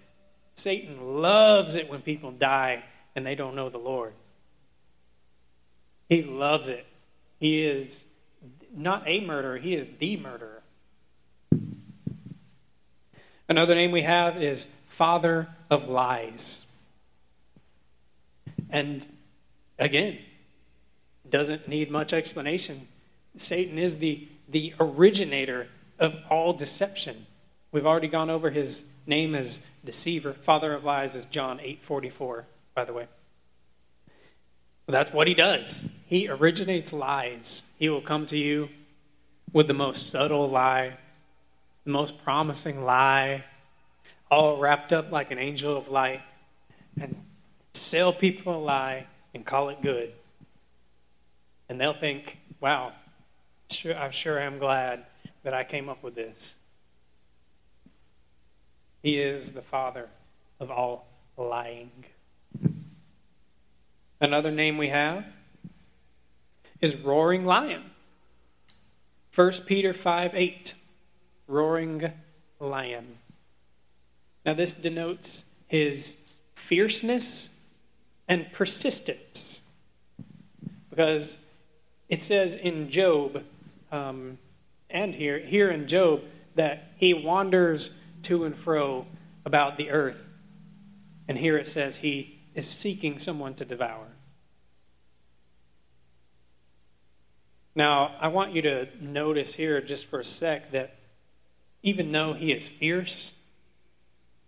Satan 0.54 1.20
loves 1.20 1.74
it 1.74 1.88
when 1.88 2.02
people 2.02 2.32
die 2.32 2.82
and 3.14 3.24
they 3.24 3.34
don't 3.34 3.54
know 3.54 3.68
the 3.68 3.78
Lord. 3.78 4.12
He 6.08 6.22
loves 6.22 6.68
it. 6.68 6.86
He 7.38 7.64
is 7.64 8.04
not 8.74 9.02
a 9.06 9.20
murderer, 9.20 9.58
he 9.58 9.74
is 9.74 9.88
the 9.98 10.16
murderer. 10.16 10.62
Another 13.48 13.74
name 13.74 13.92
we 13.92 14.02
have 14.02 14.40
is 14.42 14.64
Father 14.88 15.48
of 15.70 15.88
Lies. 15.88 16.66
And 18.68 19.06
again, 19.78 20.18
doesn't 21.30 21.68
need 21.68 21.90
much 21.90 22.12
explanation. 22.12 22.88
Satan 23.36 23.78
is 23.78 23.98
the, 23.98 24.28
the 24.48 24.74
originator 24.80 25.68
of 25.98 26.14
all 26.30 26.52
deception. 26.52 27.26
We've 27.72 27.86
already 27.86 28.08
gone 28.08 28.30
over 28.30 28.50
his 28.50 28.84
name 29.06 29.34
as 29.34 29.66
deceiver. 29.84 30.32
Father 30.32 30.72
of 30.74 30.84
lies 30.84 31.14
is 31.14 31.26
John 31.26 31.58
8:44, 31.58 32.44
by 32.74 32.84
the 32.84 32.92
way. 32.92 33.06
That's 34.86 35.12
what 35.12 35.28
he 35.28 35.34
does. 35.34 35.86
He 36.06 36.28
originates 36.28 36.94
lies. 36.94 37.64
He 37.78 37.90
will 37.90 38.00
come 38.00 38.24
to 38.26 38.38
you 38.38 38.70
with 39.52 39.66
the 39.66 39.74
most 39.74 40.10
subtle 40.10 40.48
lie, 40.48 40.96
the 41.84 41.90
most 41.90 42.22
promising 42.24 42.84
lie, 42.84 43.44
all 44.30 44.58
wrapped 44.58 44.92
up 44.92 45.12
like 45.12 45.30
an 45.30 45.38
angel 45.38 45.76
of 45.76 45.88
light, 45.88 46.22
and 46.98 47.22
sell 47.74 48.12
people 48.12 48.56
a 48.56 48.58
lie 48.58 49.06
and 49.34 49.44
call 49.44 49.68
it 49.68 49.82
good. 49.82 50.12
And 51.68 51.80
they'll 51.80 51.98
think, 51.98 52.38
wow, 52.60 52.92
sure, 53.70 53.96
I 53.96 54.10
sure 54.10 54.38
am 54.38 54.58
glad 54.58 55.04
that 55.42 55.54
I 55.54 55.64
came 55.64 55.88
up 55.88 56.02
with 56.02 56.14
this. 56.14 56.54
He 59.02 59.18
is 59.18 59.52
the 59.52 59.62
father 59.62 60.08
of 60.58 60.70
all 60.70 61.06
lying. 61.36 61.90
Another 64.20 64.50
name 64.50 64.78
we 64.78 64.88
have 64.88 65.24
is 66.80 66.96
Roaring 66.96 67.44
Lion. 67.44 67.82
1 69.34 69.52
Peter 69.66 69.92
5 69.92 70.34
8. 70.34 70.74
Roaring 71.46 72.12
Lion. 72.58 73.18
Now, 74.44 74.54
this 74.54 74.72
denotes 74.72 75.44
his 75.68 76.16
fierceness 76.54 77.50
and 78.26 78.52
persistence. 78.52 79.62
Because 80.90 81.46
it 82.08 82.22
says 82.22 82.54
in 82.54 82.90
Job, 82.90 83.44
um, 83.92 84.38
and 84.90 85.14
here, 85.14 85.38
here 85.38 85.70
in 85.70 85.88
Job, 85.88 86.22
that 86.54 86.92
he 86.96 87.14
wanders 87.14 88.00
to 88.24 88.44
and 88.44 88.56
fro 88.56 89.06
about 89.44 89.76
the 89.76 89.90
earth. 89.90 90.26
And 91.28 91.38
here 91.38 91.56
it 91.56 91.68
says 91.68 91.98
he 91.98 92.38
is 92.54 92.66
seeking 92.66 93.18
someone 93.18 93.54
to 93.54 93.64
devour. 93.64 94.06
Now, 97.74 98.16
I 98.20 98.28
want 98.28 98.52
you 98.52 98.62
to 98.62 98.88
notice 99.00 99.54
here 99.54 99.80
just 99.80 100.06
for 100.06 100.18
a 100.18 100.24
sec 100.24 100.72
that 100.72 100.96
even 101.82 102.10
though 102.10 102.32
he 102.32 102.50
is 102.50 102.66
fierce, 102.66 103.34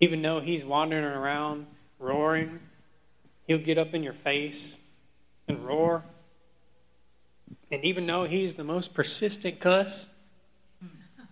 even 0.01 0.21
though 0.23 0.41
he's 0.41 0.65
wandering 0.65 1.05
around 1.05 1.67
roaring, 1.99 2.59
he'll 3.47 3.59
get 3.59 3.79
up 3.79 3.95
in 3.95 4.03
your 4.03 4.15
face 4.15 4.79
and 5.47 5.65
roar. 5.65 6.03
And 7.71 7.85
even 7.85 8.07
though 8.07 8.25
he's 8.25 8.57
the 8.57 8.64
most 8.64 8.95
persistent 8.95 9.61
cuss, 9.61 10.09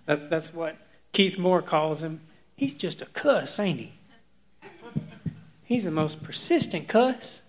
that's, 0.06 0.24
that's 0.26 0.54
what 0.54 0.76
Keith 1.12 1.38
Moore 1.38 1.62
calls 1.62 2.02
him. 2.02 2.20
He's 2.56 2.74
just 2.74 3.02
a 3.02 3.06
cuss, 3.06 3.58
ain't 3.58 3.80
he? 3.80 3.92
He's 5.64 5.84
the 5.84 5.90
most 5.90 6.22
persistent 6.22 6.88
cuss. 6.88 7.42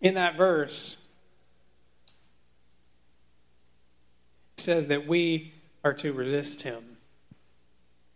In 0.00 0.14
that 0.14 0.36
verse, 0.36 0.98
it 4.56 4.60
says 4.60 4.88
that 4.88 5.06
we 5.06 5.54
are 5.82 5.94
to 5.94 6.12
resist 6.12 6.62
him. 6.62 6.98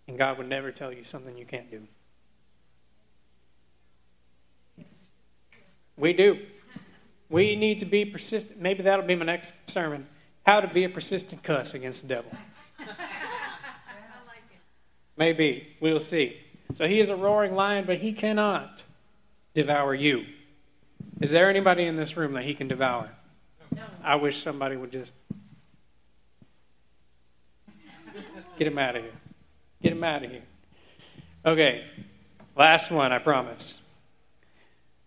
And 0.06 0.16
God 0.16 0.38
would 0.38 0.48
never 0.48 0.70
tell 0.70 0.92
you 0.92 1.04
something 1.04 1.36
you 1.36 1.44
can't 1.44 1.70
do. 1.70 1.82
We 5.96 6.12
do. 6.12 6.38
We 7.30 7.56
need 7.56 7.80
to 7.80 7.84
be 7.84 8.04
persistent. 8.04 8.60
Maybe 8.60 8.82
that'll 8.82 9.06
be 9.06 9.14
my 9.14 9.24
next 9.24 9.52
sermon. 9.68 10.06
How 10.46 10.60
to 10.60 10.68
be 10.68 10.84
a 10.84 10.88
persistent 10.88 11.42
cuss 11.42 11.74
against 11.74 12.02
the 12.02 12.08
devil. 12.08 12.32
Maybe. 15.16 15.76
We'll 15.80 16.00
see. 16.00 16.40
So 16.74 16.86
he 16.86 17.00
is 17.00 17.10
a 17.10 17.16
roaring 17.16 17.54
lion, 17.54 17.84
but 17.86 17.98
he 17.98 18.12
cannot 18.12 18.84
devour 19.52 19.94
you. 19.94 20.24
Is 21.20 21.30
there 21.32 21.50
anybody 21.50 21.84
in 21.84 21.96
this 21.96 22.16
room 22.16 22.32
that 22.34 22.44
he 22.44 22.54
can 22.54 22.68
devour? 22.68 23.10
No. 23.74 23.82
I 24.02 24.14
wish 24.16 24.42
somebody 24.42 24.76
would 24.76 24.92
just 24.92 25.12
get 28.56 28.66
him 28.66 28.78
out 28.78 28.96
of 28.96 29.02
here. 29.02 29.12
Get 29.82 29.92
him 29.92 30.04
out 30.04 30.24
of 30.24 30.30
here. 30.30 30.42
Okay. 31.44 31.84
Last 32.56 32.90
one, 32.90 33.12
I 33.12 33.18
promise. 33.18 33.82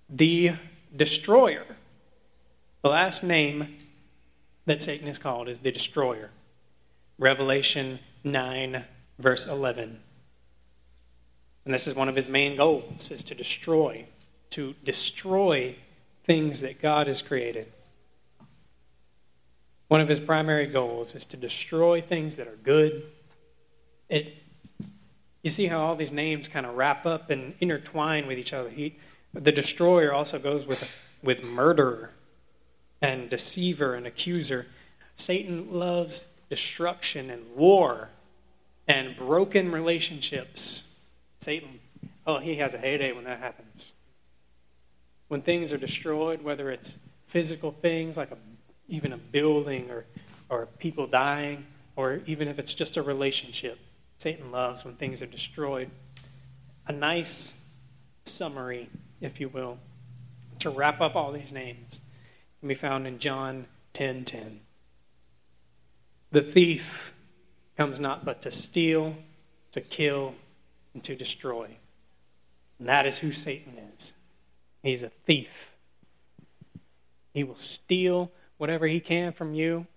The 0.10 0.52
destroyer. 0.96 1.66
The 2.82 2.90
last 2.90 3.24
name 3.24 3.78
that 4.66 4.82
Satan 4.82 5.08
is 5.08 5.20
called 5.20 5.48
is 5.48 5.60
the 5.60 5.72
destroyer. 5.72 6.32
Revelation 7.20 8.00
9, 8.24 8.84
verse 9.20 9.46
11. 9.46 10.00
And 11.66 11.74
this 11.74 11.86
is 11.86 11.94
one 11.94 12.10
of 12.10 12.16
his 12.16 12.28
main 12.28 12.56
goals 12.56 13.12
is 13.12 13.24
to 13.26 13.36
destroy, 13.36 14.06
to 14.52 14.74
destroy 14.84 15.76
things 16.24 16.62
that 16.62 16.82
God 16.82 17.06
has 17.06 17.22
created. 17.22 17.72
One 19.88 20.02
of 20.02 20.08
his 20.08 20.20
primary 20.20 20.66
goals 20.66 21.14
is 21.14 21.26
to 21.26 21.38
destroy 21.38 22.02
things 22.02 22.38
that 22.38 22.48
are 22.48 22.58
good. 22.64 23.04
It, 24.10 24.34
you 25.44 25.52
see 25.52 25.68
how 25.68 25.82
all 25.82 25.96
these 25.96 26.12
names 26.12 26.48
kind 26.48 26.66
of 26.66 26.76
wrap 26.76 27.06
up 27.06 27.30
and 27.30 27.54
intertwine 27.60 28.26
with 28.26 28.40
each 28.40 28.54
other. 28.54 28.70
He, 28.70 28.98
the 29.34 29.52
destroyer 29.52 30.12
also 30.12 30.40
goes 30.40 30.66
with, 30.66 30.90
with 31.22 31.44
murderer 31.44 32.10
and 33.02 33.30
deceiver 33.30 33.96
and 33.96 34.06
accuser. 34.06 34.68
Satan 35.16 35.72
loves 35.72 36.34
destruction 36.50 37.30
and 37.30 37.56
war 37.56 38.10
and 38.88 39.16
broken 39.16 39.72
relationships. 39.72 41.02
Satan, 41.40 41.80
oh, 42.28 42.38
he 42.38 42.58
has 42.58 42.74
a 42.74 42.78
heyday 42.78 43.12
when 43.12 43.24
that 43.24 43.40
happens. 43.40 43.94
When 45.28 45.42
things 45.42 45.72
are 45.72 45.78
destroyed, 45.78 46.44
whether 46.44 46.70
it's 46.70 47.00
physical 47.28 47.72
things 47.72 48.18
like 48.18 48.32
a, 48.32 48.38
even 48.90 49.14
a 49.14 49.18
building 49.18 49.90
or, 49.90 50.06
or 50.50 50.66
people 50.78 51.08
dying, 51.08 51.66
or 51.96 52.22
even 52.26 52.48
if 52.48 52.60
it's 52.60 52.74
just 52.74 52.98
a 52.98 53.02
relationship. 53.02 53.80
Satan 54.18 54.52
loves 54.52 54.84
when 54.86 54.96
things 54.96 55.22
are 55.22 55.28
destroyed. 55.28 55.90
A 56.88 56.92
nice 56.92 57.60
summary, 58.26 58.90
if 59.22 59.40
you 59.40 59.50
will, 59.50 59.78
to 60.60 60.70
wrap 60.70 61.02
up 61.02 61.16
all 61.16 61.32
these 61.32 61.52
names 61.52 62.02
can 62.62 62.70
be 62.70 62.76
found 62.76 63.08
in 63.08 63.20
John 63.20 63.66
10:10. 63.94 64.24
10, 64.24 64.26
10. 64.26 64.60
The 66.32 66.42
thief 66.42 67.14
comes 67.76 68.00
not 68.00 68.24
but 68.24 68.42
to 68.44 68.52
steal, 68.52 69.18
to 69.74 69.82
kill, 69.82 70.36
and 70.94 71.04
to 71.04 71.16
destroy. 71.16 71.78
And 72.80 72.88
that 72.88 73.06
is 73.06 73.20
who 73.20 73.34
Satan 73.34 73.78
is. 73.98 74.14
He's 74.82 75.04
a 75.04 75.10
thief. 75.10 75.72
He 77.34 77.44
will 77.44 77.58
steal 77.58 78.32
whatever 78.58 78.88
he 78.88 79.00
can 79.00 79.34
from 79.34 79.54
you. 79.54 79.88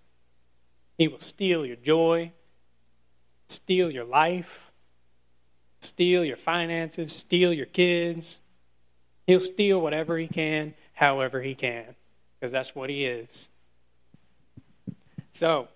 He 0.98 1.08
will 1.08 1.20
steal 1.20 1.64
your 1.64 1.76
joy, 1.76 2.32
steal 3.48 3.90
your 3.90 4.04
life, 4.04 4.70
steal 5.80 6.24
your 6.24 6.36
finances, 6.36 7.12
steal 7.12 7.52
your 7.52 7.66
kids. 7.66 8.38
He'll 9.26 9.40
steal 9.40 9.80
whatever 9.80 10.18
he 10.18 10.28
can, 10.28 10.74
however 10.92 11.42
he 11.42 11.54
can, 11.54 11.96
because 12.38 12.52
that's 12.52 12.74
what 12.74 12.90
he 12.90 13.04
is. 13.04 13.48
So, 15.32 15.68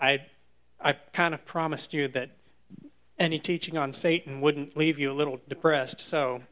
I, 0.00 0.26
I 0.80 0.92
kind 0.92 1.34
of 1.34 1.44
promised 1.44 1.94
you 1.94 2.08
that 2.08 2.30
any 3.18 3.38
teaching 3.38 3.76
on 3.76 3.92
Satan 3.92 4.40
wouldn't 4.40 4.76
leave 4.76 4.98
you 4.98 5.10
a 5.10 5.14
little 5.14 5.40
depressed, 5.48 6.00
so. 6.00 6.42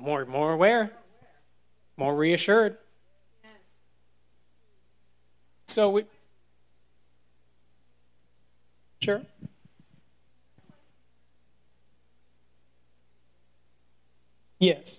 More, 0.00 0.26
more 0.26 0.52
aware, 0.52 0.90
more 1.96 2.14
reassured. 2.14 2.76
So 5.66 5.90
we. 5.90 6.04
Sure. 9.00 9.22
Yes. 14.64 14.98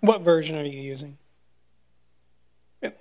What 0.00 0.20
version 0.20 0.56
are 0.58 0.62
you 0.62 0.78
using? 0.78 1.16
Really? 2.82 2.94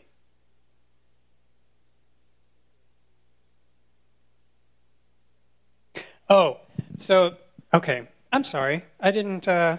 Oh, 6.30 6.60
so 6.96 7.36
okay. 7.74 8.08
I'm 8.32 8.46
sorry. 8.46 8.86
I 9.02 9.12
didn't. 9.12 9.46
Uh, 9.46 9.78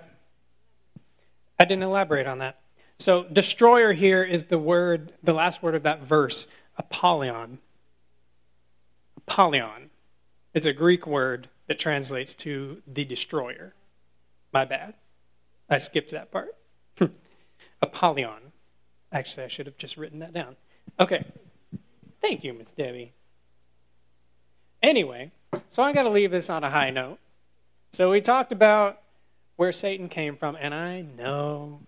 I 1.59 1.65
didn't 1.65 1.85
elaborate 1.85 2.27
on 2.27 2.41
that. 2.41 2.59
So, 2.99 3.25
destroyer 3.25 3.93
here 3.93 4.25
is 4.25 4.45
the 4.45 4.59
word, 4.59 5.13
the 5.23 5.35
last 5.35 5.63
word 5.63 5.75
of 5.75 5.83
that 5.83 6.03
verse, 6.03 6.49
Apollyon. 6.79 7.59
Apollyon. 9.19 9.91
It's 10.55 10.67
a 10.67 10.73
Greek 10.73 11.07
word 11.07 11.49
that 11.67 11.79
translates 11.79 12.35
to 12.35 12.81
the 12.87 13.05
destroyer. 13.05 13.75
My 14.53 14.65
bad. 14.65 14.95
I 15.69 15.79
skipped 15.79 16.13
that 16.13 16.31
part. 16.31 16.55
Apollyon. 17.83 18.53
Actually, 19.13 19.45
I 19.45 19.49
should 19.49 19.67
have 19.67 19.77
just 19.77 19.97
written 19.97 20.21
that 20.21 20.33
down. 20.33 20.57
Okay. 20.99 21.25
Thank 22.23 22.45
you, 22.45 22.55
Miss 22.55 22.71
Debbie. 22.71 23.13
Anyway, 24.83 25.33
so 25.69 25.83
I 25.83 25.93
got 25.93 26.05
to 26.05 26.11
leave 26.11 26.31
this 26.31 26.49
on 26.49 26.65
a 26.65 26.71
high 26.71 26.91
note. 26.91 27.19
So 27.93 28.11
we 28.11 28.21
talked 28.21 28.53
about 28.53 29.01
where 29.57 29.73
Satan 29.73 30.09
came 30.09 30.37
from, 30.37 30.57
and 30.59 30.75
I 30.75 31.03
know 31.03 31.81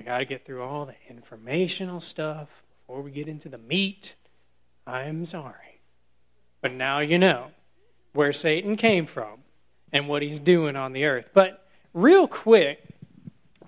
I 0.00 0.02
got 0.02 0.18
to 0.18 0.24
get 0.24 0.46
through 0.46 0.62
all 0.62 0.86
the 0.86 0.94
informational 1.10 2.00
stuff 2.00 2.62
before 2.80 3.02
we 3.02 3.10
get 3.10 3.28
into 3.28 3.50
the 3.50 3.58
meat. 3.58 4.14
I'm 4.86 5.26
sorry. 5.26 5.82
But 6.62 6.72
now 6.72 7.00
you 7.00 7.18
know 7.18 7.48
where 8.14 8.32
Satan 8.32 8.76
came 8.76 9.04
from 9.04 9.40
and 9.92 10.08
what 10.08 10.22
he's 10.22 10.38
doing 10.38 10.74
on 10.74 10.94
the 10.94 11.04
earth. 11.04 11.28
But 11.34 11.66
real 11.92 12.26
quick, 12.26 12.82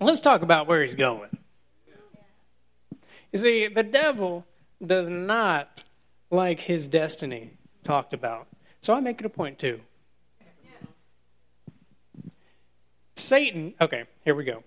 let's 0.00 0.20
talk 0.20 0.40
about 0.40 0.66
where 0.66 0.82
he's 0.82 0.94
going. 0.94 1.28
You 3.30 3.38
see, 3.38 3.68
the 3.68 3.82
devil 3.82 4.46
does 4.84 5.10
not 5.10 5.84
like 6.30 6.60
his 6.60 6.88
destiny 6.88 7.50
talked 7.84 8.14
about. 8.14 8.46
So 8.80 8.94
I 8.94 9.00
make 9.00 9.20
it 9.20 9.26
a 9.26 9.30
point 9.30 9.58
too. 9.58 9.80
Satan, 13.16 13.74
okay, 13.82 14.04
here 14.24 14.34
we 14.34 14.44
go. 14.44 14.64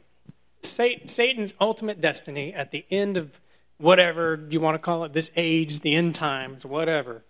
Satan's 0.68 1.54
ultimate 1.60 2.02
destiny 2.02 2.54
at 2.54 2.72
the 2.72 2.86
end 2.90 3.18
of 3.18 3.40
whatever 3.78 4.46
you 4.50 4.60
want 4.60 4.76
to 4.76 4.80
call 4.80 5.04
it, 5.04 5.14
this 5.14 5.32
age, 5.36 5.82
the 5.82 5.96
end 5.96 6.16
times, 6.16 6.66
whatever. 6.66 7.24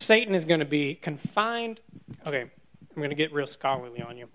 Satan 0.00 0.34
is 0.34 0.44
going 0.44 0.60
to 0.60 0.66
be 0.66 0.94
confined. 0.94 1.80
Okay, 2.26 2.42
I'm 2.42 2.96
going 2.96 3.10
to 3.10 3.16
get 3.16 3.32
real 3.32 3.46
scholarly 3.46 4.02
on 4.02 4.16
you. 4.16 4.28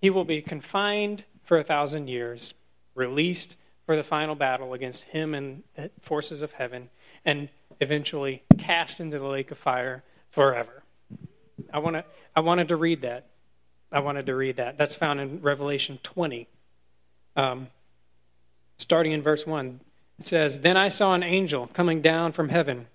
He 0.00 0.10
will 0.10 0.24
be 0.24 0.42
confined 0.42 1.24
for 1.44 1.58
a 1.58 1.64
thousand 1.64 2.08
years, 2.08 2.54
released 2.94 3.56
for 3.86 3.96
the 3.96 4.02
final 4.02 4.34
battle 4.34 4.74
against 4.74 5.04
him 5.04 5.34
and 5.34 5.62
the 5.74 5.90
forces 6.00 6.42
of 6.42 6.52
heaven, 6.52 6.90
and 7.24 7.48
eventually 7.80 8.42
cast 8.58 9.00
into 9.00 9.18
the 9.18 9.26
lake 9.26 9.50
of 9.50 9.58
fire 9.58 10.02
forever. 10.30 10.82
I 11.72 11.78
want 11.78 11.96
to. 11.96 12.04
I 12.36 12.40
wanted 12.40 12.68
to 12.68 12.76
read 12.76 13.02
that. 13.02 13.26
I 13.90 14.00
wanted 14.00 14.26
to 14.26 14.34
read 14.34 14.56
that. 14.56 14.78
That's 14.78 14.94
found 14.94 15.20
in 15.20 15.40
Revelation 15.40 15.98
20. 16.02 16.46
Um, 17.38 17.68
starting 18.78 19.12
in 19.12 19.22
verse 19.22 19.46
1, 19.46 19.78
it 20.18 20.26
says, 20.26 20.60
Then 20.60 20.76
I 20.76 20.88
saw 20.88 21.14
an 21.14 21.22
angel 21.22 21.68
coming 21.68 22.02
down 22.02 22.32
from 22.32 22.48
heaven, 22.48 22.88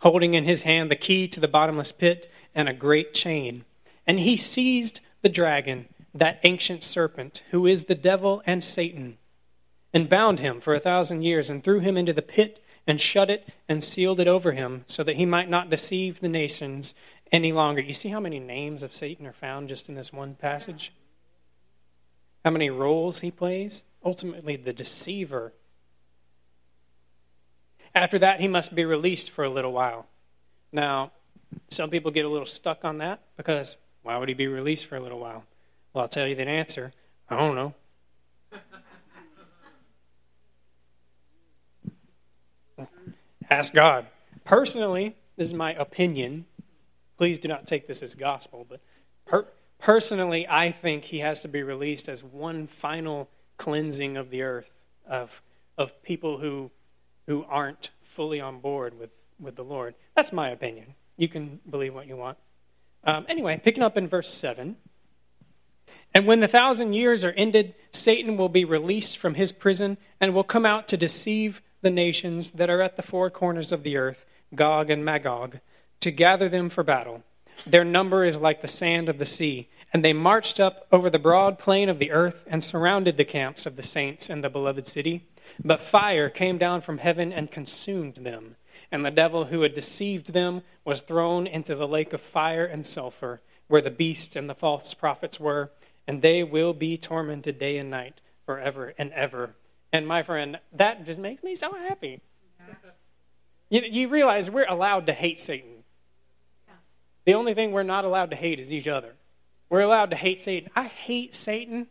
holding 0.00 0.34
in 0.34 0.44
his 0.44 0.64
hand 0.64 0.90
the 0.90 0.96
key 0.96 1.26
to 1.28 1.40
the 1.40 1.48
bottomless 1.48 1.90
pit 1.90 2.30
and 2.54 2.68
a 2.68 2.74
great 2.74 3.14
chain. 3.14 3.64
And 4.06 4.20
he 4.20 4.36
seized 4.36 5.00
the 5.22 5.30
dragon, 5.30 5.88
that 6.14 6.40
ancient 6.44 6.82
serpent, 6.84 7.42
who 7.50 7.66
is 7.66 7.84
the 7.84 7.94
devil 7.94 8.42
and 8.44 8.62
Satan, 8.62 9.16
and 9.94 10.06
bound 10.06 10.40
him 10.40 10.60
for 10.60 10.74
a 10.74 10.80
thousand 10.80 11.22
years, 11.22 11.48
and 11.48 11.64
threw 11.64 11.80
him 11.80 11.96
into 11.96 12.12
the 12.12 12.20
pit, 12.20 12.62
and 12.86 13.00
shut 13.00 13.30
it, 13.30 13.48
and 13.70 13.82
sealed 13.82 14.20
it 14.20 14.28
over 14.28 14.52
him, 14.52 14.84
so 14.86 15.02
that 15.02 15.16
he 15.16 15.24
might 15.24 15.48
not 15.48 15.70
deceive 15.70 16.20
the 16.20 16.28
nations 16.28 16.94
any 17.32 17.52
longer. 17.52 17.80
You 17.80 17.94
see 17.94 18.10
how 18.10 18.20
many 18.20 18.38
names 18.38 18.82
of 18.82 18.94
Satan 18.94 19.26
are 19.26 19.32
found 19.32 19.70
just 19.70 19.88
in 19.88 19.94
this 19.94 20.12
one 20.12 20.34
passage? 20.34 20.92
How 22.44 22.50
many 22.50 22.70
roles 22.70 23.20
he 23.20 23.30
plays. 23.30 23.84
Ultimately, 24.04 24.56
the 24.56 24.72
deceiver. 24.72 25.52
After 27.94 28.18
that, 28.18 28.40
he 28.40 28.48
must 28.48 28.74
be 28.74 28.84
released 28.84 29.30
for 29.30 29.44
a 29.44 29.50
little 29.50 29.72
while. 29.72 30.06
Now, 30.72 31.12
some 31.68 31.90
people 31.90 32.10
get 32.10 32.24
a 32.24 32.28
little 32.28 32.46
stuck 32.46 32.84
on 32.84 32.98
that 32.98 33.20
because 33.36 33.76
why 34.02 34.16
would 34.16 34.28
he 34.28 34.34
be 34.34 34.46
released 34.46 34.86
for 34.86 34.96
a 34.96 35.00
little 35.00 35.18
while? 35.18 35.44
Well, 35.92 36.02
I'll 36.02 36.08
tell 36.08 36.26
you 36.26 36.34
the 36.34 36.48
answer. 36.48 36.92
I 37.28 37.36
don't 37.36 37.54
know. 37.54 37.74
Ask 43.50 43.74
God. 43.74 44.06
Personally, 44.44 45.16
this 45.36 45.48
is 45.48 45.54
my 45.54 45.74
opinion. 45.74 46.46
Please 47.18 47.38
do 47.38 47.48
not 47.48 47.66
take 47.66 47.88
this 47.88 48.02
as 48.02 48.14
gospel, 48.14 48.64
but 48.68 48.80
per- 49.26 49.48
Personally, 49.80 50.46
I 50.48 50.70
think 50.70 51.04
he 51.04 51.20
has 51.20 51.40
to 51.40 51.48
be 51.48 51.62
released 51.62 52.08
as 52.08 52.22
one 52.22 52.66
final 52.66 53.28
cleansing 53.56 54.16
of 54.16 54.30
the 54.30 54.42
earth 54.42 54.72
of, 55.06 55.42
of 55.78 56.02
people 56.02 56.38
who, 56.38 56.70
who 57.26 57.44
aren't 57.48 57.90
fully 58.02 58.40
on 58.40 58.60
board 58.60 58.98
with, 58.98 59.10
with 59.38 59.56
the 59.56 59.64
Lord. 59.64 59.94
That's 60.14 60.32
my 60.32 60.50
opinion. 60.50 60.94
You 61.16 61.28
can 61.28 61.60
believe 61.68 61.94
what 61.94 62.06
you 62.06 62.16
want. 62.16 62.36
Um, 63.04 63.24
anyway, 63.28 63.60
picking 63.62 63.82
up 63.82 63.96
in 63.96 64.06
verse 64.06 64.32
7. 64.32 64.76
And 66.12 66.26
when 66.26 66.40
the 66.40 66.48
thousand 66.48 66.92
years 66.92 67.24
are 67.24 67.32
ended, 67.32 67.74
Satan 67.92 68.36
will 68.36 68.48
be 68.48 68.64
released 68.64 69.16
from 69.16 69.34
his 69.34 69.52
prison 69.52 69.96
and 70.20 70.34
will 70.34 70.44
come 70.44 70.66
out 70.66 70.88
to 70.88 70.96
deceive 70.96 71.62
the 71.82 71.90
nations 71.90 72.52
that 72.52 72.68
are 72.68 72.82
at 72.82 72.96
the 72.96 73.02
four 73.02 73.30
corners 73.30 73.72
of 73.72 73.82
the 73.82 73.96
earth, 73.96 74.26
Gog 74.54 74.90
and 74.90 75.04
Magog, 75.04 75.60
to 76.00 76.10
gather 76.10 76.48
them 76.48 76.68
for 76.68 76.82
battle. 76.82 77.22
Their 77.66 77.84
number 77.84 78.24
is 78.24 78.36
like 78.36 78.62
the 78.62 78.68
sand 78.68 79.08
of 79.08 79.18
the 79.18 79.26
sea. 79.26 79.68
And 79.92 80.04
they 80.04 80.12
marched 80.12 80.60
up 80.60 80.86
over 80.92 81.10
the 81.10 81.18
broad 81.18 81.58
plain 81.58 81.88
of 81.88 81.98
the 81.98 82.12
earth 82.12 82.46
and 82.48 82.62
surrounded 82.62 83.16
the 83.16 83.24
camps 83.24 83.66
of 83.66 83.76
the 83.76 83.82
saints 83.82 84.30
and 84.30 84.42
the 84.42 84.50
beloved 84.50 84.86
city. 84.86 85.26
But 85.64 85.80
fire 85.80 86.30
came 86.30 86.58
down 86.58 86.80
from 86.80 86.98
heaven 86.98 87.32
and 87.32 87.50
consumed 87.50 88.16
them. 88.16 88.56
And 88.92 89.04
the 89.04 89.10
devil 89.10 89.46
who 89.46 89.62
had 89.62 89.74
deceived 89.74 90.32
them 90.32 90.62
was 90.84 91.00
thrown 91.00 91.46
into 91.46 91.74
the 91.74 91.88
lake 91.88 92.12
of 92.12 92.20
fire 92.20 92.64
and 92.64 92.86
sulfur, 92.86 93.40
where 93.68 93.82
the 93.82 93.90
beast 93.90 94.36
and 94.36 94.48
the 94.48 94.54
false 94.54 94.94
prophets 94.94 95.40
were. 95.40 95.72
And 96.06 96.22
they 96.22 96.44
will 96.44 96.72
be 96.72 96.96
tormented 96.96 97.58
day 97.58 97.76
and 97.76 97.90
night 97.90 98.20
forever 98.46 98.94
and 98.96 99.12
ever. 99.12 99.54
And 99.92 100.06
my 100.06 100.22
friend, 100.22 100.60
that 100.72 101.04
just 101.04 101.18
makes 101.18 101.42
me 101.42 101.56
so 101.56 101.72
happy. 101.72 102.20
You, 103.68 103.82
you 103.82 104.08
realize 104.08 104.50
we're 104.50 104.68
allowed 104.68 105.06
to 105.06 105.12
hate 105.12 105.40
Satan 105.40 105.79
The 107.24 107.34
only 107.34 107.54
thing 107.54 107.72
we're 107.72 107.82
not 107.82 108.04
allowed 108.04 108.30
to 108.30 108.36
hate 108.36 108.60
is 108.60 108.72
each 108.72 108.88
other. 108.88 109.14
We're 109.68 109.80
allowed 109.80 110.10
to 110.10 110.16
hate 110.16 110.40
Satan. 110.40 110.70
I 110.74 110.84
hate 110.84 111.34
Satan 111.34 111.86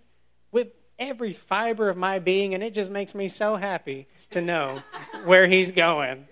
with 0.52 0.70
every 0.98 1.34
fiber 1.34 1.90
of 1.90 1.98
my 1.98 2.20
being, 2.20 2.54
and 2.54 2.64
it 2.64 2.74
just 2.74 2.92
makes 2.92 3.16
me 3.16 3.28
so 3.28 3.56
happy 3.56 4.08
to 4.32 4.42
know 4.42 4.82
where 5.24 5.48
he's 5.48 5.72
going. 5.72 6.28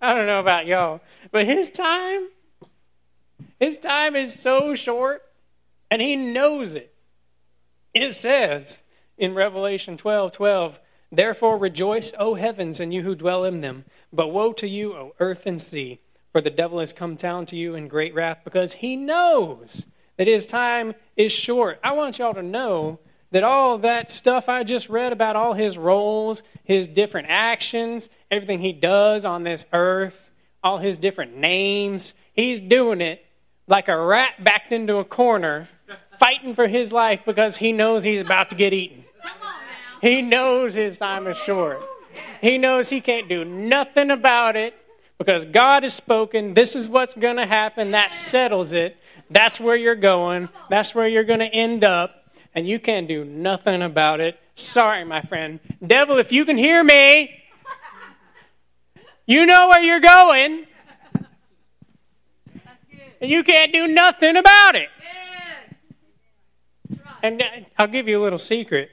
I 0.00 0.14
don't 0.14 0.26
know 0.26 0.40
about 0.40 0.66
y'all, 0.66 1.00
but 1.30 1.46
his 1.46 1.70
time, 1.70 2.28
his 3.60 3.78
time 3.78 4.16
is 4.16 4.34
so 4.34 4.74
short, 4.74 5.22
and 5.90 6.02
he 6.02 6.16
knows 6.16 6.74
it. 6.74 6.92
It 7.94 8.12
says 8.12 8.82
in 9.16 9.34
Revelation 9.34 9.96
12 9.96 10.32
12, 10.32 10.80
Therefore 11.12 11.58
rejoice, 11.58 12.12
O 12.18 12.34
heavens, 12.34 12.80
and 12.80 12.92
you 12.92 13.02
who 13.02 13.14
dwell 13.14 13.44
in 13.44 13.60
them. 13.60 13.84
But 14.12 14.28
woe 14.28 14.52
to 14.54 14.66
you, 14.66 14.94
O 14.94 15.14
earth 15.20 15.46
and 15.46 15.60
sea, 15.60 16.00
for 16.32 16.40
the 16.40 16.50
devil 16.50 16.80
has 16.80 16.92
come 16.92 17.14
down 17.14 17.46
to 17.46 17.56
you 17.56 17.74
in 17.74 17.88
great 17.88 18.14
wrath, 18.14 18.38
because 18.42 18.72
he 18.72 18.96
knows 18.96 19.86
that 20.16 20.26
his 20.26 20.46
time 20.46 20.94
is 21.16 21.30
short. 21.30 21.78
I 21.84 21.92
want 21.92 22.18
y'all 22.18 22.34
to 22.34 22.42
know 22.42 22.98
that 23.30 23.44
all 23.44 23.78
that 23.78 24.10
stuff 24.10 24.48
I 24.48 24.62
just 24.64 24.88
read 24.88 25.12
about 25.12 25.36
all 25.36 25.54
his 25.54 25.78
roles, 25.78 26.42
his 26.64 26.86
different 26.86 27.28
actions, 27.30 28.10
everything 28.30 28.60
he 28.60 28.72
does 28.72 29.24
on 29.24 29.42
this 29.42 29.64
earth, 29.72 30.30
all 30.62 30.78
his 30.78 30.98
different 30.98 31.36
names, 31.36 32.14
he's 32.34 32.60
doing 32.60 33.00
it 33.00 33.24
like 33.66 33.88
a 33.88 33.98
rat 33.98 34.42
backed 34.42 34.72
into 34.72 34.98
a 34.98 35.04
corner, 35.04 35.68
fighting 36.18 36.54
for 36.54 36.68
his 36.68 36.92
life 36.92 37.22
because 37.24 37.56
he 37.56 37.72
knows 37.72 38.04
he's 38.04 38.20
about 38.20 38.50
to 38.50 38.56
get 38.56 38.72
eaten. 38.72 39.04
He 40.00 40.20
knows 40.20 40.74
his 40.74 40.98
time 40.98 41.26
is 41.26 41.36
short. 41.36 41.82
He 42.40 42.58
knows 42.58 42.90
he 42.90 43.00
can't 43.00 43.28
do 43.28 43.44
nothing 43.44 44.10
about 44.10 44.56
it 44.56 44.74
because 45.24 45.46
God 45.46 45.84
has 45.84 45.94
spoken. 45.94 46.54
This 46.54 46.74
is 46.74 46.88
what's 46.88 47.14
going 47.14 47.36
to 47.36 47.46
happen. 47.46 47.92
That 47.92 48.12
settles 48.12 48.72
it. 48.72 48.96
That's 49.30 49.60
where 49.60 49.76
you're 49.76 49.94
going. 49.94 50.48
That's 50.68 50.94
where 50.94 51.06
you're 51.06 51.22
going 51.22 51.38
to 51.38 51.46
end 51.46 51.84
up. 51.84 52.24
And 52.54 52.66
you 52.66 52.80
can't 52.80 53.06
do 53.06 53.24
nothing 53.24 53.82
about 53.82 54.20
it. 54.20 54.38
Sorry, 54.56 55.04
my 55.04 55.22
friend. 55.22 55.60
Devil, 55.84 56.18
if 56.18 56.32
you 56.32 56.44
can 56.44 56.58
hear 56.58 56.82
me, 56.82 57.40
you 59.24 59.46
know 59.46 59.68
where 59.68 59.80
you're 59.80 60.00
going. 60.00 60.66
And 63.20 63.30
you 63.30 63.44
can't 63.44 63.72
do 63.72 63.86
nothing 63.86 64.36
about 64.36 64.74
it. 64.74 64.88
And 67.22 67.40
uh, 67.40 67.46
I'll 67.78 67.86
give 67.86 68.08
you 68.08 68.20
a 68.20 68.22
little 68.22 68.40
secret. 68.40 68.90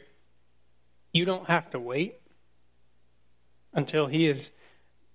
You 1.11 1.25
don't 1.25 1.47
have 1.47 1.71
to 1.71 1.79
wait 1.79 2.19
until 3.73 4.05
he 4.05 4.27
is 4.27 4.51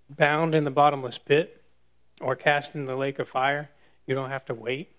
bound 0.09 0.55
in 0.55 0.65
the 0.65 0.71
bottomless 0.71 1.19
pit 1.19 1.63
or 2.21 2.37
cast 2.37 2.75
in 2.75 2.87
the 2.87 2.97
lake 2.97 3.19
of 3.19 3.29
fire. 3.29 3.71
You 4.07 4.15
don't 4.15 4.31
have 4.31 4.45
to 4.47 4.55
wait 4.55 4.91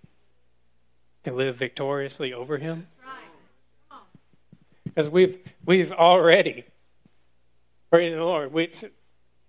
to 1.24 1.34
live 1.34 1.56
victoriously 1.56 2.34
over 2.34 2.58
him. 2.58 2.88
Because 4.84 5.10
we've 5.10 5.40
we've 5.66 5.92
already, 5.92 6.66
praise 7.90 8.16
the 8.16 8.24
Lord, 8.24 8.54
we, 8.54 8.70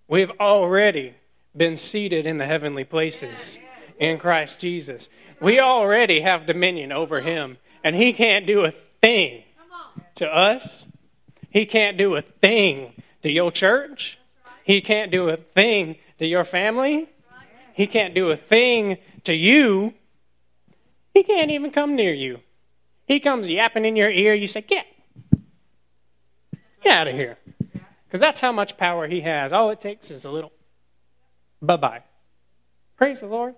we've 0.09 0.33
already 0.41 1.15
been 1.57 1.77
seated 1.77 2.27
in 2.27 2.39
the 2.39 2.47
heavenly 2.47 2.85
places 2.85 3.59
in 3.99 4.19
Christ 4.19 4.59
Jesus. 4.59 5.09
We 5.41 5.61
already 5.61 6.21
have 6.21 6.47
dominion 6.47 6.93
over 6.93 7.21
him, 7.21 7.59
and 7.85 7.95
he 7.95 8.13
can't 8.13 8.47
do 8.47 8.65
a 8.65 8.71
thing 8.71 9.43
to 10.17 10.27
us 10.35 10.87
he 11.57 11.65
can't 11.65 11.97
do 11.97 12.15
a 12.15 12.21
thing 12.21 12.93
to 13.23 13.33
your 13.33 13.51
church. 13.51 14.19
He 14.67 14.81
can't 14.81 15.13
do 15.13 15.29
a 15.29 15.37
thing 15.37 15.95
to 16.19 16.27
your 16.27 16.43
family. 16.43 17.09
He 17.73 17.87
can't 17.87 18.17
do 18.17 18.33
a 18.33 18.37
thing 18.37 18.99
to 19.23 19.33
you. 19.33 19.95
He 21.15 21.23
can't 21.23 21.53
even 21.53 21.71
come 21.71 21.95
near 21.95 22.13
you. 22.13 22.41
He 23.07 23.21
comes 23.21 23.49
yapping 23.49 23.85
in 23.85 23.95
your 23.95 24.11
ear. 24.11 24.35
You 24.35 24.49
say, 24.49 24.63
Get. 24.63 24.85
Get 26.83 26.93
out 26.93 27.07
of 27.07 27.15
here. 27.15 27.39
Because 28.09 28.19
that's 28.19 28.41
how 28.41 28.51
much 28.51 28.77
power 28.77 29.07
he 29.07 29.21
has. 29.21 29.53
All 29.53 29.71
it 29.71 29.81
takes 29.81 30.11
is 30.11 30.25
a 30.25 30.31
little 30.33 30.51
bye 31.63 31.77
bye. 31.77 32.03
Praise 32.97 33.21
the 33.21 33.29
Lord. 33.29 33.55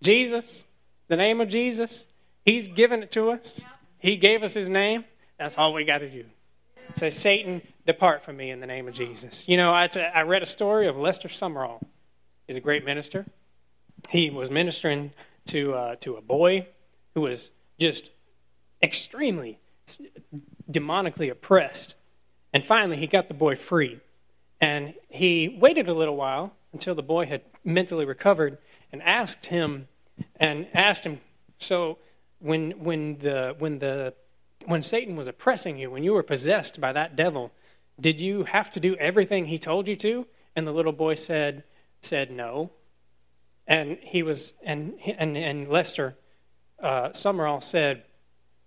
Jesus, 0.00 0.64
the 1.08 1.16
name 1.16 1.42
of 1.42 1.50
Jesus, 1.50 2.06
he's 2.42 2.68
given 2.68 3.02
it 3.02 3.12
to 3.12 3.32
us. 3.32 3.60
He 3.98 4.16
gave 4.16 4.42
us 4.42 4.54
his 4.54 4.70
name. 4.70 5.04
That's 5.38 5.58
all 5.58 5.74
we 5.74 5.84
got 5.84 5.98
to 5.98 6.08
do. 6.08 6.24
Say, 6.94 7.10
Satan, 7.10 7.62
depart 7.86 8.24
from 8.24 8.36
me 8.36 8.50
in 8.50 8.60
the 8.60 8.66
name 8.66 8.88
of 8.88 8.94
Jesus. 8.94 9.48
You 9.48 9.56
know, 9.56 9.72
I, 9.72 9.88
I 10.14 10.22
read 10.22 10.42
a 10.42 10.46
story 10.46 10.88
of 10.88 10.96
Lester 10.96 11.28
Sumrall. 11.28 11.80
He's 12.46 12.56
a 12.56 12.60
great 12.60 12.84
minister. 12.84 13.26
He 14.08 14.30
was 14.30 14.50
ministering 14.50 15.12
to, 15.46 15.74
uh, 15.74 15.96
to 15.96 16.16
a 16.16 16.22
boy 16.22 16.66
who 17.14 17.22
was 17.22 17.50
just 17.78 18.10
extremely 18.82 19.58
demonically 20.70 21.30
oppressed. 21.30 21.96
And 22.52 22.64
finally, 22.64 22.96
he 22.96 23.06
got 23.06 23.28
the 23.28 23.34
boy 23.34 23.56
free. 23.56 24.00
And 24.60 24.94
he 25.08 25.56
waited 25.60 25.88
a 25.88 25.94
little 25.94 26.16
while 26.16 26.54
until 26.72 26.94
the 26.94 27.02
boy 27.02 27.26
had 27.26 27.42
mentally 27.64 28.04
recovered 28.04 28.58
and 28.92 29.02
asked 29.02 29.46
him, 29.46 29.88
and 30.36 30.66
asked 30.74 31.04
him, 31.04 31.20
So, 31.58 31.98
when 32.40 32.70
when 32.84 33.18
the 33.18 33.54
when 33.58 33.78
the 33.80 34.14
when 34.66 34.82
Satan 34.82 35.16
was 35.16 35.28
oppressing 35.28 35.78
you, 35.78 35.90
when 35.90 36.02
you 36.02 36.12
were 36.12 36.22
possessed 36.22 36.80
by 36.80 36.92
that 36.92 37.16
devil, 37.16 37.52
did 38.00 38.20
you 38.20 38.44
have 38.44 38.70
to 38.72 38.80
do 38.80 38.96
everything 38.96 39.46
he 39.46 39.58
told 39.58 39.88
you 39.88 39.96
to? 39.96 40.26
And 40.54 40.66
the 40.66 40.72
little 40.72 40.92
boy 40.92 41.14
said 41.14 41.64
said 42.02 42.30
no. 42.30 42.70
And 43.66 43.98
he 44.00 44.22
was 44.22 44.54
and 44.64 44.98
and 45.18 45.36
and 45.36 45.68
Lester 45.68 46.16
uh, 46.82 47.10
Sumrall 47.10 47.62
said 47.62 48.04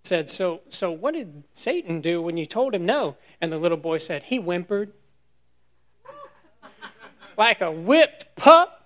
said 0.03 0.29
so 0.29 0.61
so 0.69 0.91
what 0.91 1.13
did 1.13 1.43
Satan 1.53 2.01
do 2.01 2.21
when 2.21 2.37
you 2.37 2.45
told 2.45 2.75
him 2.75 2.85
no? 2.85 3.15
And 3.39 3.51
the 3.51 3.57
little 3.57 3.77
boy 3.77 3.97
said 3.97 4.23
he 4.23 4.37
whimpered 4.37 4.93
like 7.37 7.61
a 7.61 7.71
whipped 7.71 8.35
pup. 8.35 8.77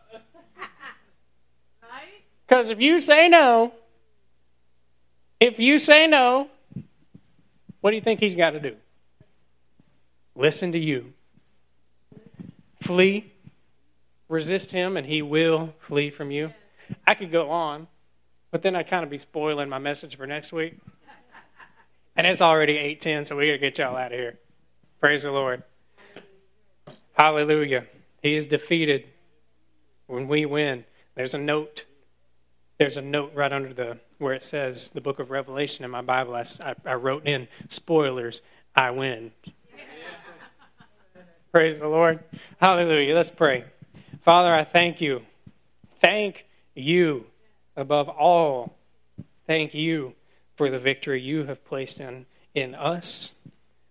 Because 2.48 2.70
if 2.70 2.80
you 2.80 3.00
say 3.00 3.28
no, 3.28 3.74
if 5.40 5.60
you 5.60 5.80
say 5.80 6.06
no, 6.06 6.50
what 7.86 7.92
do 7.92 7.98
you 7.98 8.02
think 8.02 8.20
he's 8.20 8.36
got 8.36 8.50
to 8.50 8.60
do? 8.60 8.76
Listen 10.36 10.72
to 10.72 10.80
you. 10.80 11.14
Flee. 12.82 13.32
Resist 14.28 14.72
him, 14.72 14.98
and 14.98 15.06
he 15.06 15.22
will 15.22 15.76
flee 15.78 16.10
from 16.10 16.32
you. 16.32 16.52
I 17.06 17.14
could 17.14 17.32
go 17.32 17.52
on, 17.52 17.88
but 18.50 18.64
then 18.64 18.76
I'd 18.76 18.88
kind 18.88 19.04
of 19.04 19.12
be 19.12 19.20
spoiling 19.20 19.70
my 19.70 19.78
message 19.78 20.18
for 20.18 20.26
next 20.26 20.52
week. 20.52 20.80
And 22.16 22.26
it's 22.26 22.42
already 22.42 22.74
8:10, 22.74 23.28
so 23.28 23.38
we 23.38 23.46
got 23.46 23.52
to 23.52 23.58
get 23.60 23.78
y'all 23.78 23.96
out 23.96 24.12
of 24.12 24.18
here. 24.18 24.40
Praise 25.00 25.22
the 25.22 25.32
Lord. 25.32 25.62
Hallelujah. 27.14 27.86
He 28.24 28.36
is 28.36 28.48
defeated 28.48 29.06
when 30.08 30.28
we 30.28 30.48
win. 30.48 30.86
There's 31.14 31.36
a 31.36 31.40
note. 31.40 31.86
There's 32.80 32.98
a 32.98 33.04
note 33.04 33.34
right 33.36 33.54
under 33.54 33.76
the 33.76 34.00
where 34.18 34.34
it 34.34 34.44
says 34.44 34.92
the 34.92 35.02
book 35.02 35.20
of 35.20 35.32
Revelation 35.32 35.86
in 35.86 35.92
my 35.92 36.02
Bible, 36.02 36.36
I, 36.36 36.44
I 36.86 36.94
wrote 36.94 37.28
in 37.28 37.48
spoilers, 37.70 38.42
I 38.76 38.92
win. 38.92 39.32
Praise 41.52 41.80
the 41.80 41.88
Lord. 41.88 42.24
Hallelujah. 42.60 43.16
Let's 43.16 43.32
pray. 43.32 43.66
Father, 44.22 44.54
I 44.54 44.64
thank 44.64 45.02
you. 45.02 45.22
Thank 46.00 46.46
you 46.74 47.26
above 47.76 48.10
all. 48.10 48.78
Thank 49.48 49.74
you 49.74 50.16
for 50.56 50.70
the 50.70 50.80
victory 50.80 51.22
you 51.22 51.46
have 51.46 51.64
placed 51.66 52.00
in, 52.00 52.26
in 52.54 52.74
us, 52.74 53.34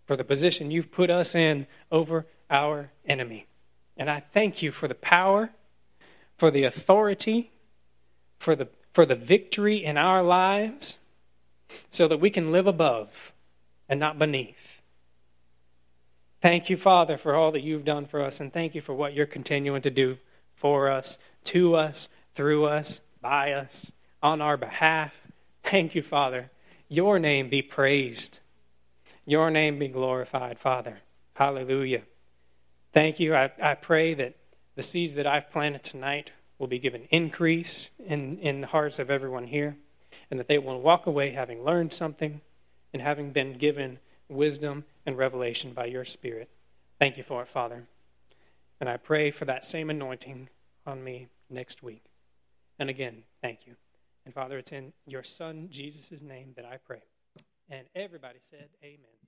for 0.06 0.16
the 0.16 0.24
position 0.24 0.70
you've 0.70 0.90
put 0.90 1.10
us 1.10 1.34
in 1.34 1.66
over 1.92 2.26
our 2.50 2.90
enemy. 3.06 3.46
And 3.96 4.10
I 4.10 4.20
thank 4.20 4.62
you 4.62 4.70
for 4.70 4.88
the 4.88 4.94
power, 4.94 5.50
for 6.36 6.50
the 6.50 6.64
authority, 6.64 7.52
for 8.38 8.56
the 8.56 8.68
for 8.94 9.04
the 9.04 9.16
victory 9.16 9.84
in 9.84 9.98
our 9.98 10.22
lives 10.22 10.98
so 11.90 12.06
that 12.08 12.20
we 12.20 12.30
can 12.30 12.52
live 12.52 12.66
above 12.66 13.32
and 13.88 13.98
not 14.00 14.18
beneath. 14.18 14.80
Thank 16.40 16.70
you, 16.70 16.76
Father, 16.76 17.16
for 17.16 17.34
all 17.34 17.52
that 17.52 17.62
you've 17.62 17.84
done 17.84 18.06
for 18.06 18.22
us, 18.22 18.38
and 18.38 18.52
thank 18.52 18.74
you 18.74 18.80
for 18.80 18.94
what 18.94 19.12
you're 19.12 19.26
continuing 19.26 19.82
to 19.82 19.90
do 19.90 20.18
for 20.54 20.88
us, 20.88 21.18
to 21.44 21.74
us, 21.74 22.08
through 22.34 22.66
us, 22.66 23.00
by 23.20 23.52
us, 23.52 23.90
on 24.22 24.40
our 24.40 24.56
behalf. 24.56 25.12
Thank 25.64 25.94
you, 25.94 26.02
Father. 26.02 26.50
Your 26.88 27.18
name 27.18 27.48
be 27.48 27.62
praised. 27.62 28.38
Your 29.26 29.50
name 29.50 29.78
be 29.78 29.88
glorified, 29.88 30.58
Father. 30.58 30.98
Hallelujah. 31.34 32.02
Thank 32.92 33.18
you. 33.18 33.34
I, 33.34 33.50
I 33.60 33.74
pray 33.74 34.14
that 34.14 34.36
the 34.76 34.82
seeds 34.82 35.14
that 35.14 35.26
I've 35.26 35.50
planted 35.50 35.82
tonight 35.82 36.30
will 36.58 36.66
be 36.66 36.78
given 36.78 37.08
increase 37.10 37.90
in, 38.04 38.38
in 38.38 38.60
the 38.60 38.66
hearts 38.66 38.98
of 38.98 39.10
everyone 39.10 39.46
here, 39.46 39.76
and 40.30 40.38
that 40.38 40.48
they 40.48 40.58
will 40.58 40.80
walk 40.80 41.06
away 41.06 41.30
having 41.30 41.64
learned 41.64 41.92
something 41.92 42.40
and 42.92 43.02
having 43.02 43.32
been 43.32 43.58
given 43.58 43.98
wisdom 44.28 44.84
and 45.04 45.18
revelation 45.18 45.72
by 45.72 45.86
your 45.86 46.04
Spirit. 46.04 46.48
Thank 46.98 47.16
you 47.16 47.22
for 47.22 47.42
it, 47.42 47.48
Father. 47.48 47.84
And 48.80 48.88
I 48.88 48.96
pray 48.96 49.30
for 49.30 49.44
that 49.44 49.64
same 49.64 49.90
anointing 49.90 50.48
on 50.86 51.02
me 51.02 51.28
next 51.50 51.82
week. 51.82 52.04
And 52.78 52.90
again, 52.90 53.24
thank 53.42 53.66
you. 53.66 53.74
And 54.24 54.34
Father, 54.34 54.58
it's 54.58 54.72
in 54.72 54.92
your 55.06 55.22
Son, 55.22 55.68
Jesus' 55.70 56.22
name, 56.22 56.52
that 56.56 56.64
I 56.64 56.78
pray. 56.78 57.02
And 57.68 57.86
everybody 57.94 58.38
said, 58.40 58.68
Amen. 58.82 59.23